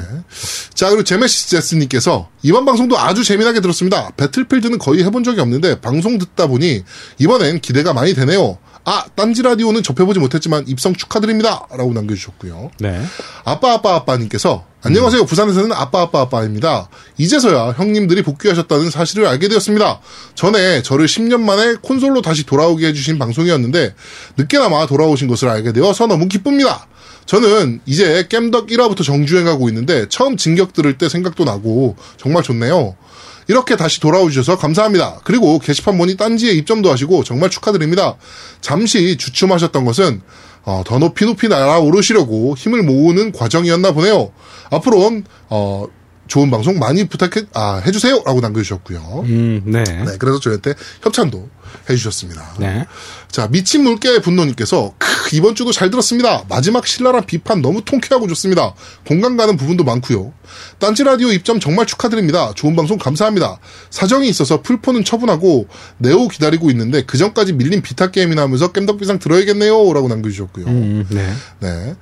자, 0.73 0.89
그리고 0.89 1.03
제메시스 1.03 1.49
제스님께서 1.51 2.29
이번 2.41 2.65
방송도 2.65 2.97
아주 2.97 3.23
재미나게 3.23 3.61
들었습니다. 3.61 4.09
배틀필드는 4.17 4.79
거의 4.79 5.03
해본 5.03 5.23
적이 5.23 5.41
없는데 5.41 5.81
방송 5.81 6.17
듣다 6.17 6.47
보니 6.47 6.83
이번엔 7.19 7.59
기대가 7.61 7.93
많이 7.93 8.15
되네요. 8.15 8.57
아, 8.83 9.05
딴지 9.15 9.43
라디오는 9.43 9.83
접해보지 9.83 10.19
못했지만 10.19 10.67
입성 10.67 10.93
축하드립니다. 10.93 11.67
라고 11.71 11.93
남겨주셨고요. 11.93 12.71
네. 12.79 13.01
아빠 13.43 13.73
아빠 13.73 13.95
아빠님께서 13.95 14.65
안녕하세요. 14.83 15.25
부산에서는 15.25 15.71
아빠 15.73 16.01
아빠 16.01 16.21
아빠입니다. 16.21 16.89
이제서야 17.17 17.73
형님들이 17.77 18.23
복귀하셨다는 18.23 18.89
사실을 18.89 19.27
알게 19.27 19.47
되었습니다. 19.47 19.99
전에 20.33 20.81
저를 20.81 21.05
10년 21.05 21.41
만에 21.41 21.75
콘솔로 21.75 22.23
다시 22.23 22.45
돌아오게 22.45 22.87
해주신 22.87 23.19
방송이었는데 23.19 23.93
늦게나마 24.37 24.87
돌아오신 24.87 25.27
것을 25.27 25.49
알게 25.49 25.73
되어서 25.73 26.07
너무 26.07 26.27
기쁩니다. 26.27 26.87
저는 27.27 27.81
이제 27.85 28.25
겜덕 28.27 28.67
1화부터 28.67 29.05
정주행하고 29.05 29.69
있는데 29.69 30.07
처음 30.09 30.37
진격 30.37 30.73
들을 30.73 30.97
때 30.97 31.07
생각도 31.07 31.43
나고 31.43 31.95
정말 32.17 32.41
좋네요. 32.41 32.95
이렇게 33.51 33.75
다시 33.75 33.99
돌아오셔서 33.99 34.57
감사합니다. 34.57 35.19
그리고 35.25 35.59
게시판 35.59 35.97
보니 35.97 36.15
딴지에 36.15 36.53
입점도 36.53 36.89
하시고 36.89 37.25
정말 37.25 37.49
축하드립니다. 37.49 38.15
잠시 38.61 39.17
주춤하셨던 39.17 39.83
것은 39.83 40.21
어, 40.63 40.83
더 40.85 40.99
높이 40.99 41.25
높이 41.25 41.49
날아오르시려고 41.49 42.55
힘을 42.55 42.81
모으는 42.83 43.33
과정이었나 43.33 43.91
보네요. 43.91 44.31
앞으로는 44.69 45.25
어, 45.49 45.85
좋은 46.27 46.49
방송 46.49 46.79
많이 46.79 47.09
부탁해 47.09 47.47
아, 47.53 47.81
해주세요라고 47.85 48.39
남겨주셨고요. 48.39 49.23
음, 49.25 49.63
네. 49.65 49.83
네, 49.83 50.15
그래서 50.17 50.39
저희한테 50.39 50.73
협찬도 51.03 51.49
해주셨습니다. 51.89 52.53
네. 52.57 52.87
자, 53.31 53.47
미친 53.47 53.83
물개의 53.83 54.21
분노님께서 54.21 54.93
크, 54.97 55.35
이번 55.35 55.55
주도 55.55 55.71
잘 55.71 55.89
들었습니다. 55.89 56.43
마지막 56.49 56.85
신랄한 56.85 57.25
비판 57.25 57.61
너무 57.61 57.83
통쾌하고 57.83 58.27
좋습니다. 58.27 58.73
공감 59.07 59.37
가는 59.37 59.55
부분도 59.55 59.85
많고요. 59.85 60.33
딴지 60.79 61.03
라디오 61.03 61.31
입점 61.31 61.59
정말 61.59 61.85
축하드립니다. 61.85 62.51
좋은 62.55 62.75
방송 62.75 62.97
감사합니다. 62.97 63.59
사정이 63.89 64.27
있어서 64.27 64.61
플포는 64.61 65.05
처분하고 65.05 65.67
네오 65.97 66.27
기다리고 66.27 66.69
있는데 66.71 67.03
그 67.03 67.17
전까지 67.17 67.53
밀린 67.53 67.81
비타 67.81 68.11
게임이나 68.11 68.41
하면서 68.41 68.73
겜덕비상 68.73 69.21
들어야겠네요라고 69.21 70.09
남겨주셨고요. 70.09 70.65
음, 70.67 71.07
네. 71.09 71.33
네. 71.61 71.95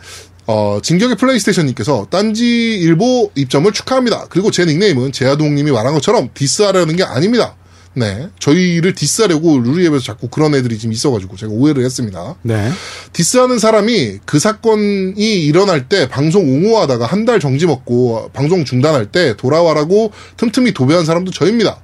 어, 0.47 0.79
진격의 0.81 1.17
플레이스테이션님께서 1.17 2.07
딴지 2.09 2.79
일보 2.79 3.33
입점을 3.35 3.71
축하합니다. 3.71 4.25
그리고 4.29 4.49
제 4.49 4.65
닉네임은 4.65 5.11
제아동님이 5.11 5.69
말한 5.71 5.93
것처럼 5.93 6.29
diss하려는 6.33 6.95
게 6.95 7.03
아닙니다. 7.03 7.55
네. 7.99 8.29
저희를 8.39 8.93
diss하려고 8.95 9.59
루리웹에서 9.59 10.03
자꾸 10.03 10.27
그런 10.29 10.55
애들이 10.55 10.77
지금 10.77 10.93
있어가지고 10.93 11.35
제가 11.35 11.51
오해를 11.51 11.83
했습니다. 11.85 12.35
네. 12.41 12.71
디스하는 13.13 13.59
사람이 13.59 14.19
그 14.25 14.39
사건이 14.39 15.13
일어날 15.45 15.87
때 15.89 16.07
방송 16.07 16.43
옹호하다가 16.49 17.05
한 17.05 17.25
달 17.25 17.39
정지 17.39 17.65
먹고 17.67 18.31
방송 18.33 18.63
중단할 18.65 19.07
때 19.11 19.35
돌아와라고 19.35 20.11
틈틈이 20.37 20.71
도배한 20.73 21.03
사람도 21.05 21.31
저입니다. 21.31 21.81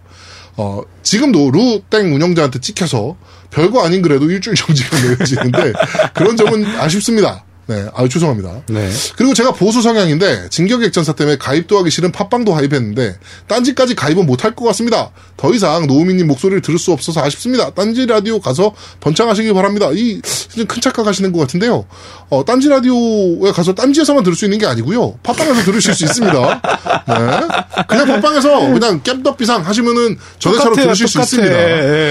어, 0.58 0.82
지금도 1.04 1.52
루 1.52 1.82
땡 1.90 2.16
운영자한테 2.16 2.60
찍혀서 2.60 3.18
별거 3.52 3.86
아닌 3.86 4.02
그래도 4.02 4.30
일주일 4.32 4.56
정지가 4.58 5.02
내려지는데 5.02 5.74
그런 6.14 6.38
점은 6.38 6.66
아쉽습니다. 6.66 7.44
네, 7.68 7.86
아유 7.96 8.08
죄송합니다. 8.10 8.62
네. 8.68 8.90
그리고 9.18 9.34
제가 9.34 9.52
보수 9.52 9.82
성향인데 9.82 10.50
진격의 10.50 10.92
전사 10.92 11.14
때문에 11.14 11.38
가입도 11.38 11.78
하기 11.80 11.90
싫은 11.90 12.12
팟빵도 12.12 12.54
가입했는데 12.54 13.18
딴지까지 13.48 13.96
가입은 13.96 14.26
못할 14.26 14.54
것 14.56 14.66
같습니다. 14.66 15.12
더 15.38 15.54
이상 15.54 15.88
노우미님 15.88 16.28
목소리를 16.28 16.62
들을 16.62 16.78
수 16.80 16.92
없어서 16.92 17.22
아쉽습니다. 17.24 17.72
딴지 17.72 18.06
라디오 18.06 18.40
가서 18.40 18.74
번창하시기 19.02 19.52
바랍니다. 19.54 19.90
이 19.94 20.22
큰 20.68 20.80
착각하시는 20.82 21.34
것 21.34 21.40
같은데요. 21.40 21.86
어, 22.30 22.46
딴지 22.46 22.70
라디오에 22.70 23.52
가서 23.52 23.74
딴지에서만 23.76 24.24
들을 24.24 24.38
수 24.38 24.46
있는 24.46 24.58
게 24.58 24.66
아니고요. 24.66 25.20
팟빵에서 25.22 25.64
들으실 25.64 25.94
수 25.94 26.06
있습니다. 26.06 26.62
네. 27.08 27.84
그냥 27.88 28.08
팟빵에서 28.08 28.60
그냥 28.72 29.02
깸덕비상 29.02 29.64
하시면은 29.64 30.18
똑같아요, 30.42 30.74
들으실 30.76 31.08
수 31.10 31.14
똑같아. 31.16 31.24
있습니다. 31.26 31.56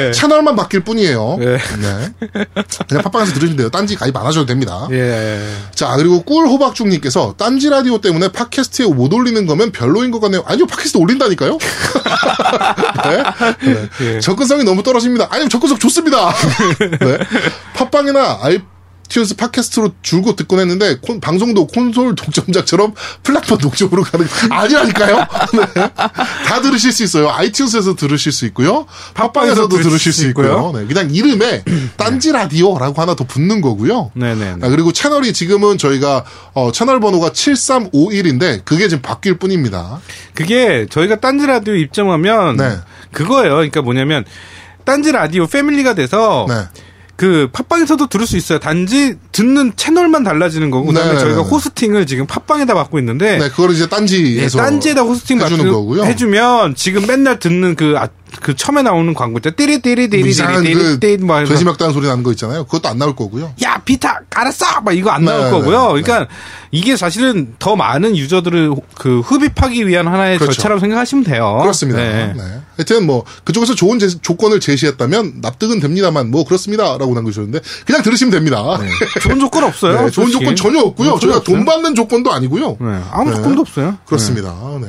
예. 0.08 0.12
채널만 0.12 0.56
바뀔 0.56 0.80
뿐이에요. 0.80 1.38
예. 1.40 1.44
네. 1.44 1.58
그냥 2.86 3.02
팟빵에서 3.02 3.32
들으시면 3.32 3.56
돼요. 3.56 3.70
딴지 3.70 3.96
가입 3.96 4.14
안 4.16 4.26
하셔도 4.26 4.44
됩니다. 4.44 4.88
예. 4.90 5.43
자, 5.74 5.94
그리고 5.96 6.22
꿀호박죽님께서 6.22 7.34
딴지 7.36 7.68
라디오 7.68 7.98
때문에 7.98 8.28
팟캐스트에 8.28 8.86
못 8.86 9.12
올리는 9.12 9.46
거면 9.46 9.72
별로인 9.72 10.10
것 10.10 10.20
같네요. 10.20 10.42
아니요, 10.46 10.66
팟캐스트 10.66 10.98
올린다니까요? 10.98 11.58
네? 13.04 13.72
네. 13.72 13.88
예. 14.00 14.20
접근성이 14.20 14.64
너무 14.64 14.82
떨어집니다. 14.82 15.28
아니요, 15.30 15.48
접근성 15.48 15.78
좋습니다. 15.78 16.32
네. 17.00 17.18
팟빵이나 17.74 18.38
아이 18.42 18.60
튠스 19.08 19.36
팟캐스트로 19.36 19.92
줄곧 20.02 20.34
듣곤 20.36 20.60
했는데, 20.60 20.96
콘- 21.00 21.20
방송도 21.20 21.66
콘솔 21.68 22.14
독점작처럼 22.14 22.94
플랫폼 23.22 23.58
독점으로 23.58 24.02
가는, 24.02 24.26
아니라니까요? 24.50 25.16
네. 25.54 25.90
다 26.46 26.60
들으실 26.62 26.90
수 26.92 27.04
있어요. 27.04 27.28
아이튠스에서 27.28 27.96
들으실 27.96 28.32
수 28.32 28.46
있고요. 28.46 28.86
팟빵에서도 29.14 29.68
들으실 29.68 30.12
수 30.12 30.26
있고요. 30.28 30.72
네. 30.74 30.86
그냥 30.86 31.10
이름에 31.14 31.62
딴지 31.96 32.32
라디오라고 32.32 33.00
하나 33.00 33.14
더 33.14 33.24
붙는 33.24 33.60
거고요. 33.60 34.10
네네. 34.14 34.56
아, 34.62 34.68
그리고 34.68 34.92
채널이 34.92 35.32
지금은 35.32 35.78
저희가 35.78 36.24
어, 36.54 36.72
채널 36.72 36.98
번호가 37.00 37.30
7351인데 37.30 38.64
그게 38.64 38.88
지금 38.88 39.02
바뀔 39.02 39.38
뿐입니다. 39.38 40.00
그게 40.34 40.86
저희가 40.90 41.20
딴지 41.20 41.46
라디오 41.46 41.74
입점하면 41.74 42.56
네. 42.56 42.76
그거예요. 43.12 43.54
그러니까 43.54 43.82
뭐냐면 43.82 44.24
딴지 44.84 45.12
라디오 45.12 45.46
패밀리가 45.46 45.94
돼서 45.94 46.46
네. 46.48 46.54
그 47.16 47.48
팟빵에서도 47.52 48.08
들을 48.08 48.26
수 48.26 48.36
있어요. 48.36 48.58
단지 48.58 49.16
듣는 49.30 49.72
채널만 49.76 50.24
달라지는 50.24 50.70
거고 50.70 50.86
그다음에 50.86 51.14
네, 51.14 51.18
저희가 51.18 51.42
네. 51.42 51.48
호스팅을 51.48 52.06
지금 52.06 52.26
팟빵에다 52.26 52.74
받고 52.74 52.98
있는데 52.98 53.38
네, 53.38 53.48
그걸 53.48 53.70
이제 53.70 53.84
예, 53.84 53.88
딴지에서 53.88 54.58
딴지에다 54.58 55.02
호스팅 55.02 55.40
해주는 55.40 55.70
거고요. 55.70 56.04
해주면 56.04 56.74
지금 56.74 57.06
맨날 57.06 57.38
듣는 57.38 57.76
그, 57.76 57.94
아, 57.96 58.08
그 58.40 58.54
처음에 58.56 58.82
나오는 58.82 59.14
광고 59.14 59.38
때 59.40 59.50
띠리 59.54 59.80
띠리 59.80 60.08
띠리 60.08 60.22
뭐 60.22 60.28
이상한 60.28 60.62
띠리 60.62 60.74
그 60.74 60.98
띠리 61.00 61.18
뭐 61.24 61.36
하면서 61.36 61.52
돼지 61.52 61.64
막다는 61.64 61.92
소리 61.94 62.06
나는 62.06 62.22
거 62.22 62.30
있잖아요. 62.32 62.64
그것도 62.64 62.88
안 62.88 62.98
나올 62.98 63.14
거고요. 63.16 63.54
야 63.62 63.80
비타 63.84 64.20
알았어 64.34 64.80
막 64.82 64.92
이거 64.96 65.10
안 65.10 65.24
네, 65.24 65.30
나올 65.30 65.44
네, 65.44 65.50
거고요. 65.50 65.92
네. 65.94 66.02
그러니까 66.02 66.28
이게 66.70 66.96
사실은 66.96 67.54
더 67.58 67.76
많은 67.76 68.16
유저들을 68.16 68.74
그 68.96 69.20
흡입하기 69.20 69.86
위한 69.86 70.06
하나의 70.08 70.38
그렇죠. 70.38 70.52
절차라고 70.54 70.80
생각하시면 70.80 71.24
돼요. 71.24 71.58
그렇습니다. 71.62 72.00
네. 72.00 72.32
네. 72.36 72.42
하여튼 72.76 73.06
뭐 73.06 73.24
그쪽에서 73.44 73.74
좋은 73.74 73.98
제- 73.98 74.08
조건을 74.20 74.58
제시했다면 74.60 75.34
납득은 75.40 75.80
됩니다만 75.80 76.30
뭐 76.30 76.44
그렇습니다라고 76.44 77.14
남겨주셨는데 77.14 77.60
그냥 77.86 78.02
들으시면 78.02 78.32
됩니다. 78.32 78.62
좋은 79.22 79.38
조건 79.38 79.64
없어요. 79.64 80.02
네, 80.06 80.10
좋은. 80.10 80.30
조건 80.30 80.56
전혀 80.56 80.80
없고요. 80.80 81.14
네, 81.14 81.20
저희가 81.20 81.38
없어요. 81.38 81.56
돈 81.56 81.64
받는 81.64 81.94
조건도 81.94 82.32
아니고요. 82.32 82.76
네, 82.80 83.00
아무 83.12 83.30
네. 83.30 83.36
조건도 83.36 83.60
없어요. 83.60 83.98
그렇습니다. 84.06 84.54
네. 84.80 84.88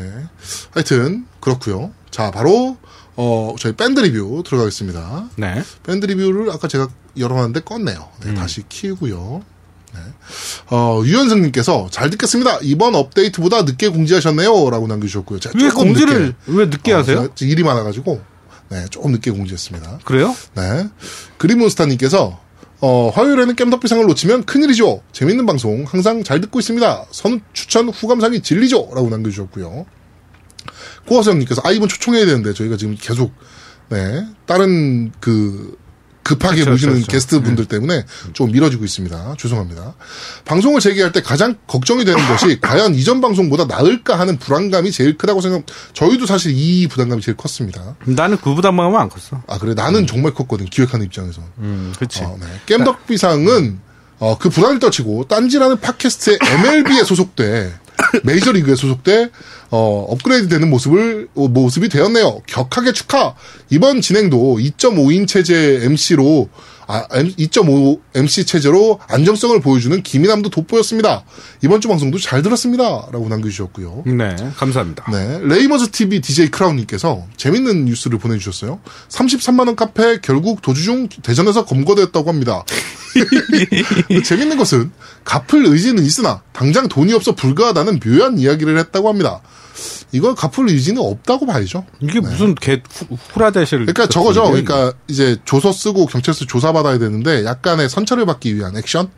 하여튼 0.71 1.25
그렇고요. 1.39 1.91
자 2.09 2.31
바로 2.31 2.77
어 3.17 3.55
저희 3.59 3.73
밴드 3.73 3.99
리뷰 4.01 4.43
들어가겠습니다. 4.45 5.29
네. 5.37 5.63
밴드 5.83 6.05
리뷰를 6.05 6.51
아까 6.51 6.67
제가 6.67 6.87
열어놨는데 7.17 7.61
껐네요. 7.61 8.07
네, 8.21 8.29
음. 8.29 8.35
다시 8.35 8.63
키우고요. 8.67 9.41
네. 9.93 10.01
어, 10.69 11.01
유현승님께서 11.05 11.87
잘 11.91 12.09
듣겠습니다. 12.09 12.59
이번 12.61 12.95
업데이트보다 12.95 13.63
늦게 13.63 13.89
공지하셨네요. 13.89 14.69
라고 14.69 14.87
남겨주셨고요. 14.87 15.39
제가 15.39 15.57
왜 15.57 15.69
공지를 15.69 16.21
늦게, 16.25 16.35
왜 16.47 16.65
늦게 16.65 16.93
어, 16.93 16.97
하세요? 16.97 17.29
일이 17.41 17.63
많아가지고, 17.63 18.21
네, 18.69 18.85
조금 18.89 19.13
늦게 19.13 19.31
공지했습니다. 19.31 19.99
그래요? 20.03 20.35
네. 20.55 20.89
그리몬스타님께서, 21.37 22.39
어, 22.81 23.09
화요일에는 23.15 23.55
깸덕비상을 23.55 24.05
놓치면 24.05 24.43
큰일이죠. 24.43 25.01
재밌는 25.13 25.45
방송 25.45 25.85
항상 25.87 26.23
잘 26.23 26.41
듣고 26.41 26.59
있습니다. 26.59 27.05
선 27.11 27.41
추천 27.53 27.87
후감상이 27.87 28.41
진리죠. 28.41 28.89
라고 28.93 29.09
남겨주셨고요. 29.09 29.85
고화수형님께서, 31.07 31.61
아, 31.63 31.71
이번 31.71 31.87
초청해야 31.89 32.25
되는데, 32.25 32.53
저희가 32.53 32.77
지금 32.77 32.95
계속, 32.99 33.33
네, 33.89 34.25
다른 34.45 35.11
그, 35.19 35.77
급하게 36.25 36.61
그렇죠, 36.63 36.71
모시는 36.71 36.93
그렇죠. 36.95 37.11
게스트 37.11 37.39
분들 37.39 37.65
때문에 37.65 38.03
좀 38.33 38.51
미뤄지고 38.51 38.83
있습니다. 38.83 39.35
죄송합니다. 39.37 39.93
방송을 40.43 40.79
재개할 40.79 41.11
때 41.11 41.21
가장 41.21 41.55
걱정이 41.67 42.03
되는 42.03 42.19
것이 42.27 42.59
과연 42.61 42.95
이전 42.95 43.21
방송보다 43.21 43.65
나을까 43.65 44.17
하는 44.17 44.39
불안감이 44.39 44.91
제일 44.91 45.19
크다고 45.19 45.39
생각, 45.41 45.65
저희도 45.93 46.25
사실 46.25 46.51
이 46.55 46.87
부담감이 46.87 47.21
제일 47.21 47.37
컸습니다. 47.37 47.95
나는 48.05 48.37
그 48.37 48.55
부담감은 48.55 48.99
안 48.99 49.07
컸어. 49.07 49.43
아, 49.45 49.59
그래. 49.59 49.75
나는 49.75 50.07
정말 50.07 50.33
컸거든. 50.33 50.65
기획하는 50.65 51.05
입장에서. 51.05 51.43
음, 51.59 51.93
그렇지. 51.95 52.23
어, 52.23 52.35
네. 52.39 52.47
겜덕비상은 52.65 53.79
어, 54.17 54.37
그 54.39 54.49
불안을 54.49 54.79
떨치고 54.79 55.27
딴지라는 55.27 55.79
팟캐스트의 55.79 56.39
MLB에 56.41 57.03
소속돼 57.03 57.71
메이저리그에 58.23 58.75
소속돼 58.75 59.29
어, 59.71 60.05
업그레이드 60.09 60.47
되는 60.47 60.69
모습을, 60.69 61.27
어, 61.35 61.47
모습이 61.47 61.89
되었네요. 61.89 62.41
격하게 62.47 62.93
축하! 62.93 63.35
이번 63.69 64.01
진행도 64.01 64.57
2.5인 64.59 65.27
체제 65.27 65.81
MC로, 65.83 66.49
아, 66.87 67.07
2.5 67.07 67.99
MC 68.13 68.45
체제로 68.45 68.99
안정성을 69.07 69.59
보여주는 69.61 70.01
김이남도 70.01 70.49
돋보였습니다. 70.49 71.23
이번 71.63 71.81
주 71.81 71.87
방송도 71.87 72.19
잘 72.19 72.41
들었습니다. 72.41 73.07
라고 73.11 73.27
남겨주셨고요. 73.29 74.03
네, 74.05 74.35
감사합니다. 74.57 75.05
네. 75.11 75.39
레이머즈 75.43 75.91
TV 75.91 76.21
DJ 76.21 76.49
크라운님께서 76.49 77.25
재밌는 77.37 77.85
뉴스를 77.85 78.19
보내주셨어요. 78.19 78.79
33만원 79.09 79.75
카페 79.75 80.19
결국 80.19 80.61
도주 80.61 80.83
중 80.83 81.07
대전에서 81.07 81.65
검거됐다고 81.65 82.29
합니다. 82.29 82.63
재밌는 84.23 84.57
것은 84.57 84.91
갚을 85.23 85.65
의지는 85.65 86.03
있으나 86.03 86.41
당장 86.53 86.87
돈이 86.87 87.13
없어 87.13 87.33
불가하다는 87.33 87.99
묘한 87.99 88.37
이야기를 88.37 88.77
했다고 88.77 89.09
합니다. 89.09 89.41
이걸 90.11 90.35
갚을 90.35 90.69
의지는 90.69 91.01
없다고 91.01 91.45
봐야죠. 91.45 91.85
이게 91.99 92.19
무슨 92.19 92.55
개 92.55 92.81
후- 92.89 93.17
후라데시를. 93.33 93.85
그러니까 93.85 94.07
저거죠. 94.07 94.43
그러니까 94.45 94.93
이제 95.07 95.37
조서 95.45 95.71
쓰고 95.71 96.05
경찰서 96.05 96.45
조사 96.45 96.71
받아야 96.71 96.97
되는데 96.97 97.43
약간의 97.45 97.89
선처를 97.89 98.25
받기 98.25 98.55
위한 98.55 98.75
액션? 98.77 99.09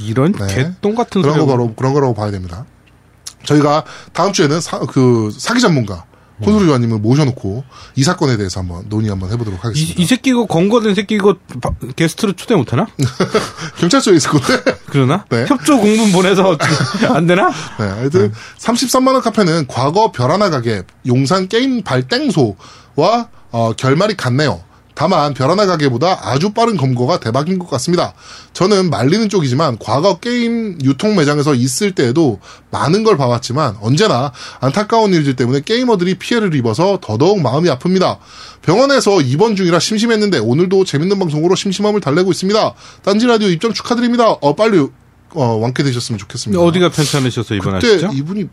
이런 0.00 0.32
네. 0.32 0.46
개똥 0.54 0.94
같은 0.94 1.22
그런. 1.22 1.38
거 1.38 1.46
바로 1.46 1.74
그런 1.74 1.92
거라고 1.92 2.14
봐야 2.14 2.30
됩니다. 2.30 2.66
저희가 3.44 3.84
다음 4.12 4.32
주에는 4.32 4.60
사, 4.60 4.80
그 4.80 5.30
사기 5.36 5.60
전문가 5.60 6.04
콘솔 6.44 6.66
조아님을 6.66 6.98
모셔놓고 6.98 7.64
이 7.96 8.02
사건에 8.02 8.36
대해서 8.36 8.60
한번 8.60 8.84
논의 8.88 9.10
한번 9.10 9.30
해보도록 9.32 9.60
이, 9.60 9.62
하겠습니다. 9.62 10.02
이 10.02 10.06
새끼 10.06 10.30
이거 10.30 10.46
검거된 10.46 10.94
새끼 10.94 11.14
이거 11.16 11.36
바- 11.60 11.70
게스트로 11.96 12.32
초대 12.34 12.54
못하나? 12.54 12.86
경찰서에 13.78 14.16
있을 14.16 14.30
건데. 14.30 14.76
그러나? 14.86 15.24
네. 15.30 15.44
협조 15.46 15.78
공문 15.78 16.12
보내서 16.12 16.56
안 17.10 17.26
되나? 17.26 17.48
네, 17.78 17.86
하여튼 17.86 18.32
33만 18.58 19.12
원 19.12 19.22
카페는 19.22 19.66
과거 19.68 20.12
별 20.12 20.30
하나 20.30 20.50
가게 20.50 20.82
용산 21.06 21.48
게임 21.48 21.82
발땡소와 21.82 23.28
어, 23.52 23.72
결말이 23.76 24.16
같네요. 24.16 24.62
다만 24.94 25.34
별 25.34 25.50
하나 25.50 25.66
가게보다 25.66 26.28
아주 26.28 26.50
빠른 26.52 26.76
검거가 26.76 27.20
대박인 27.20 27.58
것 27.58 27.70
같습니다. 27.70 28.12
저는 28.52 28.90
말리는 28.90 29.28
쪽이지만 29.28 29.78
과거 29.78 30.18
게임 30.18 30.78
유통 30.82 31.16
매장에서 31.16 31.54
있을 31.54 31.92
때에도 31.92 32.40
많은 32.70 33.02
걸 33.04 33.16
봐왔지만 33.16 33.76
언제나 33.80 34.32
안타까운 34.60 35.14
일들 35.14 35.36
때문에 35.36 35.60
게이머들이 35.60 36.16
피해를 36.16 36.54
입어서 36.54 36.98
더더욱 37.00 37.40
마음이 37.40 37.68
아픕니다. 37.70 38.18
병원에서 38.62 39.20
입원 39.20 39.56
중이라 39.56 39.78
심심했는데 39.78 40.38
오늘도 40.38 40.84
재밌는 40.84 41.18
방송으로 41.18 41.54
심심함을 41.54 42.00
달래고 42.00 42.30
있습니다. 42.30 42.74
딴지 43.02 43.26
라디오 43.26 43.48
입점 43.48 43.72
축하드립니다. 43.72 44.30
어 44.30 44.54
빨리 44.54 44.86
어, 45.32 45.44
완쾌되셨으면 45.56 46.18
좋겠습니다. 46.18 46.62
어디가 46.62 46.90
편찮으셔서 46.90 47.48
그때 47.48 47.56
입원하셨죠? 47.56 48.10
이분이 48.12 48.48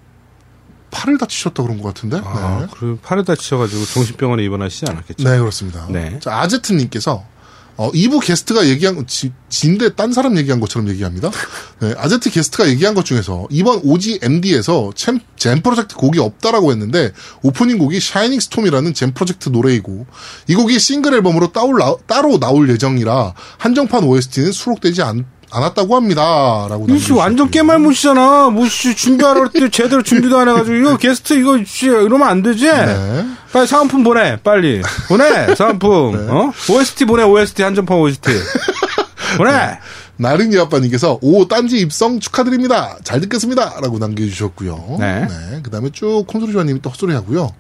팔을 0.98 1.20
다치셨다 1.20 1.62
그런 1.62 1.80
것 1.80 1.94
같은데. 1.94 2.20
아, 2.24 2.60
네. 2.62 2.68
그리고 2.72 2.98
팔을 2.98 3.24
다치셔가지고 3.24 3.86
정신병원에 3.86 4.44
입원하시지 4.44 4.86
않았겠죠? 4.90 5.30
네, 5.30 5.38
그렇습니다. 5.38 5.86
네. 5.92 6.20
자, 6.20 6.40
아제트님께서 6.40 7.24
어, 7.76 7.92
2부 7.92 8.26
게스트가 8.26 8.68
얘기한 8.68 9.06
지, 9.06 9.32
진데 9.50 9.94
딴 9.94 10.12
사람 10.12 10.36
얘기한 10.38 10.60
것처럼 10.60 10.90
얘기합니다. 10.90 11.30
네, 11.80 11.94
아제트 11.96 12.32
게스트가 12.32 12.68
얘기한 12.70 12.96
것 12.96 13.06
중에서 13.06 13.48
이번 13.52 13.82
OG 13.84 14.22
MD에서 14.24 14.92
JAM, 14.96 15.20
JAM 15.36 15.62
Project 15.62 15.96
곡이 15.96 16.18
없다라고 16.18 16.72
했는데 16.72 17.12
오프닝 17.44 17.78
곡이 17.78 18.00
Shining 18.00 18.40
Storm이라는 18.40 18.96
JAM 18.96 19.14
Project 19.14 19.50
노래이고 19.50 20.08
이 20.48 20.56
곡이 20.56 20.80
싱글 20.80 21.14
앨범으로 21.14 21.52
따올, 21.52 21.78
나, 21.78 21.96
따로 22.08 22.40
나올 22.40 22.68
예정이라 22.68 23.36
한정판 23.60 24.04
OST는 24.04 24.52
수록되지 24.52 25.04
않, 25.04 25.26
않았다고 25.50 25.96
합니다. 25.96 26.68
라고 26.70 26.88
이씨 26.90 27.14
완전 27.14 27.50
깨말못이잖아. 27.50 28.50
뭐씨 28.50 28.96
준비하라 28.96 29.50
때 29.50 29.70
제대로 29.70 30.04
준비도 30.04 30.38
안 30.38 30.50
해가지고 30.50 30.76
이거 30.76 30.98
게스트 30.98 31.34
이거 31.34 31.58
씨 31.66 31.86
이러면 31.88 32.24
안 32.24 32.44
되지. 32.44 32.66
네. 32.66 33.26
빨리 33.54 33.68
사은품 33.68 34.04
보내. 34.04 34.38
빨리 34.44 34.82
보내 35.08 35.56
사은품. 35.56 36.16
어? 36.30 36.52
OST 36.70 37.06
보내. 37.06 37.24
OST 37.24 37.64
한정판 37.64 37.98
OST. 37.98 38.30
보내. 39.38 39.80
나른이 40.20 40.58
아빠님께서 40.58 41.20
오 41.22 41.48
딴지 41.48 41.80
입성 41.80 42.20
축하드립니다. 42.20 42.98
잘 43.04 43.22
듣겠습니다. 43.22 43.80
라고 43.82 44.00
남겨주셨고요. 44.00 44.98
네. 45.00 45.28
그 45.62 45.70
다음에 45.70 45.90
쭉 45.92 46.26
콘솔이 46.28 46.54
조아님이 46.54 46.82
또 46.82 46.90
헛소리 46.90 47.14
하고요. 47.14 47.54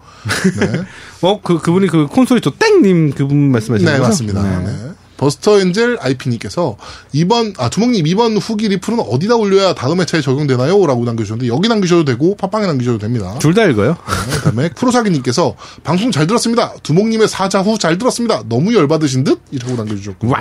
네. 0.59 0.81
어그 1.21 1.59
그분이 1.59 1.88
그 1.88 2.07
콘솔이 2.07 2.41
또 2.41 2.51
땡님 2.51 3.13
그분 3.13 3.51
말씀하시는 3.51 3.91
네, 3.91 3.99
거죠? 3.99 4.09
맞습니다. 4.09 4.41
네. 4.41 4.91
네. 5.18 5.20
버스터 5.20 5.59
엔젤 5.59 5.97
IP님께서 5.99 6.78
이번 7.11 7.53
아 7.57 7.70
두목님 7.70 8.05
이번 8.07 8.38
후기 8.38 8.68
리플은 8.70 8.99
어디다 8.99 9.36
올려야 9.36 9.74
다음 9.74 9.99
회차에 9.99 10.22
적용되나요? 10.22 10.86
라고 10.86 11.03
남겨주셨는데 11.05 11.51
여기 11.51 11.68
남기셔도 11.68 12.05
되고 12.05 12.36
팟빵에 12.36 12.68
남기셔도 12.68 12.99
됩니다. 12.99 13.36
둘 13.39 13.53
다 13.53 13.63
읽어요. 13.65 13.95
네, 14.30 14.36
그다음에 14.38 14.70
프로사기님께서 14.70 15.55
방송 15.84 16.11
잘 16.11 16.28
들었습니다. 16.28 16.74
두목님의 16.84 17.28
사자 17.28 17.61
후 17.61 17.78
잘 17.78 17.97
들었습니다. 17.97 18.43
너무 18.47 18.74
열받으신 18.76 19.24
듯 19.24 19.41
이라고 19.51 19.76
남겨주셨고 19.76 20.28
와. 20.30 20.38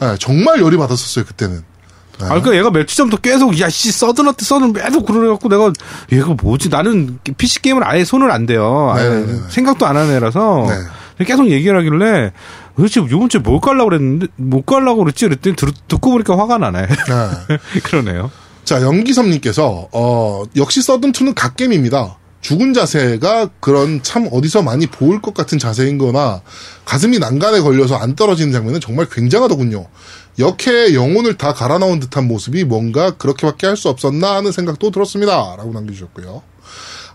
네, 0.00 0.16
정말 0.20 0.60
열이 0.60 0.76
받았었어요 0.76 1.24
그때는. 1.24 1.56
네. 2.18 2.24
아, 2.24 2.28
그러니까 2.28 2.56
얘가 2.56 2.70
며칠 2.70 2.96
전부터 2.96 3.20
계속, 3.20 3.60
야, 3.60 3.68
씨, 3.68 3.92
서든어트 3.92 4.42
서든 4.42 4.72
계속 4.72 5.04
그러려갖고 5.04 5.50
내가, 5.50 5.70
얘가 6.12 6.28
뭐지? 6.40 6.70
나는 6.70 7.18
PC 7.36 7.60
게임을 7.60 7.86
아예 7.86 8.04
손을 8.06 8.30
안 8.30 8.46
대요. 8.46 8.90
아예 8.94 9.06
네네네. 9.06 9.40
생각도 9.50 9.84
안 9.84 9.98
하는 9.98 10.14
애라서. 10.14 10.66
계속 11.26 11.50
얘기를 11.50 11.78
하길래, 11.78 12.32
도대체 12.76 13.00
요번 13.00 13.28
주에 13.28 13.40
뭘 13.40 13.60
깔라고 13.60 13.90
그랬는데, 13.90 14.26
못 14.36 14.66
깔라고 14.66 14.98
그랬지? 15.04 15.26
그랬더니 15.26 15.56
들, 15.56 15.72
듣고 15.88 16.10
보니까 16.10 16.38
화가 16.38 16.58
나네. 16.58 16.86
네. 16.86 17.58
그러네요. 17.82 18.30
자, 18.64 18.82
영기섭님께서, 18.82 19.88
어, 19.92 20.42
역시 20.56 20.80
서든2는 20.80 21.34
갓겜입니다. 21.34 22.18
죽은 22.42 22.74
자세가 22.74 23.48
그런 23.58 24.02
참 24.02 24.28
어디서 24.30 24.62
많이 24.62 24.86
보일 24.86 25.20
것 25.20 25.34
같은 25.34 25.58
자세인 25.58 25.98
거나 25.98 26.42
가슴이 26.84 27.18
난간에 27.18 27.60
걸려서 27.60 27.96
안 27.96 28.14
떨어지는 28.14 28.52
장면은 28.52 28.78
정말 28.78 29.08
굉장하더군요. 29.10 29.86
역해의 30.38 30.94
영혼을 30.94 31.36
다 31.38 31.54
갈아 31.54 31.78
넣은 31.78 31.98
듯한 31.98 32.28
모습이 32.28 32.62
뭔가 32.64 33.12
그렇게밖에 33.12 33.66
할 33.66 33.76
수 33.76 33.88
없었나 33.88 34.36
하는 34.36 34.52
생각도 34.52 34.90
들었습니다. 34.92 35.56
라고 35.56 35.72
남겨주셨고요. 35.72 36.42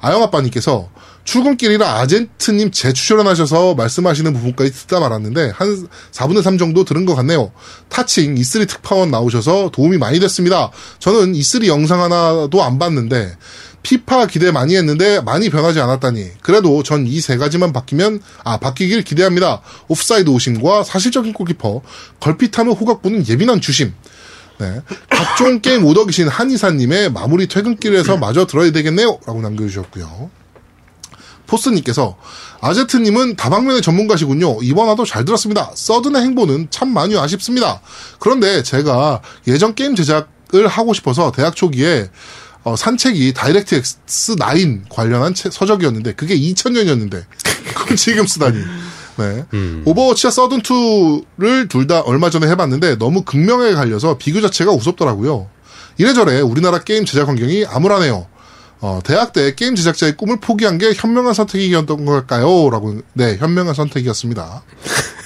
아영아빠님께서 0.02 0.90
출근길이라 1.24 2.00
아젠트님 2.00 2.72
재출연하셔서 2.72 3.76
말씀하시는 3.76 4.34
부분까지 4.34 4.72
듣다 4.72 5.00
말았는데 5.00 5.52
한 5.56 5.88
4분의 6.12 6.42
3 6.42 6.58
정도 6.58 6.84
들은 6.84 7.06
것 7.06 7.16
같네요. 7.16 7.52
타칭 7.90 8.36
E3 8.36 8.68
특파원 8.68 9.12
나오셔서 9.12 9.70
도움이 9.72 9.98
많이 9.98 10.20
됐습니다. 10.20 10.72
저는 11.00 11.34
E3 11.34 11.68
영상 11.68 12.02
하나도 12.02 12.64
안 12.64 12.80
봤는데 12.80 13.38
피파 13.84 14.28
기대 14.28 14.52
많이 14.52 14.76
했는데 14.76 15.22
많이 15.22 15.50
변하지 15.50 15.80
않았다니. 15.80 16.32
그래도 16.42 16.84
전 16.84 17.06
이 17.08 17.20
세 17.22 17.38
가지만 17.38 17.74
바뀌면 17.74 18.22
아 18.44 18.58
바뀌길 18.58 19.04
기대합니다. 19.04 19.62
오프사이드 19.88 20.30
오심과 20.30 20.84
사실적인 20.84 21.34
골키퍼, 21.34 21.82
걸핏하면 22.20 22.74
호각부는 22.76 23.28
예민한 23.28 23.60
주심. 23.62 23.94
네. 24.60 24.82
각종 25.10 25.62
게임 25.62 25.84
오덕이신 25.86 26.28
한이사님의 26.28 27.12
마무리 27.12 27.48
퇴근길에서 27.48 28.18
마저 28.18 28.46
들어야 28.46 28.72
되겠네요. 28.72 29.20
라고 29.26 29.42
남겨주셨고요. 29.42 30.30
포스님께서 31.52 32.16
아제트님은 32.62 33.36
다방면의 33.36 33.82
전문가시군요. 33.82 34.60
이번 34.64 34.88
화도 34.88 35.04
잘 35.06 35.26
들었습니다. 35.26 35.72
서든의 35.76 36.22
행보는 36.24 36.68
참 36.72 36.90
많이 36.94 37.18
아쉽습니다. 37.18 37.82
그런데 38.20 38.64
제가 38.64 39.22
예전 39.48 39.76
게임 39.76 39.96
제작을 39.96 40.68
하고 40.68 40.94
싶어서 40.94 41.32
대학 41.32 41.56
초기에 41.56 42.10
어, 42.64 42.76
산 42.76 42.97
책이 42.97 43.34
DirectX 43.34 43.82
9 43.82 44.82
관련한 44.90 45.34
책- 45.34 45.52
서적이었는데 45.52 46.14
그게 46.14 46.38
2000년이었는데 46.38 47.24
그걸 47.76 47.98
지금 47.98 48.26
쓰다니. 48.28 48.58
네. 49.18 49.46
오버워치와 49.86 50.32
서든 50.32 50.62
2를 50.62 51.68
둘 51.70 51.86
다 51.88 52.00
얼마 52.02 52.30
전에 52.30 52.48
해봤는데 52.48 52.98
너무 52.98 53.24
극명하게 53.24 53.74
갈려서 53.74 54.18
비교 54.18 54.40
자체가 54.42 54.72
우습더라고요. 54.72 55.50
이래저래 55.98 56.40
우리나라 56.40 56.80
게임 56.80 57.04
제작 57.06 57.28
환경이 57.28 57.66
암울하네요. 57.66 58.28
어, 58.82 59.00
대학 59.04 59.32
때 59.32 59.54
게임 59.54 59.76
제작자의 59.76 60.18
꿈을 60.18 60.40
포기한 60.40 60.78
게 60.80 60.92
현명한 60.94 61.34
선택이었던 61.36 62.06
걸까요? 62.06 62.70
라고, 62.72 63.00
네, 63.14 63.38
현명한 63.38 63.76
선택이었습니다. 63.76 64.64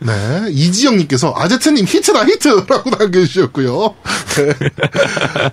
네, 0.00 0.46
이지영님께서 0.50 1.34
아제트님 1.36 1.84
히트다 1.86 2.24
히트라고 2.26 2.90
남겨주셨고요. 2.90 3.94
네. 4.36 4.54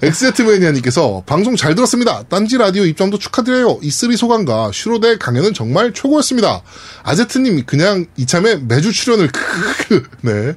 엑세트매니아님께서 0.07 1.24
방송 1.26 1.55
잘 1.55 1.76
들었습니다. 1.76 2.24
딴지 2.30 2.57
라디오 2.57 2.84
입점도 2.86 3.18
축하드려요. 3.19 3.80
E3 3.82 4.18
소감과 4.17 4.71
슈로대 4.74 5.18
강연은 5.17 5.53
정말 5.53 5.93
최고였습니다. 5.93 6.61
아제트님 7.03 7.65
그냥 7.65 8.05
이참에 8.17 8.55
매주 8.57 8.91
출연을 8.91 9.30
크크크. 9.32 10.03
네, 10.21 10.53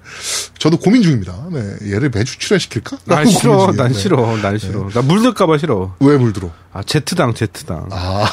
저도 0.58 0.78
고민 0.78 1.02
중입니다. 1.02 1.34
네, 1.52 1.92
얘를 1.92 2.10
매주 2.12 2.38
출연시킬까? 2.38 2.98
난 3.04 3.26
싫어. 3.26 3.72
난 3.76 3.92
네. 3.92 3.98
싫어. 3.98 4.36
난 4.42 4.58
싫어. 4.58 4.88
나 4.92 5.02
물들까봐 5.02 5.58
싫어. 5.58 5.94
왜 6.00 6.16
물들어? 6.16 6.50
아, 6.72 6.82
제트당, 6.82 7.34
제트당. 7.34 7.88
아, 7.90 8.26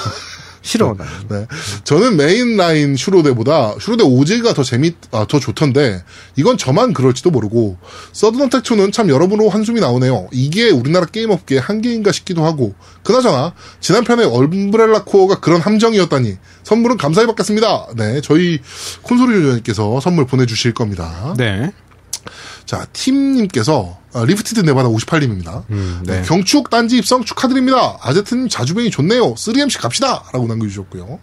싫어. 0.64 0.96
나. 0.98 1.06
네. 1.30 1.46
저는 1.84 2.18
메인 2.18 2.58
라인 2.58 2.96
슈로대보다 2.96 3.76
슈로대 3.80 4.04
OG가 4.04 4.54
더 4.54 4.64
재밌, 4.64 4.96
아, 5.12 5.26
더 5.30 5.40
좋던데, 5.40 6.04
이건 6.38 6.58
저만 6.58 6.94
그럴지도 6.94 7.30
모르고, 7.30 7.78
서든어택 8.14 8.64
2는 8.64 8.92
참 8.92 9.10
여러모로 9.10 9.50
한숨이 9.50 9.80
나오네요. 9.82 10.30
이게 10.32 10.70
우리나라 10.70 11.06
게임업계의 11.06 11.62
한계인가 11.62 12.12
싶기도 12.12 12.46
하고, 12.46 12.74
그나저나, 13.04 13.54
지난 13.82 14.06
편에 14.06 14.24
엄브렐라 14.24 15.04
코어가 15.04 15.42
그런 15.42 15.62
함정이었다니, 15.62 16.38
선물은 16.64 16.98
감사히 16.98 17.28
받겠습니다. 17.28 17.88
네, 17.98 18.22
저희 18.22 18.60
콘솔이 19.04 19.34
유저님께서 19.34 20.00
선물 20.00 20.26
보내주실 20.26 20.74
겁니다. 20.74 21.36
네. 21.38 21.72
자, 22.66 22.88
팀님께서, 22.94 23.98
아, 24.00 24.03
리프티드 24.16 24.60
네바다 24.62 24.90
58님입니다. 24.90 25.64
음, 25.72 26.02
네. 26.06 26.22
경축 26.26 26.70
딴지 26.70 26.98
입성 26.98 27.24
축하드립니다. 27.24 27.98
아제트님 28.02 28.50
자주 28.50 28.68
뵈니 28.68 28.92
좋네요. 28.92 29.34
3MC 29.36 29.82
갑시다. 29.82 30.24
라고 30.34 30.48
남겨주셨고요. 30.48 31.20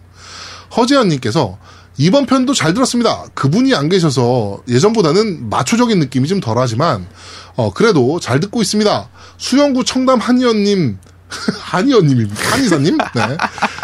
허재현님께서 0.75 1.57
이번 1.97 2.25
편도 2.25 2.53
잘 2.53 2.73
들었습니다. 2.73 3.25
그분이 3.33 3.75
안 3.75 3.89
계셔서 3.89 4.63
예전보다는 4.67 5.49
마초적인 5.49 5.99
느낌이 5.99 6.27
좀 6.27 6.39
덜하지만 6.39 7.05
어, 7.55 7.71
그래도 7.73 8.19
잘 8.19 8.39
듣고 8.39 8.61
있습니다. 8.61 9.09
수영구 9.37 9.83
청담 9.83 10.19
한의원님 10.19 10.97
한의원님입니다. 11.59 12.49
한의사님? 12.51 12.97
네. 12.97 13.37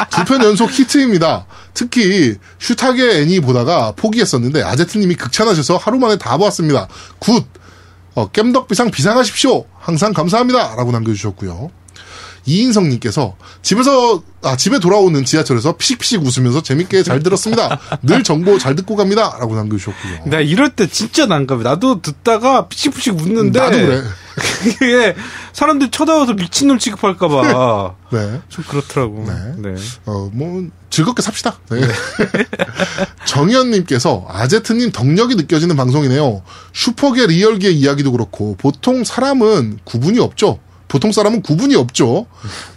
두 0.10 0.24
편 0.26 0.44
연속 0.44 0.70
히트입니다. 0.72 1.46
특히 1.74 2.36
슈타게 2.60 3.22
애니 3.22 3.40
보다가 3.42 3.94
포기했었는데 3.96 4.64
아제트님이 4.64 5.16
극찬하셔서 5.16 5.78
하루 5.78 6.00
만에 6.00 6.18
다 6.18 6.38
보았습니다. 6.38 6.88
Good! 7.20 7.46
어, 8.18 8.28
겜덕비상 8.32 8.92
비상하십시오. 8.92 9.66
항상 9.78 10.12
감사합니다. 10.12 10.76
라고 10.76 10.92
남겨주셨고요. 10.92 11.70
이인성님께서 12.48 13.36
집에서 13.62 14.24
아 14.42 14.56
집에 14.56 14.80
돌아오는 14.80 15.24
지하철에서 15.24 15.78
피식피식 15.78 16.24
웃으면서 16.24 16.64
재밌게 16.64 17.04
잘 17.04 17.22
들었습니다. 17.22 17.80
늘 18.02 18.24
정보 18.24 18.58
잘 18.58 18.76
듣고 18.76 18.96
갑니다.라고 18.96 19.56
남겨주셨고요. 19.56 20.26
나 20.26 20.40
이럴 20.40 20.70
때 20.70 20.88
진짜 20.88 21.26
난감해. 21.26 21.64
나도 21.64 22.02
듣다가 22.02 22.68
피식피식 22.68 23.16
웃는데. 23.16 23.60
나도 23.60 23.78
그래. 23.78 24.04
그게 24.38 25.16
사람들이 25.52 25.90
쳐다봐서 25.92 26.34
미친놈 26.34 26.78
취급할까봐. 26.78 27.96
네. 28.14 28.42
좀 28.50 28.64
그렇더라고. 28.68 29.26
네. 29.28 29.70
네. 29.72 29.82
어, 30.06 30.30
뭐, 30.32 30.68
즐겁게 30.92 31.24
삽시다. 31.24 31.58
네. 31.72 31.82
정현님께서, 33.26 34.28
아제트님 34.30 34.92
덕력이 34.92 35.36
느껴지는 35.36 35.76
방송이네요. 35.76 36.44
슈퍼계, 36.74 37.26
리얼계 37.26 37.72
이야기도 37.72 38.12
그렇고, 38.12 38.56
보통 38.60 39.04
사람은 39.04 39.80
구분이 39.84 40.20
없죠. 40.20 40.60
보통 40.88 41.12
사람은 41.12 41.42
구분이 41.42 41.76
없죠. 41.76 42.26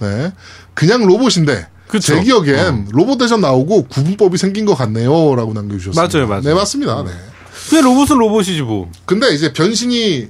네. 0.00 0.32
그냥 0.74 1.04
로봇인데, 1.06 1.68
그쵸. 1.88 2.14
제 2.14 2.22
기억엔 2.22 2.88
로봇 2.92 3.18
대전 3.18 3.40
나오고 3.40 3.84
구분법이 3.88 4.38
생긴 4.38 4.64
것 4.64 4.74
같네요. 4.74 5.34
라고 5.34 5.52
남겨주셨습니다. 5.52 6.02
맞아요, 6.02 6.28
맞아요. 6.28 6.42
네, 6.42 6.54
맞습니다. 6.54 7.02
네. 7.04 7.10
그냥 7.68 7.84
로봇은 7.84 8.16
로봇이지 8.18 8.62
뭐. 8.62 8.90
근데 9.06 9.28
이제 9.34 9.52
변신이 9.52 10.28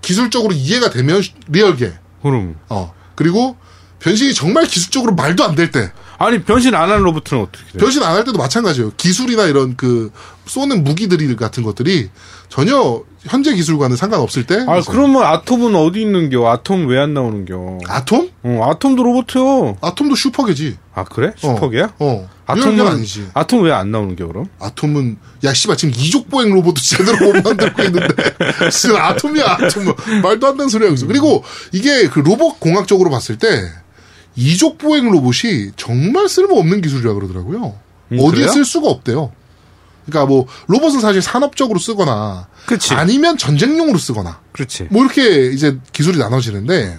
기술적으로 0.00 0.52
이해가 0.52 0.90
되면 0.90 1.22
리얼계. 1.48 1.92
그럼. 2.22 2.56
어. 2.68 2.92
그리고 3.14 3.56
변신이 4.00 4.34
정말 4.34 4.66
기술적으로 4.66 5.14
말도 5.14 5.44
안 5.44 5.54
될 5.54 5.70
때. 5.70 5.90
아니 6.24 6.42
변신 6.42 6.74
안 6.74 6.90
하는 6.90 7.02
로봇은 7.02 7.38
어떻게 7.40 7.64
돼? 7.72 7.78
변신 7.78 8.02
안 8.02 8.12
할 8.16 8.24
때도 8.24 8.38
마찬가지예요. 8.38 8.92
기술이나 8.96 9.44
이런 9.46 9.76
그 9.76 10.10
쏘는 10.46 10.84
무기들이 10.84 11.34
같은 11.36 11.62
것들이 11.62 12.10
전혀 12.48 13.02
현재 13.22 13.54
기술과는 13.54 13.96
상관없을 13.96 14.44
때. 14.46 14.64
아 14.68 14.80
그러면 14.86 15.22
아톰은 15.24 15.74
어디 15.74 16.02
있는겨? 16.02 16.48
아톰 16.50 16.86
왜 16.88 16.98
안 16.98 17.14
나오는겨? 17.14 17.78
아톰? 17.88 18.30
어, 18.42 18.68
아톰도 18.70 19.02
로봇이요. 19.04 19.78
아톰도 19.80 20.14
슈퍼계지. 20.14 20.76
아 20.94 21.04
그래? 21.04 21.28
어. 21.42 21.54
슈퍼게야? 21.54 21.94
어. 21.98 22.28
아톰은 22.46 22.86
아니지. 22.86 23.28
아톰 23.34 23.62
왜 23.64 23.72
안 23.72 23.90
나오는겨 23.90 24.26
그럼? 24.26 24.46
아톰은 24.60 25.16
야 25.44 25.54
씨발 25.54 25.76
지금 25.76 25.94
이족 25.96 26.28
보행 26.28 26.52
로봇도 26.52 26.80
제대로 26.80 27.32
못 27.32 27.42
만들고 27.42 27.82
있는데 27.84 28.14
지금 28.70 28.96
아톰이야 28.96 29.44
아톰 29.46 29.94
말도 30.22 30.46
안 30.48 30.56
되는 30.56 30.68
소리 30.68 30.84
하고 30.84 30.94
있어. 30.94 31.06
그리고 31.06 31.42
이게 31.72 32.08
그 32.08 32.18
로봇 32.18 32.60
공학적으로 32.60 33.08
봤을 33.10 33.38
때 33.38 33.70
이족 34.36 34.78
보행 34.78 35.10
로봇이 35.10 35.72
정말 35.76 36.28
쓸모없는 36.28 36.80
기술이라 36.80 37.14
그러더라고요. 37.14 37.74
음, 38.12 38.18
어디에 38.18 38.30
그래요? 38.30 38.48
쓸 38.48 38.64
수가 38.64 38.88
없대요. 38.88 39.32
그러니까 40.06 40.26
뭐 40.26 40.46
로봇은 40.66 41.00
사실 41.00 41.22
산업적으로 41.22 41.78
쓰거나 41.78 42.48
그치. 42.66 42.94
아니면 42.94 43.36
전쟁용으로 43.38 43.98
쓰거나 43.98 44.40
그렇지. 44.52 44.88
뭐 44.90 45.04
이렇게 45.04 45.46
이제 45.52 45.78
기술이 45.92 46.18
나눠지는데 46.18 46.98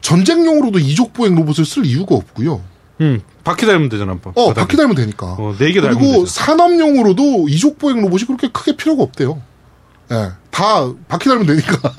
전쟁용으로도 0.00 0.78
이족 0.78 1.12
보행 1.12 1.34
로봇을 1.34 1.64
쓸 1.64 1.84
이유가 1.86 2.14
없고요. 2.14 2.62
응. 3.00 3.20
바퀴 3.44 3.66
달면 3.66 3.88
되잖아. 3.88 4.14
바- 4.18 4.30
어, 4.34 4.48
바닥에. 4.48 4.60
바퀴 4.60 4.76
달면 4.76 4.96
되니까. 4.96 5.26
어, 5.38 5.54
네개 5.58 5.80
달면 5.80 5.98
그리고 5.98 6.24
되잖아. 6.24 6.26
산업용으로도 6.46 7.48
이족 7.48 7.78
보행 7.78 8.00
로봇이 8.02 8.24
그렇게 8.26 8.48
크게 8.48 8.76
필요가 8.76 9.02
없대요. 9.02 9.40
예. 10.12 10.30
다 10.50 10.92
바퀴 11.08 11.28
달면 11.28 11.46
되니까. 11.46 11.94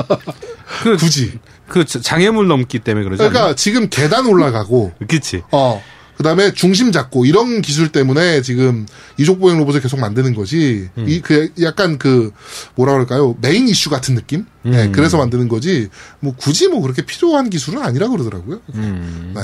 그, 0.84 0.98
굳이. 1.02 1.40
그 1.68 1.86
자- 1.86 2.02
장애물 2.02 2.48
넘기 2.48 2.80
때문에 2.80 3.06
않나? 3.06 3.16
그러니까 3.18 3.56
지금 3.56 3.88
계단 3.90 4.26
올라가고, 4.26 4.92
그치. 5.08 5.42
어, 5.52 5.82
그 6.18 6.24
다음에 6.24 6.52
중심 6.54 6.92
잡고, 6.92 7.26
이런 7.26 7.62
기술 7.62 7.92
때문에 7.92 8.42
지금 8.42 8.86
이족 9.18 9.40
보행 9.40 9.58
로봇을 9.58 9.82
계속 9.82 10.00
만드는 10.00 10.36
거지, 10.36 10.90
음. 10.98 11.06
이, 11.08 11.22
그, 11.22 11.50
약간 11.62 11.98
그, 11.98 12.32
뭐라 12.76 12.92
그럴까요? 12.94 13.36
메인 13.42 13.68
이슈 13.70 13.90
같은 13.90 14.14
느낌? 14.16 14.46
예, 14.66 14.70
음. 14.86 14.92
그래서 14.92 15.18
만드는 15.18 15.48
거지, 15.48 15.88
뭐 16.20 16.36
굳이 16.36 16.68
뭐 16.68 16.82
그렇게 16.82 17.02
필요한 17.04 17.50
기술은 17.50 17.82
아니라 17.82 18.10
그러더라고요. 18.10 18.60
음. 18.76 19.34
네. 19.36 19.42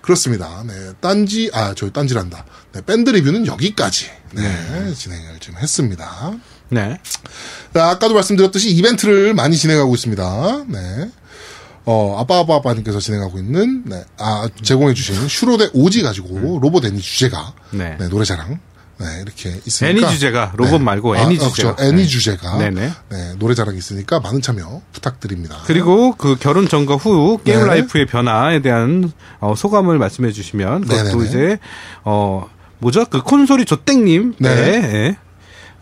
그렇습니다. 0.00 0.62
네. 0.66 0.72
딴지, 1.00 1.50
아, 1.52 1.74
저 1.76 1.90
딴지란다. 1.90 2.44
네. 2.72 2.80
밴드 2.86 3.10
리뷰는 3.10 3.46
여기까지, 3.46 4.06
네. 4.32 4.94
진행을 4.94 5.40
좀 5.40 5.56
했습니다. 5.56 6.32
네. 6.70 6.98
자, 7.74 7.90
아까도 7.90 8.14
말씀드렸듯이 8.14 8.70
이벤트를 8.70 9.34
많이 9.34 9.56
진행하고 9.56 9.94
있습니다. 9.94 10.64
네. 10.68 11.10
어, 11.84 12.18
아빠아빠 12.20 12.56
아빠님께서 12.56 13.00
진행하고 13.00 13.38
있는, 13.38 13.84
네, 13.86 14.04
아, 14.18 14.48
제공해주신 14.62 15.28
슈로데 15.28 15.70
오지 15.72 16.02
가지고 16.02 16.58
로봇 16.60 16.84
애니 16.84 17.00
주제가, 17.00 17.54
네. 17.70 17.96
네, 17.98 18.08
노래자랑, 18.08 18.58
네, 18.98 19.06
이렇게 19.22 19.60
있으니까. 19.64 19.98
애니 20.06 20.12
주제가, 20.12 20.52
로봇 20.56 20.82
말고 20.82 21.14
아, 21.16 21.22
애니 21.22 21.36
아, 21.36 21.48
주제가. 21.48 21.74
그렇죠. 21.76 21.88
애니 21.88 22.02
네. 22.02 22.06
주제가. 22.06 22.58
네네. 22.58 22.92
네, 23.08 23.34
노래자랑 23.38 23.76
있으니까 23.76 24.20
많은 24.20 24.42
참여 24.42 24.82
부탁드립니다. 24.92 25.56
그리고 25.64 26.14
그 26.16 26.36
결혼 26.38 26.68
전과 26.68 26.96
후 26.96 27.38
게임 27.42 27.60
네. 27.60 27.66
life의 27.66 28.06
변화에 28.06 28.60
대한 28.60 29.10
어, 29.40 29.54
소감을 29.56 29.98
말씀해 29.98 30.32
주시면 30.32 30.82
그것도 30.82 31.02
네네네. 31.02 31.24
이제 31.28 31.58
어 32.04 32.46
뭐죠 32.78 33.06
그 33.06 33.22
콘솔이 33.22 33.64
조땡님 33.64 34.34
네. 34.38 34.80
네. 34.80 35.16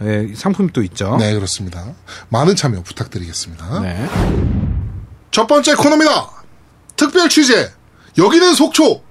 예, 0.03 0.28
예, 0.30 0.34
상품이 0.34 0.72
또 0.72 0.82
있죠. 0.82 1.16
네, 1.18 1.34
그렇습니다. 1.34 1.94
많은 2.28 2.55
참여 2.57 2.82
부탁드리겠습니다. 2.82 3.80
네. 3.80 4.09
첫 5.30 5.46
번째 5.46 5.74
코너입니다. 5.74 6.30
특별 6.96 7.28
취재. 7.28 7.70
여기는 8.16 8.55
속초. 8.55 9.03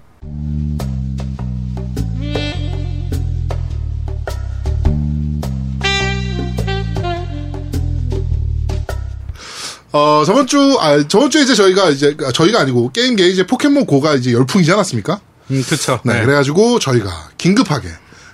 어, 9.93 10.23
저번 10.25 10.45
주, 10.45 10.77
아, 10.79 11.07
저번 11.07 11.29
주에 11.29 11.41
이제 11.43 11.55
저희가 11.55 11.89
이제, 11.89 12.15
아, 12.23 12.31
저희가 12.31 12.59
아니고, 12.59 12.91
게임계 12.91 13.27
이제 13.29 13.47
포켓몬 13.47 13.85
고가 13.85 14.15
이제 14.15 14.31
열풍이지 14.33 14.71
않았습니까? 14.71 15.19
음, 15.49 15.63
그쵸. 15.67 15.99
네, 16.03 16.13
네. 16.13 16.25
그래가지고 16.25 16.79
저희가 16.79 17.29
긴급하게 17.37 17.87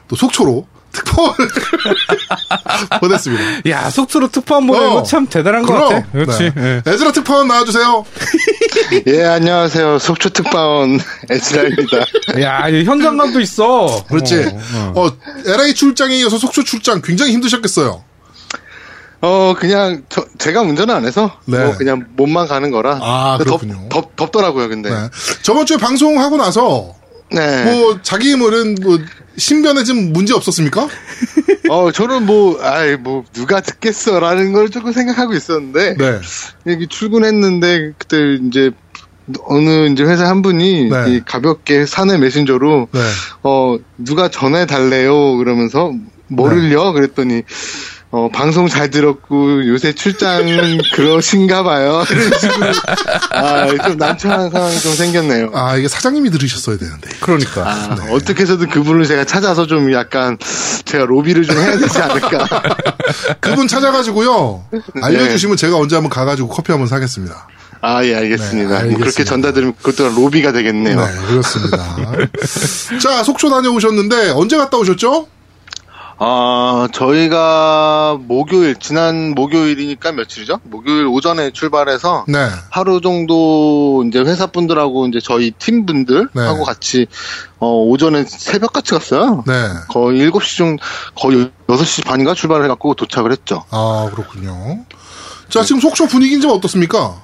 또 0.07 0.15
속초로 0.15 0.67
특파원을 0.93 1.49
보냈습니다. 3.01 3.69
야, 3.69 3.89
속초로 3.89 4.29
특파원 4.29 4.67
보내는 4.67 4.87
어. 4.89 4.93
거참 4.95 5.27
대단한 5.27 5.63
것 5.63 5.73
같아. 5.73 6.07
그렇지. 6.11 6.51
네. 6.55 6.81
예. 6.85 6.91
에즈라 6.91 7.11
특파원 7.11 7.47
나와주세요. 7.47 8.05
예, 9.07 9.23
안녕하세요. 9.25 9.99
속초 9.99 10.29
특파원 10.29 10.99
에스라입니다. 11.29 11.97
야, 12.41 12.69
이 12.69 12.85
현장감도 12.85 13.39
있어. 13.41 14.05
그렇지. 14.07 14.45
어, 14.45 14.93
어. 14.95 15.07
어, 15.07 15.11
LA 15.45 15.73
출장에 15.73 16.15
이어서 16.17 16.37
속초 16.37 16.63
출장 16.63 17.01
굉장히 17.01 17.33
힘드셨겠어요. 17.33 18.03
어, 19.21 19.53
그냥, 19.57 20.03
저, 20.09 20.25
제가 20.37 20.61
운전을 20.61 20.93
안 20.93 21.05
해서, 21.05 21.31
네. 21.45 21.57
뭐, 21.63 21.77
그냥 21.77 22.07
몸만 22.17 22.45
가는 22.49 22.71
거라. 22.71 22.99
아, 23.01 23.37
덥, 23.39 23.61
그렇군요. 23.61 23.87
덥, 23.87 24.17
덥 24.17 24.31
더라고요, 24.33 24.67
근데. 24.67 24.89
네. 24.89 24.95
저번 25.43 25.65
주에 25.65 25.77
방송하고 25.77 26.35
나서 26.35 26.93
네. 27.33 27.63
뭐 27.65 27.99
자기 28.01 28.31
힘은 28.31 28.75
뭐 28.81 28.99
신변에 29.37 29.83
좀 29.83 30.13
문제 30.13 30.33
없었습니까? 30.33 30.87
어, 31.69 31.91
저는 31.91 32.25
뭐, 32.25 32.61
아이, 32.61 32.97
뭐, 32.97 33.23
누가 33.33 33.61
듣겠어라는 33.61 34.53
걸 34.53 34.69
조금 34.69 34.91
생각하고 34.91 35.33
있었는데, 35.33 35.95
네. 35.97 36.19
여기 36.67 36.87
출근했는데, 36.87 37.93
그때 37.97 38.17
이제, 38.47 38.71
어느 39.45 39.89
이제 39.89 40.03
회사 40.03 40.27
한 40.27 40.41
분이 40.41 40.89
네. 40.89 41.05
이 41.07 41.21
가볍게 41.25 41.85
사내 41.85 42.17
메신저로 42.17 42.89
네. 42.91 42.99
어 43.43 43.77
누가 43.97 44.27
전해 44.27 44.65
달래요 44.65 45.37
그러면서 45.37 45.93
뭐를요 46.27 46.91
그랬더니 46.91 47.43
어, 48.15 48.29
방송 48.29 48.67
잘 48.67 48.91
들었고, 48.91 49.65
요새 49.65 49.91
출장은 49.91 50.77
그러신가 50.93 51.63
봐요. 51.63 52.03
이런 52.11 52.39
식으로. 52.39 52.71
아, 53.31 53.65
좀 53.87 53.97
난처한 53.97 54.51
상황이 54.51 54.79
좀 54.79 54.93
생겼네요. 54.93 55.49
아, 55.55 55.75
이게 55.77 55.87
사장님이 55.87 56.29
들으셨어야 56.29 56.77
되는데. 56.77 57.09
그러니까. 57.21 57.67
아, 57.67 57.97
어떻게 58.11 58.43
해서든 58.43 58.69
그분을 58.69 59.05
제가 59.07 59.25
찾아서 59.25 59.65
좀 59.65 59.91
약간, 59.93 60.37
제가 60.85 61.05
로비를 61.05 61.43
좀 61.43 61.57
해야 61.57 61.75
되지 61.75 61.97
않을까. 61.97 62.61
그분 63.41 63.67
찾아가지고요. 63.67 64.63
알려주시면 65.01 65.57
제가 65.57 65.77
언제 65.77 65.95
한번 65.95 66.11
가가지고 66.11 66.49
커피 66.49 66.71
한번 66.71 66.87
사겠습니다. 66.87 67.47
아, 67.81 68.05
예, 68.05 68.13
알겠습니다. 68.15 68.69
네, 68.69 68.89
뭐 68.89 68.97
그렇게 68.99 69.03
알겠습니다. 69.05 69.29
전달드리면 69.31 69.73
그것도 69.81 70.09
로비가 70.09 70.51
되겠네요. 70.51 70.99
네, 71.03 71.11
그렇습니다. 71.29 71.77
자, 73.01 73.23
속초 73.23 73.49
다녀오셨는데, 73.49 74.29
언제 74.35 74.55
갔다 74.55 74.77
오셨죠? 74.77 75.27
아, 76.25 76.87
저희가 76.93 78.17
목요일, 78.21 78.77
지난 78.77 79.31
목요일이니까 79.35 80.13
며칠이죠? 80.13 80.61
목요일 80.63 81.05
오전에 81.05 81.51
출발해서 81.51 82.23
네. 82.29 82.47
하루 82.69 83.01
정도 83.01 84.05
이제 84.07 84.19
회사분들하고 84.19 85.07
이제 85.07 85.19
저희 85.21 85.51
팀분들 85.51 86.29
네. 86.33 86.41
하고 86.41 86.63
같이 86.63 87.07
어, 87.59 87.67
오전에 87.67 88.23
새벽같이 88.23 88.91
갔어요. 88.91 89.43
네. 89.45 89.53
거의 89.89 90.21
7시 90.31 90.55
중 90.55 90.77
거의 91.15 91.51
6시 91.67 92.05
반인가 92.05 92.33
출발을 92.33 92.63
해갖고 92.63 92.93
도착을 92.93 93.33
했죠. 93.33 93.65
아, 93.71 94.09
그렇군요. 94.15 94.85
자, 95.49 95.63
지금 95.63 95.81
속초 95.81 96.07
분위기는 96.07 96.41
좀 96.41 96.51
어떻습니까? 96.51 97.21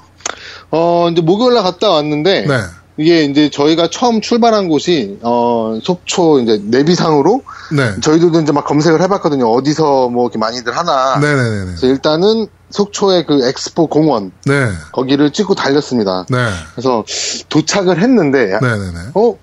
어, 0.71 1.07
이제 1.09 1.21
목요일날 1.21 1.63
갔다 1.63 1.89
왔는데 1.89 2.47
네. 2.47 2.57
이게 2.99 3.23
이제 3.23 3.49
저희가 3.49 3.87
처음 3.89 4.19
출발한 4.19 4.67
곳이 4.67 5.19
어, 5.21 5.79
속초 5.81 6.41
이제 6.41 6.59
내비상으로 6.65 7.43
네. 7.71 7.95
저희들도 8.01 8.41
이제 8.41 8.51
막 8.51 8.65
검색을 8.65 9.01
해봤거든요. 9.03 9.49
어디서 9.49 10.09
뭐 10.09 10.25
이렇게 10.25 10.37
많이들 10.37 10.75
하나. 10.75 11.17
네네네네. 11.17 11.65
그래서 11.65 11.87
일단은 11.87 12.47
속초의 12.71 13.25
그 13.25 13.47
엑스포 13.47 13.87
공원 13.87 14.33
네. 14.45 14.69
거기를 14.91 15.31
찍고 15.31 15.55
달렸습니다. 15.55 16.25
네. 16.29 16.49
그래서 16.75 17.05
도착을 17.47 17.99
했는데 18.01 18.59
네네네. 18.61 18.99
어 19.15 19.37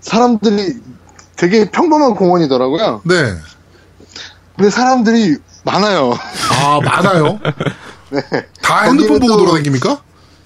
사람들이 0.00 0.74
되게 1.34 1.68
평범한 1.68 2.14
공원이더라고요. 2.14 3.02
네. 3.04 3.34
근데 4.54 4.70
사람들이 4.70 5.38
많아요. 5.64 6.12
아, 6.62 6.78
많아요? 6.84 7.40
다 8.62 8.82
핸드폰 8.82 9.18
보고 9.18 9.32
또- 9.32 9.38
돌아다닙니까? 9.44 10.00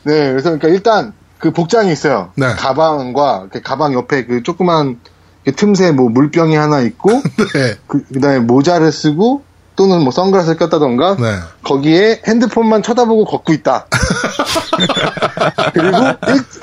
네, 0.04 0.30
그래서 0.30 0.44
그러니까 0.48 0.68
일단 0.68 1.12
그 1.40 1.52
복장이 1.52 1.90
있어요. 1.90 2.30
네. 2.36 2.52
가방과 2.54 3.48
그 3.50 3.62
가방 3.62 3.94
옆에 3.94 4.26
그 4.26 4.42
조그만 4.42 5.00
그 5.44 5.52
틈새 5.52 5.92
뭐 5.92 6.08
물병이 6.10 6.54
하나 6.54 6.80
있고 6.80 7.10
네. 7.54 7.76
그, 7.86 8.04
그다음에 8.04 8.40
모자를 8.40 8.92
쓰고 8.92 9.42
또는 9.80 10.02
뭐 10.02 10.10
선글라스를 10.12 10.58
꼈다던가 10.58 11.16
네. 11.18 11.36
거기에 11.64 12.20
핸드폰만 12.28 12.82
쳐다보고 12.82 13.24
걷고 13.24 13.54
있다. 13.54 13.86
그리고 15.72 15.96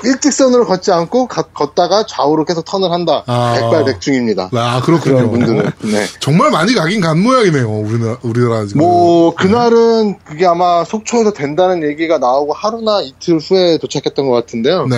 일, 0.04 0.20
직선으로 0.20 0.64
걷지 0.66 0.92
않고 0.92 1.26
가- 1.26 1.42
걷다가 1.42 2.06
좌우로 2.06 2.44
계속 2.44 2.64
턴을 2.64 2.92
한다. 2.92 3.24
아. 3.26 3.54
백발백중입니다. 3.58 4.50
아, 4.52 4.80
그렇군요. 4.82 5.28
분들은. 5.32 5.72
네. 5.80 6.06
정말 6.20 6.52
많이 6.52 6.74
가긴 6.74 7.00
간 7.00 7.20
모양이네요. 7.20 7.68
우리나라, 7.68 8.18
우리나라 8.22 8.66
지금. 8.66 8.82
뭐 8.82 9.34
그날은 9.34 10.18
그게 10.24 10.46
아마 10.46 10.84
속초에서 10.84 11.32
된다는 11.32 11.82
얘기가 11.82 12.18
나오고 12.18 12.52
하루나 12.52 13.00
이틀 13.00 13.38
후에 13.38 13.78
도착했던 13.78 14.28
것 14.28 14.32
같은데요. 14.34 14.86
네. 14.86 14.96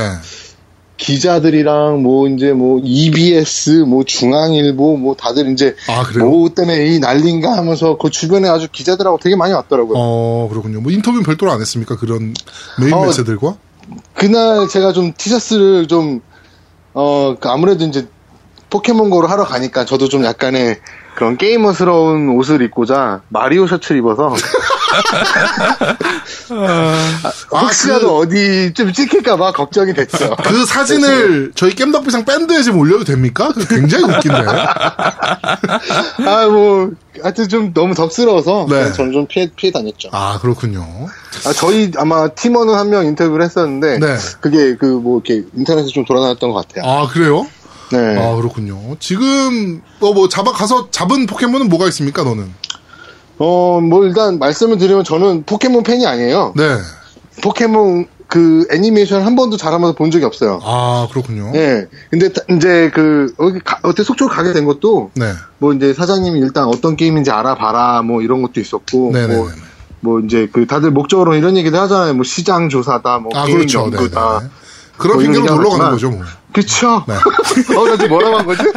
기자들이랑 1.01 2.03
뭐 2.03 2.29
이제 2.29 2.53
뭐 2.53 2.79
EBS, 2.85 3.85
뭐 3.87 4.05
중앙일보, 4.05 4.99
뭐 4.99 5.17
다들 5.17 5.51
이제 5.51 5.75
아? 5.89 6.05
뭐 6.19 6.51
때문에 6.51 6.89
이 6.89 6.99
난린가 7.01 7.57
하면서 7.57 7.97
그 7.97 8.11
주변에 8.11 8.49
아주 8.49 8.69
기자들하고 8.71 9.19
되게 9.19 9.35
많이 9.35 9.55
왔더라고요. 9.55 9.95
어, 9.97 10.49
그렇군요. 10.51 10.83
뭐 10.83 10.93
인터뷰는 10.93 11.25
별도로 11.25 11.53
안 11.53 11.61
했습니까? 11.61 11.97
그런 11.97 12.35
메인 12.79 12.93
어, 12.93 13.07
매체들과? 13.07 13.57
그날 14.15 14.69
제가 14.69 14.93
좀 14.93 15.15
티셔츠를 15.17 15.89
좀, 15.89 16.21
어, 16.93 17.35
그 17.41 17.49
아무래도 17.49 17.85
이제 17.87 18.07
포켓몬고를 18.69 19.31
하러 19.31 19.45
가니까 19.45 19.87
저도 19.87 20.09
좀 20.09 20.25
약간의 20.25 20.81
그런 21.15 21.39
게이머스러운 21.39 22.29
옷을 22.37 22.61
입고자 22.63 23.23
마리오 23.29 23.67
셔츠를 23.67 23.99
입어서 23.99 24.29
아, 24.29 24.37
혹시라도 27.51 28.17
어디 28.19 28.73
좀 28.75 28.93
찍힐까봐 28.93 29.53
걱정이 29.53 29.93
됐죠. 29.95 30.37
그 30.45 30.65
사진을 30.65 31.53
저희 31.55 31.75
겜덕비상 31.75 32.25
밴드에 32.25 32.63
지금 32.63 32.79
올려도 32.81 33.05
됩니까? 33.05 33.53
굉장히 33.69 34.05
웃긴데. 34.05 34.39
아, 36.27 36.47
뭐, 36.47 36.91
하여튼 37.23 37.49
좀 37.49 37.73
너무 37.73 37.95
덥스러워서 37.95 38.67
네. 38.69 38.93
저는 38.93 39.13
좀 39.13 39.27
피해, 39.27 39.51
피해 39.57 39.73
다녔죠. 39.73 40.09
아, 40.13 40.39
그렇군요. 40.41 40.87
아, 41.47 41.53
저희 41.53 41.91
아마 41.97 42.29
팀원은 42.29 42.75
한 42.75 42.91
명 42.91 43.07
인터뷰를 43.07 43.45
했었는데 43.45 43.99
네. 44.01 44.17
그게 44.41 44.75
그 44.77 45.01
뭐 45.01 45.23
이렇게 45.25 45.47
인터넷에 45.57 45.87
좀 45.89 46.05
돌아다녔던 46.05 46.51
것 46.53 46.67
같아요. 46.69 46.91
아, 46.91 47.07
그래요? 47.07 47.47
네. 47.93 47.99
아, 48.19 48.35
그렇군요. 48.37 48.97
지금, 49.01 49.81
어, 50.01 50.13
뭐, 50.13 50.29
잡아, 50.29 50.53
가서 50.53 50.89
잡은 50.91 51.27
포켓몬은 51.27 51.69
뭐가 51.69 51.87
있습니까, 51.89 52.23
너는? 52.23 52.53
어, 53.41 53.81
뭐 53.81 54.05
일단 54.05 54.39
말씀을 54.39 54.77
드리면 54.77 55.03
저는 55.03 55.45
포켓몬 55.45 55.83
팬이 55.83 56.07
아니에요. 56.07 56.53
네. 56.57 56.77
포켓몬 57.43 58.07
그 58.29 58.67
애니메이션 58.71 59.23
한 59.23 59.35
번도 59.35 59.57
잘하면서 59.57 59.95
본 59.95 60.11
적이 60.11 60.27
없어요. 60.27 60.61
아, 60.63 61.09
그렇군요. 61.11 61.51
예. 61.55 61.89
근데 62.11 62.31
다- 62.33 62.43
이제 62.51 62.91
그 62.95 63.33
어디 63.39 63.59
가- 63.61 63.81
어떻게 63.83 64.05
속초 64.05 64.29
가게 64.29 64.53
된 64.53 64.67
것도 64.67 65.11
네. 65.15 65.33
뭐 65.59 65.73
이제 65.73 65.95
사장님이 65.95 66.39
일단 66.39 66.65
어떤 66.67 66.97
게임인지 66.97 67.31
알아봐라 67.31 68.03
뭐 68.03 68.21
이런 68.23 68.43
것도 68.43 68.61
있었고 68.61 69.11
네네네. 69.15 69.37
뭐, 69.37 69.51
뭐 70.01 70.21
이제 70.21 70.49
그 70.53 70.67
다들 70.67 70.91
목적으로 70.91 71.35
이런 71.35 71.57
얘기도 71.57 71.79
하잖아요. 71.81 72.13
뭐 72.15 72.25
시장 72.25 72.69
조사다, 72.69 73.19
뭐 73.21 73.33
아, 73.35 73.47
그렇죠. 73.47 73.81
연구다. 73.81 74.39
네네. 74.41 74.51
그런 74.99 75.17
뭐 75.17 75.23
핑계로 75.25 75.47
놀러 75.57 75.71
가는 75.71 75.91
거죠, 75.93 76.11
뭐. 76.11 76.21
그쵸? 76.53 77.05
네. 77.07 77.15
어, 77.77 77.85
나 77.85 77.97
지금 77.97 78.09
뭐라고 78.09 78.39
한 78.39 78.47
거지? 78.47 78.63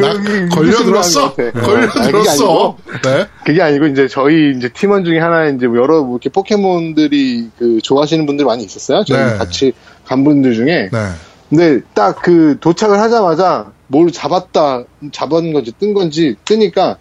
나 0.00 0.48
걸려들었어? 0.54 1.34
네. 1.36 1.50
걸려들었어? 1.52 2.76
네. 3.02 3.26
그게 3.44 3.62
아니고 3.62 3.86
이제 3.86 4.08
저희 4.08 4.54
이제 4.56 4.68
팀원 4.68 5.04
중에 5.04 5.18
하나 5.18 5.48
이제 5.48 5.66
뭐 5.66 5.78
여러 5.78 6.02
뭐 6.02 6.16
이렇게 6.16 6.30
포켓몬들이 6.30 7.50
그 7.58 7.78
좋아하시는 7.82 8.24
분들 8.26 8.44
많이 8.44 8.64
있었어요. 8.64 9.04
저희 9.04 9.18
네. 9.18 9.36
같이 9.36 9.72
간 10.04 10.24
분들 10.24 10.54
중에. 10.54 10.88
네. 10.92 11.08
근데 11.50 11.80
딱 11.94 12.20
그 12.22 12.56
도착을 12.60 12.98
하자마자 12.98 13.72
뭘 13.86 14.10
잡았다, 14.10 14.84
잡은 15.12 15.52
건지 15.52 15.72
뜬 15.78 15.92
건지 15.92 16.36
뜨니까 16.44 16.96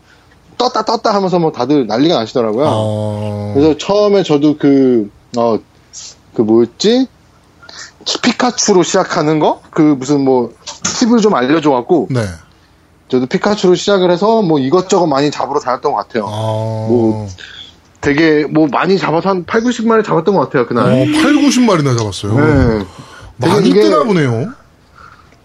떴다 0.57 0.83
떴다 0.83 1.13
하면서 1.13 1.39
뭐 1.39 1.51
다들 1.51 1.87
난리가 1.87 2.15
나시더라고요. 2.15 2.65
어. 2.67 3.51
그래서 3.55 3.77
처음에 3.77 4.23
저도 4.23 4.57
그, 4.57 5.09
어, 5.37 5.57
그 6.33 6.41
뭐였지? 6.41 7.07
피카츄로 8.21 8.83
시작하는 8.83 9.39
거? 9.39 9.61
그 9.71 9.81
무슨 9.81 10.21
뭐 10.21 10.53
팁을 10.99 11.19
좀 11.19 11.33
알려줘갖고 11.35 12.07
네. 12.11 12.21
저도 13.09 13.25
피카츄로 13.27 13.75
시작을 13.75 14.11
해서 14.11 14.41
뭐 14.41 14.59
이것저것 14.59 15.05
많이 15.07 15.29
잡으러 15.31 15.59
다녔던 15.59 15.91
것 15.91 15.97
같아요. 15.99 16.25
어. 16.27 16.87
뭐, 16.89 17.27
되게 18.01 18.45
뭐 18.45 18.67
많이 18.67 18.97
잡아서 18.97 19.29
한 19.29 19.45
8, 19.45 19.61
90마리 19.61 20.03
잡았던 20.05 20.35
것 20.35 20.41
같아요, 20.41 20.63
어, 20.63 20.67
그날. 20.67 20.85
8, 21.11 21.33
90마리나 21.33 21.97
잡았어요. 21.97 22.35
네. 22.35 22.85
많이 23.37 23.69
이게- 23.69 23.81
뜨나 23.81 24.03
보네요. 24.03 24.51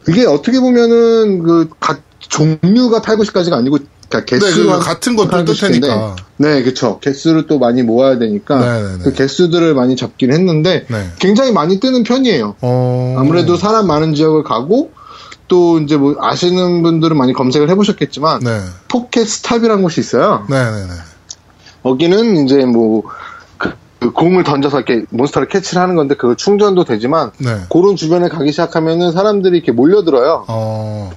이게 0.08 0.26
어떻게 0.26 0.58
보면은 0.58 1.42
그 1.42 1.68
가- 1.78 1.98
종류가 2.20 3.02
8, 3.02 3.16
90까지가 3.16 3.52
아니고 3.54 3.78
그러니까 4.08 4.20
네, 4.20 4.38
개수로 4.38 4.66
그한 4.66 4.80
같은 4.80 5.16
것도 5.16 5.28
8, 5.28 5.44
뜰90 5.44 5.74
인데 5.74 5.88
테니까. 5.88 6.16
네, 6.38 6.62
그쵸. 6.62 6.98
개수를 7.00 7.46
또 7.46 7.58
많이 7.58 7.82
모아야 7.82 8.18
되니까 8.18 8.58
네네네. 8.58 9.04
그 9.04 9.12
개수들을 9.12 9.74
많이 9.74 9.96
잡긴 9.96 10.32
했는데 10.32 10.86
네. 10.88 11.10
굉장히 11.18 11.52
많이 11.52 11.78
뜨는 11.78 12.04
편이에요. 12.04 12.56
어. 12.60 13.16
아무래도 13.18 13.56
사람 13.56 13.86
많은 13.86 14.14
지역을 14.14 14.44
가고 14.44 14.92
또 15.46 15.78
이제 15.80 15.96
뭐 15.96 16.16
아시는 16.20 16.82
분들은 16.82 17.16
많이 17.16 17.32
검색을 17.32 17.68
해보셨겠지만 17.70 18.40
네. 18.40 18.60
포켓 18.88 19.26
스탑이라는 19.26 19.82
곳이 19.82 20.00
있어요. 20.00 20.46
네네네. 20.48 20.92
거기는 21.82 22.44
이제 22.44 22.64
뭐 22.64 23.02
그, 23.56 23.72
그 23.98 24.12
공을 24.12 24.44
던져서 24.44 24.80
이렇게 24.80 25.04
몬스터를 25.10 25.48
catch를 25.48 25.82
하는 25.82 25.96
건데 25.96 26.14
그거 26.14 26.34
충전도 26.34 26.84
되지만 26.84 27.30
네. 27.38 27.60
그런 27.70 27.96
주변에 27.96 28.28
가기 28.28 28.52
시작하면은 28.52 29.12
사람들이 29.12 29.56
이렇게 29.56 29.72
몰려들어요. 29.72 30.46
어. 30.48 31.10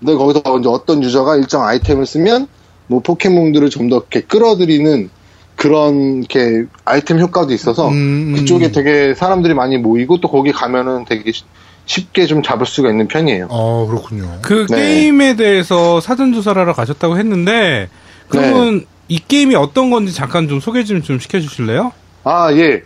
근데 0.00 0.14
거기서 0.14 0.58
이제 0.60 0.68
어떤 0.68 1.02
user가 1.02 1.36
일정 1.36 1.64
아이템을 1.64 2.06
쓰면 2.06 2.46
뭐 2.88 3.00
포켓몬들을 3.00 3.70
좀 3.70 3.88
더 3.88 3.96
이렇게 3.96 4.20
끌어들이는 4.20 5.10
그런 5.56 6.18
이렇게 6.18 6.66
아이템 6.84 7.18
효과도 7.18 7.52
있어서 7.54 7.88
음, 7.88 8.34
그쪽에 8.36 8.70
되게 8.72 9.14
사람들이 9.14 9.54
많이 9.54 9.78
모이고 9.78 10.20
또 10.20 10.28
거기 10.28 10.52
가면은 10.52 11.04
되게 11.06 11.32
쉬- 11.32 11.44
쉽게 11.86 12.26
좀 12.26 12.42
잡을 12.42 12.66
수가 12.66 12.90
있는 12.90 13.08
편이에요. 13.08 13.46
어, 13.48 13.86
그렇군요. 13.86 14.38
그 14.42 14.66
네. 14.68 14.76
게임에 14.76 15.36
대해서 15.36 16.00
사전 16.00 16.32
조사를 16.34 16.60
하러 16.60 16.72
가셨다고 16.74 17.16
했는데 17.16 17.88
그러면 18.28 18.84
이 19.08 19.18
게임이 19.20 19.54
어떤 19.54 19.90
건지 19.90 20.12
잠깐 20.12 20.48
좀 20.48 20.60
소개 20.60 20.84
좀, 20.84 21.00
좀 21.00 21.18
시켜주실래요? 21.18 21.92
아, 22.24 22.52
예. 22.52 22.82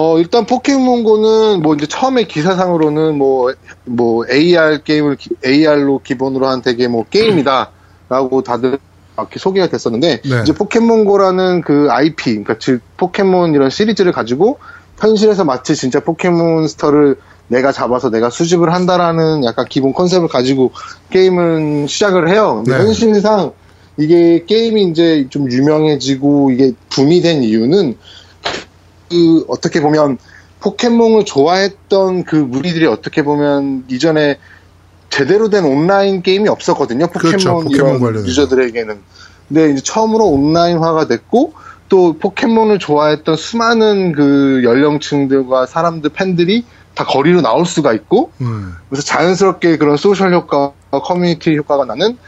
어, 0.00 0.16
일단 0.20 0.46
포켓몬고는 0.46 1.60
뭐 1.60 1.74
이제 1.74 1.86
처음에 1.86 2.22
기사상으로는 2.22 3.18
뭐, 3.18 3.52
뭐 3.84 4.24
AR 4.30 4.84
게임을, 4.84 5.16
기- 5.16 5.30
AR로 5.44 6.02
기본으로 6.04 6.46
한 6.46 6.62
되게 6.62 6.86
뭐 6.86 7.04
게임이다. 7.10 7.72
라고 8.08 8.42
다들 8.42 8.78
이렇게 9.16 9.40
소개가 9.40 9.66
됐었는데 9.66 10.20
네. 10.22 10.40
이제 10.42 10.54
포켓몬고라는 10.54 11.62
그 11.62 11.88
IP, 11.90 12.30
그러니까 12.30 12.54
즉 12.60 12.80
포켓몬 12.96 13.54
이런 13.54 13.70
시리즈를 13.70 14.12
가지고 14.12 14.60
현실에서 15.00 15.44
마치 15.44 15.74
진짜 15.74 15.98
포켓몬스터를 15.98 17.16
내가 17.48 17.72
잡아서 17.72 18.08
내가 18.08 18.30
수집을 18.30 18.72
한다라는 18.72 19.44
약간 19.44 19.66
기본 19.68 19.92
컨셉을 19.94 20.28
가지고 20.28 20.70
게임을 21.10 21.88
시작을 21.88 22.28
해요. 22.28 22.62
근데 22.64 22.78
네. 22.78 22.84
현실상 22.84 23.50
이게 23.96 24.44
게임이 24.46 24.84
이제 24.84 25.26
좀 25.28 25.50
유명해지고 25.50 26.52
이게 26.52 26.70
붐이 26.88 27.20
된 27.20 27.42
이유는 27.42 27.96
그 29.10 29.44
어떻게 29.48 29.80
보면 29.80 30.18
포켓몬을 30.60 31.24
좋아했던 31.24 32.24
그 32.24 32.36
무리들이 32.36 32.86
어떻게 32.86 33.22
보면 33.22 33.84
이전에 33.88 34.38
제대로 35.10 35.48
된 35.50 35.64
온라인 35.64 36.22
게임이 36.22 36.48
없었거든요. 36.48 37.06
포켓몬, 37.06 37.30
그렇죠. 37.30 37.54
포켓몬 37.54 37.72
이런 37.74 38.00
관련해서. 38.00 38.26
유저들에게는. 38.26 38.98
근데 39.48 39.70
이제 39.70 39.80
처음으로 39.82 40.26
온라인화가 40.26 41.06
됐고 41.06 41.54
또 41.88 42.18
포켓몬을 42.18 42.78
좋아했던 42.78 43.36
수많은 43.36 44.12
그 44.12 44.60
연령층들과 44.62 45.66
사람들 45.66 46.10
팬들이 46.10 46.64
다 46.94 47.04
거리로 47.04 47.40
나올 47.40 47.64
수가 47.64 47.92
있고 47.94 48.32
음. 48.40 48.74
그래서 48.90 49.04
자연스럽게 49.04 49.78
그런 49.78 49.96
social 49.96 50.34
효과, 50.34 50.72
커뮤니티 50.90 51.56
효과가 51.56 51.84
나는 51.84 52.18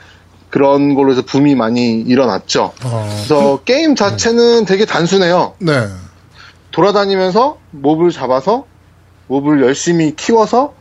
그런 0.49 0.95
걸로 0.95 1.13
해서 1.13 1.23
붐이 1.23 1.55
많이 1.55 2.01
일어났죠. 2.01 2.73
어, 2.85 3.09
그래서 3.09 3.61
게임 3.65 3.95
자체는 3.95 4.65
되게 4.65 4.85
단순해요. 4.85 5.55
네. 5.59 5.89
돌아다니면서 6.71 7.59
mob을 7.71 8.11
잡아서 8.11 8.65
mob을 9.29 9.63
열심히 9.63 10.15
키워서 10.15 10.75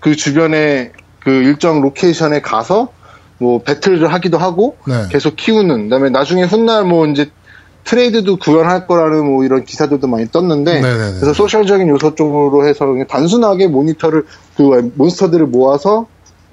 그 0.00 0.16
주변에 0.16 0.92
그 1.20 1.30
일정 1.30 1.80
로케이션에 1.80 2.40
가서 2.40 2.88
뭐 3.38 3.62
배틀을 3.62 4.12
하기도 4.12 4.38
하고 4.38 4.76
네. 4.86 5.06
계속 5.10 5.36
키우는 5.36 5.84
그다음에 5.84 6.10
나중에 6.10 6.42
훗날 6.44 6.84
뭐 6.84 7.06
이제 7.06 7.30
트레이드도 7.84 8.36
구현할 8.36 8.86
거라는 8.86 9.24
뭐 9.24 9.44
이런 9.44 9.64
기사들도 9.64 10.06
많이 10.08 10.30
떴는데 10.30 10.80
네네네. 10.80 11.20
그래서 11.20 11.32
소셜적인 11.32 11.88
요소 11.88 12.14
쪽으로 12.16 12.66
해서 12.66 12.86
그냥 12.86 13.06
단순하게 13.06 13.68
모니터를 13.68 14.24
그 14.56 14.92
몬스터들을 14.94 15.46
모아서 15.46 16.06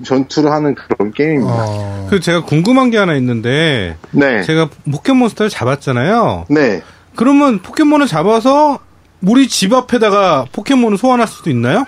전투를 0.03 0.51
하는 0.51 0.75
그런 0.75 1.11
게임입니다. 1.11 1.65
어, 1.67 2.07
그 2.09 2.19
제가 2.19 2.43
궁금한 2.43 2.89
게 2.89 2.97
하나 2.97 3.15
있는데 3.15 3.97
네. 4.11 4.43
제가 4.43 4.69
포켓몬스터를 4.91 5.49
잡았잖아요. 5.49 6.45
네. 6.49 6.81
그러면 7.16 7.59
포켓몬을 7.59 8.07
잡아서 8.07 8.80
우리 9.26 9.47
집 9.47 9.74
앞에다가 9.74 10.45
포켓몬을 10.51 10.97
소환할 10.97 11.28
수도 11.28 11.49
있나요? 11.49 11.86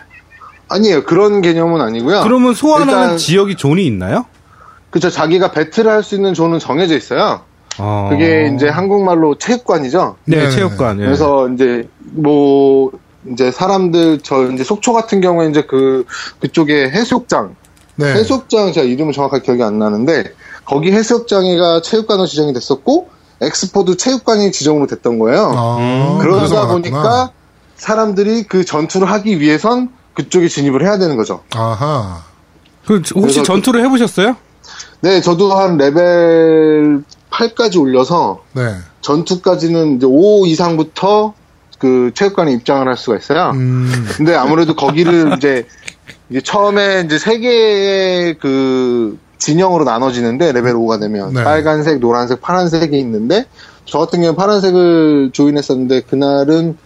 아니에요. 0.69 1.03
그런 1.03 1.41
개념은 1.41 1.79
아니고요. 1.81 2.21
그러면 2.23 2.53
소환하는 2.53 2.93
일단- 2.93 3.17
지역이 3.17 3.55
zone이 3.55 3.85
있나요? 3.85 4.25
그쵸. 4.89 5.09
자기가 5.09 5.51
battle을 5.51 5.91
할 5.91 6.03
수 6.03 6.15
있는 6.15 6.33
zone은 6.33 6.59
정해져 6.59 6.95
있어요. 6.95 7.41
어. 7.79 8.07
그게 8.09 8.51
이제 8.55 8.67
한국말로 8.67 9.37
체육관이죠. 9.37 10.15
네, 10.25 10.37
네네네. 10.37 10.55
체육관. 10.55 10.99
예. 10.99 11.05
그래서 11.05 11.47
이제 11.49 11.87
뭐 11.99 12.91
이제 13.31 13.51
사람들 13.51 14.19
저 14.23 14.49
이제 14.51 14.63
속초 14.63 14.93
같은 14.93 15.21
경우에 15.21 15.49
이제 15.49 15.63
그 15.67 16.05
그쪽에 16.39 16.89
해수욕장 16.89 17.55
네. 17.97 18.13
해수욕장 18.13 18.71
제가 18.71 18.87
이름은 18.87 19.11
정확하게 19.13 19.43
기억이 19.43 19.61
안 19.63 19.77
나는데 19.77 20.33
거기 20.65 20.91
해수욕장이가 20.91 21.81
체육관으로 21.81 22.25
지정이 22.25 22.53
됐었고 22.53 23.09
엑스포도 23.41 23.95
체육관이 23.95 24.51
지정으로 24.51 24.87
됐던 24.87 25.19
거예요. 25.19 25.51
아, 25.55 26.17
그래서 26.21 26.39
그러다 26.39 26.55
많았구나. 26.55 26.73
보니까 26.73 27.31
사람들이 27.75 28.43
그 28.43 28.65
전투를 28.65 29.09
하기 29.11 29.39
위해선 29.39 29.89
그쪽에 30.13 30.47
진입을 30.47 30.83
해야 30.83 30.97
되는 30.97 31.15
거죠. 31.15 31.41
아하. 31.55 32.23
그 32.85 33.01
혹시 33.15 33.43
전투를 33.43 33.83
해보셨어요? 33.85 34.35
네, 35.01 35.21
저도 35.21 35.53
한 35.53 35.77
레벨 35.77 37.03
8까지 37.29 37.79
올려서 37.79 38.41
네. 38.53 38.75
전투까지는 39.01 39.97
이제 39.97 40.07
5 40.09 40.47
이상부터 40.47 41.33
그 41.77 42.11
체육관에 42.15 42.51
입장을 42.53 42.87
할 42.87 42.97
수가 42.97 43.17
있어요. 43.17 43.51
음, 43.51 44.07
근데 44.17 44.33
아무래도 44.33 44.75
거기를 44.75 45.33
이제, 45.37 45.67
이제 46.29 46.41
처음에 46.41 47.03
이제 47.05 47.19
세 47.19 47.37
개의 47.37 48.37
그 48.39 49.19
진영으로 49.37 49.83
나눠지는데 49.83 50.51
레벨 50.51 50.73
5가 50.73 50.99
되면 50.99 51.33
네. 51.33 51.43
빨간색, 51.43 51.99
노란색, 51.99 52.41
파란색이 52.41 52.97
있는데 52.99 53.45
저 53.85 53.99
같은 53.99 54.19
경우는 54.19 54.35
파란색을 54.35 55.31
조인했었는데 55.33 56.01
그날은 56.01 56.77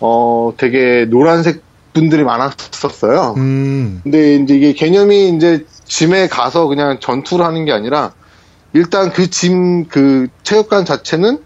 어 0.00 0.52
되게 0.56 1.06
노란색 1.08 1.62
분들이 1.92 2.22
많았었어요. 2.24 3.34
음, 3.38 4.00
근데 4.02 4.36
이제 4.36 4.54
이게 4.54 4.72
개념이 4.74 5.30
이제 5.30 5.64
짐에 5.86 6.28
가서 6.28 6.66
그냥 6.66 6.98
전투를 7.00 7.44
하는 7.44 7.64
게 7.64 7.72
아니라 7.72 8.12
일단 8.74 9.10
그 9.12 9.30
짐 9.30 9.86
그 9.88 10.28
체육관 10.42 10.84
자체는 10.84 11.38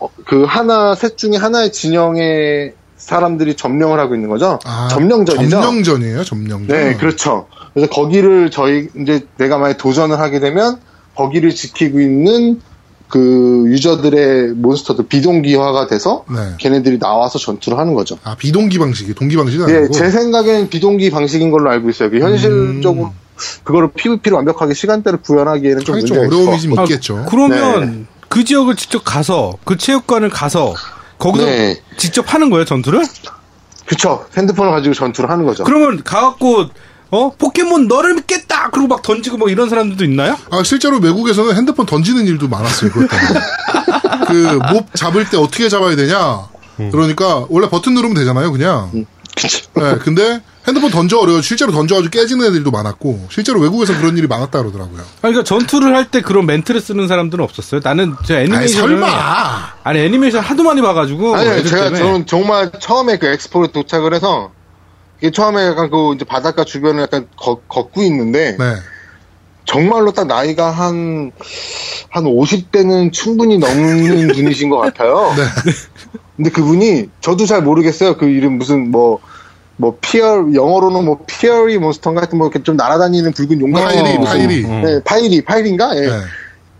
어, 0.00 0.08
그 0.26 0.42
하나 0.44 0.94
셋 0.96 1.16
중에 1.16 1.36
하나의 1.36 1.72
진영에 1.72 2.72
사람들이 3.06 3.54
점령을 3.54 4.00
하고 4.00 4.16
있는 4.16 4.28
거죠. 4.28 4.58
아, 4.64 4.88
점령전이죠. 4.90 5.48
점령전이에요, 5.60 6.24
점령전. 6.24 6.66
네, 6.66 6.96
그렇죠. 6.96 7.46
그래서 7.72 7.88
거기를 7.88 8.50
저희 8.50 8.88
이제 9.00 9.24
내가 9.38 9.58
만약 9.58 9.76
도전을 9.78 10.18
하게 10.18 10.40
되면 10.40 10.80
거기를 11.14 11.54
지키고 11.54 12.00
있는 12.00 12.60
그 13.08 13.64
유저들의 13.68 14.54
몬스터도 14.54 15.06
비동기화가 15.06 15.86
돼서 15.86 16.24
네. 16.28 16.54
걔네들이 16.58 16.98
나와서 16.98 17.38
전투를 17.38 17.78
하는 17.78 17.94
거죠. 17.94 18.18
아, 18.24 18.34
비동기 18.34 18.80
방식이, 18.80 19.14
동기 19.14 19.36
방식은 19.36 19.70
예, 19.70 19.76
아니고. 19.76 19.92
제 19.92 20.10
생각엔 20.10 20.68
비동기 20.68 21.10
방식인 21.10 21.52
걸로 21.52 21.70
알고 21.70 21.88
있어요. 21.90 22.10
그 22.10 22.18
현실적으로 22.18 23.12
그거를 23.62 23.90
PVP로 23.94 24.34
완벽하게 24.36 24.74
시간대를 24.74 25.20
구현하기에는 25.22 25.84
좀 25.84 26.00
좀 26.04 26.18
어려움이 26.18 26.58
좀. 26.60 26.72
있겠죠. 26.80 27.24
그러면 27.28 28.08
그 28.28 28.42
지역을 28.42 28.74
직접 28.74 29.04
가서 29.04 29.52
그 29.64 29.76
체육관을 29.76 30.28
가서 30.30 30.74
거기서 31.18 31.46
네. 31.46 31.80
직접 31.96 32.32
하는 32.32 32.50
거예요 32.50 32.64
전투를? 32.64 33.04
그쵸. 33.86 34.26
핸드폰을 34.36 34.72
가지고 34.72 34.94
전투를 34.94 35.30
하는 35.30 35.44
거죠. 35.46 35.64
그러면 35.64 36.02
가갖고 36.02 36.66
어 37.10 37.30
포켓몬 37.38 37.86
너를 37.86 38.14
믿겠다 38.14 38.70
그리고 38.70 38.88
막 38.88 39.02
던지고 39.02 39.36
막 39.36 39.50
이런 39.50 39.68
사람들도 39.68 40.04
있나요? 40.04 40.36
아, 40.50 40.62
실제로 40.64 40.98
외국에서는 40.98 41.54
핸드폰 41.54 41.86
던지는 41.86 42.26
일도 42.26 42.48
많았어요, 42.48 42.90
그것 42.90 43.08
때문에. 43.08 43.40
그, 44.26 44.58
몹 44.72 44.92
잡을 44.94 45.28
때 45.30 45.36
어떻게 45.36 45.68
잡아야 45.68 45.94
되냐. 45.94 46.48
그러니까, 46.76 47.46
원래 47.48 47.68
버튼 47.68 47.94
누르면 47.94 48.16
되잖아요, 48.16 48.50
그냥. 48.50 49.06
그쵸. 49.36 49.66
네, 49.74 49.98
근데 49.98 50.40
핸드폰 50.66 50.90
던져 50.90 51.18
어려워. 51.18 51.42
실제로 51.42 51.70
던져가지고 51.70 52.10
깨지는 52.10 52.46
애들도 52.46 52.70
많았고, 52.70 53.26
실제로 53.30 53.60
외국에서 53.60 53.96
그런 53.96 54.16
일이 54.16 54.26
많았다 54.26 54.58
그러더라고요. 54.60 54.98
아니, 55.00 55.06
그러니까 55.34 55.44
전투를 55.44 55.94
할 55.94 56.06
때 56.10 56.22
그런 56.22 56.46
멘트를 56.46 56.80
쓰는 56.80 57.06
사람들은 57.06 57.44
없었어요. 57.44 57.80
나는 57.84 58.14
저 58.26 58.34
아니, 58.34 58.44
애니메이션을 58.46 58.98
설마! 58.98 59.74
아니 59.84 59.98
애니메이션 60.00 60.40
하도 60.42 60.62
많이 60.64 60.80
봐가지고 60.80 61.36
아니, 61.36 61.48
아니, 61.50 61.64
제가 61.64 61.84
때문에. 61.84 61.98
저는 61.98 62.26
정말 62.26 62.72
처음에 62.80 63.18
그 63.18 63.26
엑스포를 63.26 63.68
도착을 63.72 64.14
해서 64.14 64.50
이게 65.20 65.30
처음에 65.30 65.66
약간 65.66 65.90
그 65.90 66.14
이제 66.14 66.24
바닷가 66.24 66.64
주변을 66.64 67.02
약간 67.02 67.28
걷, 67.38 67.68
걷고 67.68 68.02
있는데 68.02 68.56
네. 68.58 68.74
정말로 69.66 70.12
딱 70.12 70.26
나이가 70.26 70.70
한, 70.70 71.32
한 72.10 72.24
50대는 72.24 73.12
충분히 73.12 73.58
넘는 73.58 74.28
분이신 74.34 74.70
것 74.70 74.78
같아요. 74.78 75.34
네. 75.36 75.42
근데 76.36 76.50
그분이, 76.50 77.08
저도 77.20 77.46
잘 77.46 77.62
모르겠어요. 77.62 78.16
그 78.16 78.26
이름 78.26 78.58
무슨 78.58 78.90
뭐, 78.90 79.20
뭐, 79.78 79.96
피어, 80.00 80.46
영어로는 80.54 81.04
뭐, 81.04 81.20
fiery 81.26 81.78
monster인가 81.78 82.22
하여튼 82.22 82.38
뭐, 82.38 82.46
이렇게 82.48 82.62
좀 82.62 82.76
날아다니는 82.76 83.32
붉은 83.32 83.60
용광. 83.60 83.84
파이리, 83.84 84.18
무슨- 84.18 84.24
파이리. 84.24 84.64
음. 84.64 84.82
네, 84.82 85.00
파이리, 85.04 85.44
파이리인가? 85.44 85.96
예. 85.96 86.00
네. 86.00 86.12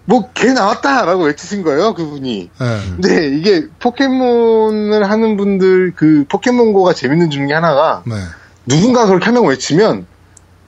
뭐, 0.08 0.30
걔 0.34 0.52
나왔다! 0.52 1.04
라고 1.04 1.24
외치신 1.24 1.62
거예요, 1.62 1.94
그분이. 1.94 2.50
네. 2.60 2.66
근데 3.00 3.28
이게 3.36 3.66
포켓몬을 3.80 5.10
하는 5.10 5.36
분들, 5.36 5.92
그, 5.96 6.24
포켓몬고가 6.28 6.92
재밌는 6.92 7.30
중에 7.30 7.52
하나가, 7.52 8.02
네. 8.06 8.14
누군가 8.66 9.06
그렇게 9.06 9.24
한 9.24 9.34
명 9.34 9.46
외치면, 9.46 10.06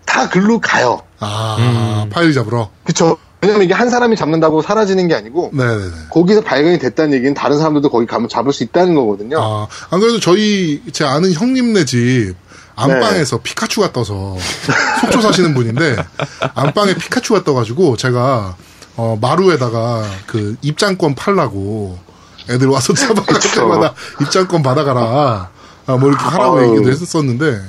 다 0.07 0.29
글로 0.29 0.59
가요. 0.61 1.03
아, 1.21 2.07
파일 2.11 2.33
잡으러. 2.33 2.71
그쵸. 2.85 3.19
왜냐면 3.41 3.63
이게 3.63 3.75
한 3.75 3.89
사람이 3.89 4.17
잡는다고 4.17 4.63
사라지는 4.63 5.07
게 5.07 5.15
아니고, 5.15 5.51
네네네. 5.53 5.91
거기서 6.11 6.41
발견이 6.41 6.79
됐다는 6.79 7.13
얘기는 7.15 7.33
다른 7.35 7.59
사람들도 7.59 7.89
거기 7.91 8.07
가면 8.07 8.29
잡을 8.29 8.53
수 8.53 8.65
있다는 8.65 8.95
거거든요. 8.95 9.39
아, 9.41 9.67
안 9.91 10.01
그래도 10.01 10.19
저희, 10.19 10.83
제 10.93 11.05
아는 11.05 11.33
형님네 11.33 11.85
집, 11.85 12.35
안방에서 12.75 13.39
피카츄가 13.39 13.93
떠서, 13.93 14.37
속초 15.01 15.21
사시는 15.21 15.55
분인데, 15.55 15.97
안방에 16.55 16.95
피카츄가 16.95 17.45
떠가지고, 17.45 17.97
제가, 17.97 18.57
어, 18.97 19.19
마루에다가, 19.21 20.05
그, 20.27 20.57
입장권 20.63 21.15
팔라고, 21.15 21.97
애들 22.51 22.67
와서 22.69 22.93
잡아갈. 22.95 23.39
때마다 23.55 23.95
입장권 24.21 24.63
받아가라. 24.63 25.51
아, 25.87 25.97
뭐 25.97 26.09
이렇게 26.09 26.25
하라고 26.25 26.59
아유. 26.59 26.71
얘기도 26.73 26.91
했었는데, 26.91 27.61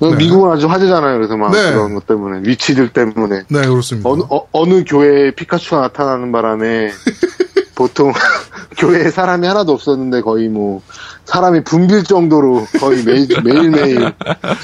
그 0.00 0.14
미국은 0.16 0.50
아주 0.50 0.66
화제잖아요. 0.66 1.16
그래서 1.18 1.36
막 1.36 1.52
네. 1.52 1.70
그런 1.70 1.94
것 1.94 2.06
때문에 2.06 2.40
위치들 2.48 2.92
때문에 2.92 3.42
네, 3.48 3.60
그렇습니다. 3.68 4.08
어느 4.08 4.22
어, 4.28 4.66
느 4.66 4.84
교회에 4.84 5.32
피카츄가 5.32 5.80
나타나는 5.82 6.32
바람에 6.32 6.90
보통 7.76 8.12
교회에 8.78 9.10
사람이 9.10 9.46
하나도 9.46 9.72
없었는데 9.72 10.22
거의 10.22 10.48
뭐 10.48 10.82
사람이 11.30 11.62
붐빌 11.64 12.04
정도로 12.04 12.66
거의 12.78 13.04
매일 13.04 13.28
매일 13.44 13.70
매일 13.70 14.12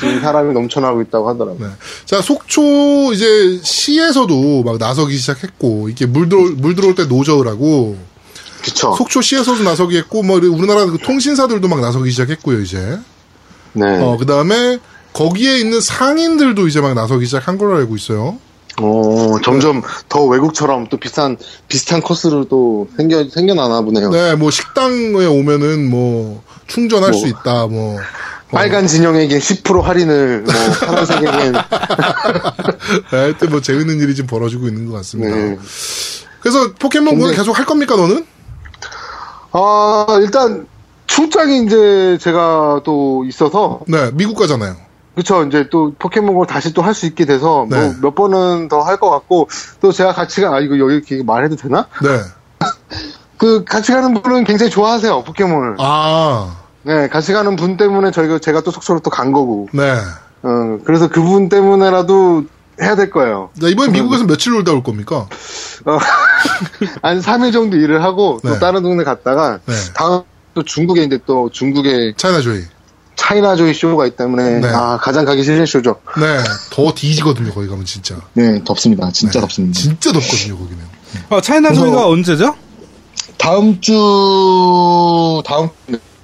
지금 0.01 0.20
사람이 0.20 0.53
넘쳐나고 0.53 1.01
있다고 1.03 1.28
하더라고요. 1.28 1.68
네. 1.68 1.74
자, 2.05 2.20
속초 2.20 3.12
이제 3.12 3.61
시에서도 3.62 4.64
막 4.64 4.78
나서기 4.78 5.16
시작했고, 5.16 5.89
이게 5.89 6.07
물 6.07 6.28
들어, 6.28 6.43
물 6.57 6.74
들어올 6.74 6.95
때 6.95 7.05
노저을 7.05 7.47
하고, 7.47 7.97
그쵸. 8.62 8.95
속초 8.97 9.22
시에서도 9.22 9.62
나서기 9.62 9.97
했고, 9.97 10.22
뭐, 10.24 10.39
우리나라 10.39 10.87
그 10.87 10.99
통신사들도 10.99 11.68
막 11.68 11.80
나서기 11.80 12.11
시작했고요, 12.11 12.61
이제. 12.61 12.99
네. 13.74 14.03
어, 14.03 14.16
그 14.18 14.26
다음에, 14.26 14.78
거기에 15.17 15.57
있는 15.59 15.81
상인들도 15.81 16.69
이제 16.69 16.83
막 16.83 16.93
나서기 16.93 17.25
시작한 17.25 17.57
걸로 17.57 17.77
알고 17.77 17.97
있어요. 17.97 18.39
어, 18.83 19.37
점점 19.43 19.81
더 20.11 20.25
외국처럼 20.27 20.89
또 20.91 20.99
비슷한, 20.99 21.39
비슷한 21.69 22.03
코스로 22.03 22.45
또 22.45 22.87
생겨, 22.99 23.27
생겨나나 23.31 23.81
보네요. 23.81 24.11
네, 24.11 24.35
뭐, 24.35 24.51
식당에 24.51 25.25
오면은 25.25 25.89
뭐, 25.89 26.43
충전할 26.67 27.12
뭐. 27.12 27.19
수 27.19 27.29
있다, 27.29 27.67
뭐. 27.67 27.97
어, 28.53 28.53
빨간 28.53 28.87
진영에겐 28.87 29.41
10% 29.41 29.81
할인을, 29.81 30.43
뭐, 30.43 30.53
파란색에겐. 30.87 31.53
네, 31.53 31.59
하여튼 33.11 33.49
뭐, 33.49 33.62
재밌는 33.62 33.99
일이 34.01 34.14
좀 34.14 34.27
벌어지고 34.27 34.69
있는 34.69 34.85
것 34.85 34.93
같습니다. 34.99 35.35
네. 35.35 35.59
그래서 36.41 36.75
포켓몬 36.79 37.14
고 37.14 37.23
근데- 37.23 37.37
계속 37.37 37.59
할 37.59 37.64
겁니까, 37.64 37.97
너는? 37.97 38.27
아, 39.53 40.07
일단, 40.21 40.67
출장이 41.07 41.64
이제 41.64 42.19
제가 42.21 42.83
또 42.85 43.25
있어서, 43.27 43.81
네, 43.89 44.11
미국 44.12 44.37
가잖아요. 44.37 44.86
그쵸, 45.17 45.43
이제 45.45 45.67
또 45.71 45.95
포켓몬을 45.99 46.47
다시 46.47 46.73
또 46.75 46.83
할 46.83 46.95
수 46.95 47.07
있게 47.07 47.25
돼서, 47.25 47.67
네. 47.71 47.81
뭐, 47.81 47.95
몇 48.03 48.14
번은 48.14 48.69
더 48.69 48.83
할 48.83 48.99
것 48.99 49.11
같고, 49.11 49.49
또 49.81 49.91
제가 49.91 50.12
같이 50.12 50.43
가, 50.43 50.55
아, 50.55 50.61
이거 50.61 50.79
여기 50.79 50.95
이렇게 50.95 51.23
말해도 51.23 51.57
되나? 51.57 51.87
네. 52.03 52.21
그, 53.39 53.64
같이 53.64 53.93
가는 53.93 54.14
분은 54.14 54.45
굉장히 54.45 54.71
좋아하세요, 54.71 55.25
포켓몬을. 55.25 55.77
아, 55.79 56.57
네, 56.83 57.09
같이 57.09 57.33
가는 57.33 57.57
분 57.57 57.77
때문에 57.79 58.11
저희가, 58.11 58.39
제가 58.39 58.61
또 58.61 58.71
속초로 58.71 59.01
또 59.01 59.11
간 59.11 59.33
거고, 59.33 59.69
네. 59.73 59.95
어, 60.43 60.79
그래서 60.85 61.09
그분 61.09 61.49
때문에라도 61.49 62.45
해야 62.83 62.95
될 62.95 63.11
거예요. 63.11 63.49
자, 63.59 63.69
이번에 63.69 63.91
미국에서 63.93 64.25
며칠 64.25 64.53
놀다 64.53 64.73
올 64.73 64.83
겁니까? 64.83 65.27
어, 65.87 65.99
한 67.03 67.21
3일 67.21 67.53
정도 67.55 67.79
일을 67.79 68.03
하고, 68.05 68.39
또 68.43 68.51
네. 68.51 68.59
다른 68.59 68.83
동네 68.83 69.03
갔다가, 69.03 69.61
네. 69.64 69.75
다음 69.95 70.23
또 70.53 70.62
중국에 70.62 71.03
이제 71.05 71.19
또 71.27 71.49
중국에 71.51 72.12
차이나조이. 72.19 72.62
차이나조이 73.31 73.74
쇼가 73.74 74.07
있기 74.07 74.16
때문에, 74.16 74.61
네. 74.61 74.68
아, 74.68 74.99
가장 74.99 75.24
가기 75.24 75.43
싫은 75.43 75.66
쇼죠. 75.66 75.97
네. 76.20 76.39
더 76.70 76.93
뒤지거든요, 76.95 77.53
거기 77.53 77.66
가면 77.66 77.85
진짜. 77.85 78.14
네, 78.35 78.62
덥습니다. 78.64 79.11
진짜 79.11 79.41
덥습니다. 79.41 79.81
진짜 79.81 80.12
덥거든요, 80.12 80.57
거기는. 80.57 80.79
어, 81.31 81.41
차이나 81.41 81.70
그래서- 81.70 81.85
조이가 81.87 82.07
언제죠? 82.09 82.55
다음 83.37 83.81
주, 83.81 83.93
다음, 85.45 85.68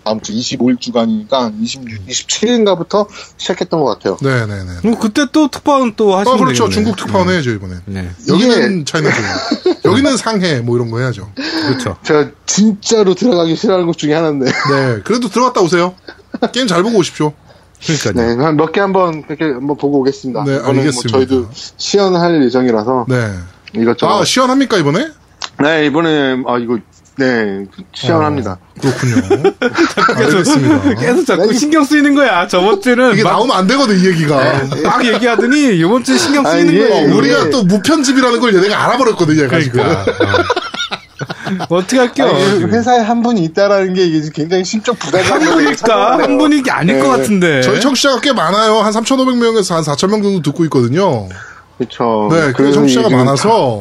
다음 0.04 0.20
주 0.20 0.32
25일 0.32 0.80
주간이니까 0.80 1.52
26, 1.60 1.84
27일인가부터 2.08 3.06
시작했던 3.36 3.80
것 3.80 3.86
같아요. 3.98 4.16
네 4.22 4.46
네 4.46 4.64
네. 4.64 4.70
그럼 4.80 4.98
그때 4.98 5.26
또 5.30 5.48
특파원 5.48 5.94
또 5.96 6.16
아, 6.16 6.20
하시면 6.20 6.38
그렇죠. 6.38 6.64
되겠네. 6.68 6.74
중국 6.74 6.96
특파원 6.96 7.28
해야죠, 7.28 7.50
이번에. 7.50 7.74
네. 7.86 8.08
여기는 8.28 8.84
차이나조이. 8.84 9.24
여기는 9.84 10.16
상해, 10.16 10.60
뭐 10.60 10.76
이런 10.76 10.90
거 10.90 10.98
해야죠. 11.00 11.30
그렇죠. 11.34 11.96
제가 12.02 12.30
진짜로 12.46 13.14
들어가기 13.14 13.54
싫어하는 13.56 13.86
것 13.86 13.96
중에 13.98 14.14
하나인데. 14.14 14.46
네. 14.46 15.00
그래도 15.04 15.28
들어갔다 15.28 15.60
오세요. 15.60 15.94
게임 16.52 16.66
잘 16.66 16.82
보고 16.82 16.98
오십시오. 16.98 17.32
그러니까요. 17.84 18.12
네, 18.36 18.42
한몇 18.44 18.72
개 18.72 18.80
한번 18.80 19.22
그렇게 19.22 19.44
한번 19.44 19.76
보고 19.76 20.00
오겠습니다. 20.00 20.44
네, 20.44 20.56
이번엔 20.56 20.78
알겠습니다. 20.78 21.18
뭐 21.18 21.26
저희도 21.26 21.48
시연할 21.76 22.42
예정이라서 22.44 23.06
네. 23.08 23.30
이것저것. 23.74 24.20
아, 24.20 24.24
시연합니까, 24.24 24.76
이번에? 24.78 25.08
네, 25.62 25.86
이번에 25.86 26.42
아 26.46 26.58
이거 26.58 26.78
네 27.18 27.64
시연합니다. 27.92 28.58
그렇군요. 28.80 29.16
알겠습니다. 30.16 30.94
계속 30.94 31.26
자꾸 31.26 31.52
신경 31.52 31.84
쓰이는 31.84 32.14
거야. 32.14 32.46
저번 32.46 32.80
주는 32.80 33.12
이게 33.14 33.22
막, 33.24 33.30
나오면 33.32 33.56
안 33.56 33.66
되거든, 33.66 33.98
이 33.98 34.06
얘기가. 34.06 34.36
막 34.84 35.04
얘기하더니 35.04 35.76
이번 35.78 36.04
주에 36.04 36.16
신경 36.16 36.46
아, 36.46 36.50
쓰이는 36.50 36.72
이게- 36.72 36.88
거야. 36.88 37.00
어, 37.00 37.16
우리가 37.16 37.38
이게- 37.40 37.50
또 37.50 37.64
무편집이라는 37.64 38.40
걸 38.40 38.54
얘네가 38.54 38.84
알아버렸거든요, 38.84 39.42
얘가 39.44 39.60
지금. 39.60 39.82
그러니까. 39.82 40.02
어. 40.02 40.62
어떻게 41.68 41.98
할게요? 41.98 42.26
아니. 42.26 42.64
회사에 42.64 42.98
한 43.00 43.22
분이 43.22 43.42
있다라는 43.44 43.94
게 43.94 44.04
이게 44.04 44.28
굉장히 44.32 44.64
심적 44.64 44.98
부담이 44.98 45.24
한 45.24 45.40
분이니까 45.40 46.18
한 46.18 46.38
분이 46.38 46.58
이게 46.58 46.70
아닐 46.70 46.98
것 47.00 47.04
네. 47.04 47.18
같은데. 47.18 47.62
저희 47.62 47.80
청취자가 47.80 48.20
꽤 48.20 48.32
많아요. 48.32 48.76
한 48.78 48.92
3,500명에서 48.92 49.74
한 49.74 49.82
4,000명 49.82 50.22
정도 50.22 50.42
듣고 50.42 50.64
있거든요. 50.64 51.28
그렇죠. 51.78 52.28
네, 52.30 52.48
그 52.48 52.52
그래서 52.54 52.74
청취자가 52.74 53.08
많아서 53.10 53.80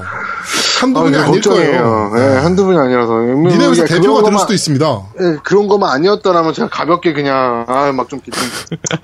한두 0.80 1.00
아, 1.00 1.04
분이 1.04 1.18
아닐 1.18 1.42
걱정이에요. 1.42 1.84
거예요. 1.84 2.12
네, 2.16 2.38
한두 2.40 2.66
분이 2.66 2.78
아니라서. 2.78 3.14
니네 3.20 3.68
회사 3.68 3.86
대표가 3.86 4.22
그런 4.22 4.32
될 4.32 4.40
수도 4.40 4.54
있습니다. 4.54 5.02
네, 5.20 5.36
그런 5.44 5.68
것만 5.68 5.92
아니었더라면 5.92 6.54
제가 6.54 6.70
가볍게 6.70 7.14
그냥 7.14 7.66
아 7.68 7.92
막좀 7.92 8.22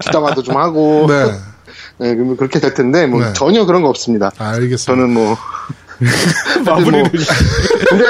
뒷담화도 0.04 0.42
좀 0.44 0.58
하고 0.58 1.06
네. 1.08 1.26
네, 2.00 2.16
그러면 2.16 2.38
그렇게 2.38 2.60
될 2.60 2.74
텐데 2.74 3.06
뭐 3.06 3.22
네. 3.24 3.34
전혀 3.34 3.66
그런 3.66 3.82
거 3.84 3.90
없습니다. 3.90 4.32
알겠습니다. 4.38 4.78
저는 4.78 5.14
뭐 5.14 5.38
마무리를. 6.66 7.02
뭐, 7.02 7.12
근데 7.90 8.06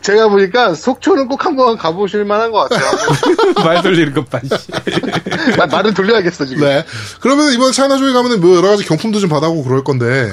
제가 0.00 0.28
보니까 0.28 0.74
속초는 0.74 1.28
꼭 1.28 1.44
한번 1.44 1.76
가보실 1.76 2.24
만한 2.24 2.52
것 2.52 2.68
같아요. 2.68 2.90
말 3.64 3.82
돌리는 3.82 4.12
것 4.14 4.28
봐. 4.30 4.40
씨. 4.42 4.70
나- 5.56 5.66
말을 5.66 5.94
돌려야겠어 5.94 6.44
지금. 6.46 6.64
네. 6.64 6.84
그러면 7.20 7.52
이번 7.52 7.72
차이나조이 7.72 8.12
가면은 8.12 8.40
뭐 8.40 8.56
여러 8.56 8.68
가지 8.68 8.84
경품도 8.84 9.18
좀 9.20 9.28
받아오고 9.30 9.64
그럴 9.64 9.84
건데. 9.84 10.30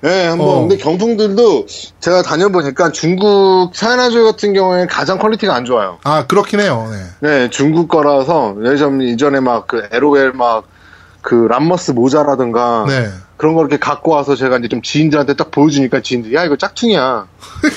네, 0.00 0.26
한번. 0.28 0.46
어. 0.48 0.60
근데 0.60 0.76
경품들도 0.76 1.66
제가 1.98 2.22
다녀보니까 2.22 2.92
중국 2.92 3.72
차이나조이 3.74 4.22
같은 4.22 4.52
경우에 4.54 4.86
가장 4.86 5.18
quality가 5.18 5.52
안 5.54 5.64
좋아요. 5.64 5.98
아, 6.04 6.24
그렇긴 6.26 6.60
해요. 6.60 6.88
네. 7.20 7.28
네, 7.28 7.50
중국 7.50 7.88
거라서 7.88 8.54
예전 8.64 9.00
이전에 9.02 9.40
막그 9.40 9.88
LOL 9.90 10.34
막그 10.34 11.48
람머스 11.50 11.90
모자라든가 11.92 12.84
네. 12.86 13.10
그런 13.38 13.54
거 13.54 13.60
이렇게 13.60 13.78
갖고 13.78 14.10
와서 14.10 14.34
제가 14.36 14.58
이제 14.58 14.68
좀 14.68 14.82
지인들한테 14.82 15.34
딱 15.34 15.50
보여주니까 15.50 16.02
지인들이 16.02 16.34
야 16.34 16.44
이거 16.44 16.56
짝퉁이야. 16.56 17.26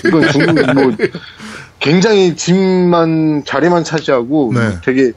이건 0.05 0.29
중국 0.31 0.55
뭐 0.73 0.91
굉장히 1.79 2.35
짐만 2.35 3.43
자리만 3.45 3.83
차지하고 3.83 4.51
네. 4.53 4.79
되게 4.83 5.13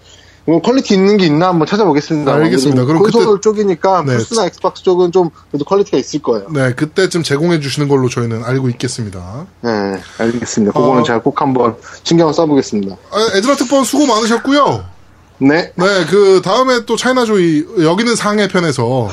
뭐 0.47 0.61
quality 0.61 0.93
있는 0.93 1.17
게 1.17 1.25
있나 1.25 1.49
한번 1.49 1.67
찾아보겠습니다. 1.67 2.35
알겠습니다. 2.35 2.85
그럼 2.85 3.03
콘솔 3.03 3.41
쪽이니까 3.41 4.05
네. 4.07 4.19
플스나 4.19 4.45
엑스박스 4.45 4.83
쪽은 4.83 5.13
좀 5.13 5.31
그래도 5.51 5.65
quality가 5.65 5.97
있을 5.97 6.21
거예요. 6.21 6.47
네, 6.51 6.75
그때쯤 6.75 7.23
제공해 7.23 7.59
주시는 7.59 7.89
걸로 7.89 8.11
저희는 8.11 8.45
알고 8.45 8.69
있겠습니다. 8.69 9.47
네, 9.63 9.71
알겠습니다. 10.19 10.73
그거는 10.73 11.01
어. 11.01 11.05
제가 11.05 11.23
꼭 11.23 11.41
한번 11.41 11.77
신경을 12.03 12.35
써보겠습니다. 12.35 12.97
아, 13.11 13.37
에드라 13.39 13.57
특파원 13.57 13.87
수고 13.87 14.07
많으셨고요. 14.07 14.94
네. 15.39 15.73
네, 15.75 15.85
그 16.11 16.41
다음에 16.45 16.85
또 16.87 16.97
차이나조이 16.97 17.67
여기는 17.83 18.15
상해 18.17 18.47
편에서 18.49 19.09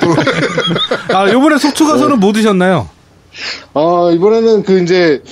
또 0.00 1.14
아, 1.16 1.30
요번에 1.30 1.58
속초 1.58 1.86
가서는 1.86 2.20
뭐 2.20 2.32
드셨나요? 2.32 2.88
어, 3.72 4.10
이번에는 4.12 4.62
그 4.62 4.80
이제 4.82 5.22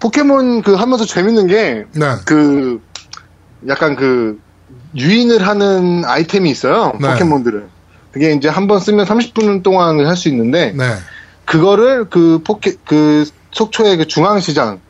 포켓몬 0.00 0.62
그 0.62 0.74
하면서 0.74 1.04
재밌는 1.04 1.46
게 1.48 1.84
네. 1.92 2.06
그 2.24 2.80
약간 3.68 3.94
그 3.96 4.38
유인을 4.96 5.46
하는 5.46 6.04
아이템이 6.04 6.50
있어요. 6.50 6.92
네. 7.00 7.08
포켓몬들은. 7.10 7.64
그게 8.12 8.32
이제 8.32 8.48
한 8.48 8.66
번 8.66 8.80
쓰면 8.80 9.04
30분 9.06 9.62
동안 9.62 10.04
할 10.06 10.16
수 10.16 10.28
있는데 10.30 10.72
네. 10.74 10.94
그거를 11.44 12.08
그 12.08 12.40
포켓 12.44 12.84
그 12.86 13.24
속초의 13.52 13.98
그 13.98 14.06
중앙시장 14.06 14.80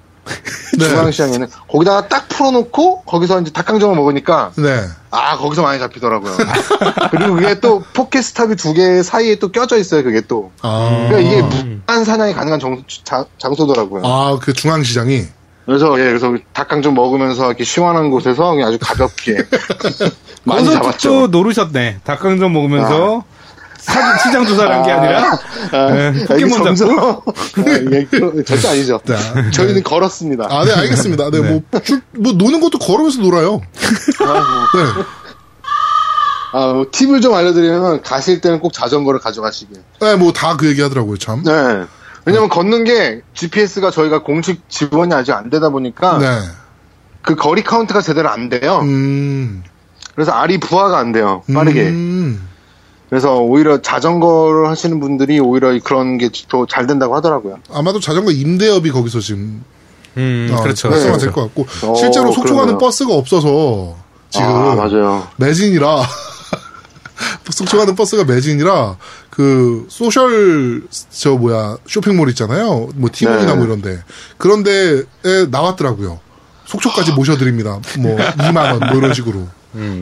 네. 0.78 0.88
중앙시장에는 0.88 1.48
거기다가 1.70 2.08
딱 2.08 2.28
풀어놓고 2.28 3.02
거기서 3.02 3.40
이제 3.40 3.50
닭강정을 3.52 3.96
먹으니까 3.96 4.52
네. 4.56 4.80
아 5.10 5.36
거기서 5.36 5.62
많이 5.62 5.78
잡히더라고요. 5.78 6.36
그리고 7.10 7.34
그게 7.34 7.58
또 7.60 7.82
포켓스탑이 7.94 8.56
두 8.56 8.74
개 8.74 9.02
사이에 9.02 9.36
또 9.36 9.48
껴져 9.50 9.76
있어요. 9.78 10.02
그게 10.04 10.20
또. 10.20 10.52
아. 10.62 11.06
그러니까 11.08 11.18
이게 11.18 11.42
무한 11.86 12.04
사냥이 12.04 12.34
가능한 12.34 12.60
정, 12.60 12.82
자- 13.04 13.24
장소더라고요. 13.38 14.02
아, 14.06 14.38
그 14.40 14.52
중앙시장이. 14.52 15.24
그래서 15.66 15.98
예, 16.00 16.04
그래서 16.04 16.34
닭강정 16.54 16.94
먹으면서 16.94 17.46
이렇게 17.48 17.64
시원한 17.64 18.10
곳에서 18.10 18.52
그냥 18.52 18.68
아주 18.68 18.78
가볍게 18.80 19.36
많이 20.44 20.64
잡았죠. 20.64 21.08
또 21.08 21.26
노르셨네. 21.26 21.98
닭강정 22.04 22.52
먹으면서 22.52 23.24
사- 23.88 24.18
시장 24.18 24.46
조사를 24.46 24.72
한 24.72 24.82
게 24.84 24.90
아니라 24.92 25.38
아, 25.72 25.90
네, 25.92 26.12
이게 26.36 26.46
포켓몬 26.46 26.98
아, 26.98 27.20
이게 27.82 28.04
그- 28.10 28.44
절대 28.44 28.68
아니죠. 28.68 29.00
네. 29.04 29.16
저희는 29.52 29.82
걸었습니다. 29.82 30.46
아, 30.50 30.64
네, 30.64 30.72
알겠습니다. 30.72 31.30
네, 31.30 31.40
뭐, 31.40 31.62
줄, 31.82 32.00
뭐, 32.18 32.32
노는 32.32 32.60
것도 32.60 32.78
걸으면서 32.78 33.20
놀아요. 33.20 33.60
아, 34.20 34.24
뭐, 34.72 34.82
네. 34.82 35.02
아, 36.52 36.72
뭐 36.72 36.86
팁을 36.90 37.20
좀 37.20 37.34
알려드리면 37.34 38.02
가실 38.02 38.40
때는 38.40 38.60
꼭 38.60 38.72
자전거를 38.72 39.20
가져가시길. 39.20 39.76
네, 40.00 40.16
뭐, 40.16 40.32
다 40.32 40.56
그 40.56 40.66
얘기 40.66 40.80
하더라고요, 40.80 41.18
참. 41.18 41.42
네. 41.44 41.84
왜냐면 42.24 42.48
걷는 42.48 42.84
게 42.84 43.22
GPS가 43.34 43.90
저희가 43.90 44.22
공식 44.22 44.68
지원이 44.68 45.14
아직 45.14 45.32
안 45.32 45.48
되다 45.50 45.70
보니까 45.70 46.18
네. 46.18 46.40
그 47.22 47.36
거리 47.36 47.62
카운트가 47.62 48.00
제대로 48.02 48.28
안 48.28 48.48
돼요. 48.48 48.80
음. 48.82 49.62
그래서 50.14 50.32
알이 50.32 50.58
부하가 50.58 50.98
안 50.98 51.12
돼요. 51.12 51.42
빠르게. 51.54 51.82
음. 51.88 52.46
그래서 53.10 53.36
오히려 53.38 53.80
자전거를 53.80 54.68
하시는 54.68 55.00
분들이 55.00 55.40
오히려 55.40 55.78
그런 55.82 56.18
게 56.18 56.28
더 56.48 56.66
잘 56.66 56.86
된다고 56.86 57.14
하더라고요. 57.16 57.58
아마도 57.72 58.00
자전거 58.00 58.30
임대업이 58.30 58.90
거기서 58.90 59.20
지금 59.20 59.64
음, 60.16 60.50
어, 60.52 60.62
그렇죠. 60.62 60.88
활성화 60.90 61.16
네. 61.18 61.24
될것 61.24 61.44
같고 61.54 61.66
어, 61.86 61.94
실제로 61.94 62.32
속초 62.32 62.54
가는. 62.56 62.76
버스가 62.78 63.14
없어서 63.14 63.96
지금 64.30 64.46
아, 64.46 64.74
맞아요. 64.74 65.26
매진이라 65.36 66.02
속초 67.50 67.78
가는 67.78 67.94
버스가 67.96 68.24
매진이라 68.24 68.96
그 69.30 69.86
social 69.88 70.82
저 71.10 71.32
뭐야 71.36 71.76
쇼핑몰 71.86 72.28
있잖아요. 72.30 72.88
뭐 72.94 73.08
티몬이나 73.12 73.52
네. 73.52 73.54
뭐 73.56 73.64
이런데 73.66 74.02
그런데에 74.36 75.46
나왔더라고요. 75.50 76.20
속초까지 76.66 77.12
모셔드립니다. 77.12 77.80
뭐 78.00 78.16
2만 78.16 78.72
원 78.72 78.78
뭐 78.90 78.98
이런 78.98 79.14
식으로. 79.14 79.46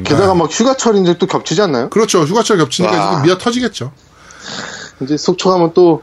게다가 0.04 0.34
막 0.34 0.50
휴가철인데 0.50 1.18
또 1.18 1.26
겹치지 1.26 1.62
않나요? 1.62 1.90
그렇죠. 1.90 2.20
휴가철 2.22 2.58
겹치니까 2.58 2.96
와. 2.96 3.10
지금 3.10 3.22
미어 3.24 3.38
터지겠죠. 3.38 3.92
이제 5.00 5.16
속초 5.16 5.50
가면 5.50 5.72
또, 5.74 6.02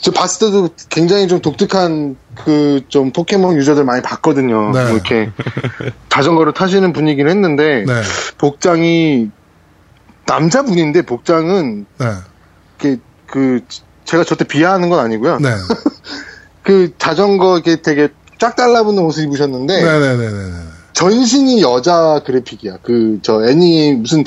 저 0.00 0.10
봤을 0.10 0.46
때도 0.46 0.68
굉장히 0.90 1.28
좀 1.28 1.40
독특한 1.40 2.16
그 2.34 2.76
좀 2.88 3.12
포켓몬 3.12 3.56
user들 3.56 3.84
많이 3.84 4.02
봤거든요. 4.02 4.70
네. 4.72 4.82
뭐 4.84 4.92
이렇게 4.92 5.30
자전거를 6.08 6.52
타시는 6.52 6.92
분이긴 6.92 7.28
했는데, 7.28 7.84
네. 7.86 8.02
복장이 8.38 9.30
남자분인데 10.26 11.02
복장은 11.02 11.86
네. 11.98 12.06
이렇게 12.80 13.00
그 13.26 13.60
제가 14.04 14.24
저때 14.24 14.44
비하하는 14.44 14.88
건 14.88 15.00
아니고요. 15.00 15.38
네. 15.40 15.50
그 16.62 16.92
자전거 16.98 17.54
이렇게 17.54 17.80
되게 17.80 18.08
쫙 18.38 18.56
달라붙는 18.56 19.02
옷을 19.04 19.24
입으셨는데 19.24 19.82
네네네네. 19.82 20.52
전신이 20.96 21.60
여자 21.60 22.20
그래픽이야. 22.24 22.78
그 22.82 23.20
저 23.22 23.46
애니 23.46 23.92
무슨 23.96 24.24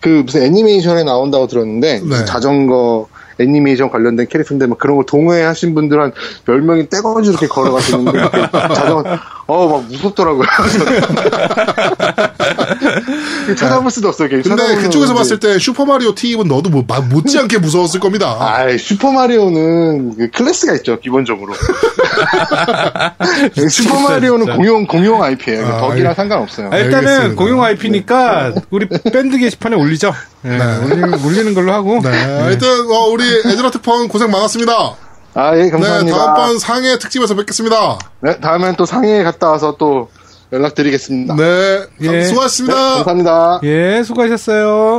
그 0.00 0.22
무슨 0.24 0.42
애니메이션에 0.44 1.04
나온다고 1.04 1.46
들었는데 1.46 2.00
네. 2.00 2.24
자전거 2.24 3.06
애니메이션 3.38 3.90
관련된 3.90 4.28
캐릭터인데 4.28 4.66
막 4.66 4.78
그런 4.78 4.96
거 4.96 5.04
동호회하신 5.04 5.74
분들 5.74 6.00
한 6.00 6.12
10명이 6.46 6.90
떼거지 6.90 7.30
이렇게 7.30 7.46
걸어가시는데 7.46 8.30
자전거 8.74 9.18
어막 9.46 9.84
무섭더라고요. 9.88 10.46
찾아볼 13.56 13.90
수도 13.90 14.08
없어요. 14.08 14.28
근데 14.28 14.76
그쪽에서 14.76 15.12
이제 15.12 15.14
봤을 15.14 15.40
때 15.40 15.58
슈퍼마리오 15.58 16.14
TV 16.14 16.36
는 16.36 16.48
너도 16.48 16.70
뭐, 16.70 16.84
마- 16.86 17.00
못지않게 17.00 17.58
무서웠을 17.58 18.00
겁니다. 18.00 18.36
아이, 18.40 18.78
슈퍼마리오는 18.78 20.16
그 20.16 20.30
클래스가 20.30 20.74
있죠, 20.76 20.98
기본적으로. 21.00 21.54
슈퍼마리오는. 23.68 24.46
공용, 24.56 24.86
공용 24.86 25.22
IP예요. 25.22 25.66
아, 25.66 25.80
덕이랑 25.80 26.10
알- 26.10 26.14
상관없어요. 26.16 26.70
아, 26.72 26.76
일단은 26.78 27.08
알겠습니다. 27.08 27.42
공용 27.42 27.62
IP니까 27.62 28.52
우리 28.70 28.88
밴드 28.88 29.38
게시판에 29.38 29.76
올리죠. 29.76 30.12
네, 30.50 30.84
올리는, 30.84 31.24
올리는 31.24 31.54
걸로 31.54 31.72
하고. 31.72 32.00
네. 32.02 32.10
하여튼, 32.10 32.68
어, 32.90 33.06
우리 33.08 33.24
에즈라 33.44 33.70
특파원 33.70 34.08
고생 34.08 34.30
많았습니다. 34.30 34.96
아, 35.34 35.56
예, 35.56 35.64
네. 35.64 35.70
감사합니다. 35.70 36.16
다음번 36.16 36.58
상해 36.58 36.98
특집에서 36.98 37.34
뵙겠습니다. 37.34 37.98
네, 38.20 38.40
다음엔 38.40 38.76
또 38.76 38.86
상해에 38.86 39.22
갔다 39.22 39.50
와서 39.50 39.76
또 39.78 40.08
연락드리겠습니다. 40.52 41.34
네. 41.36 41.82
예. 42.00 42.24
수고하셨습니다. 42.24 42.74
네, 42.74 42.94
감사합니다. 43.04 43.60
예, 43.64 44.02
수고하셨어요. 44.04 44.94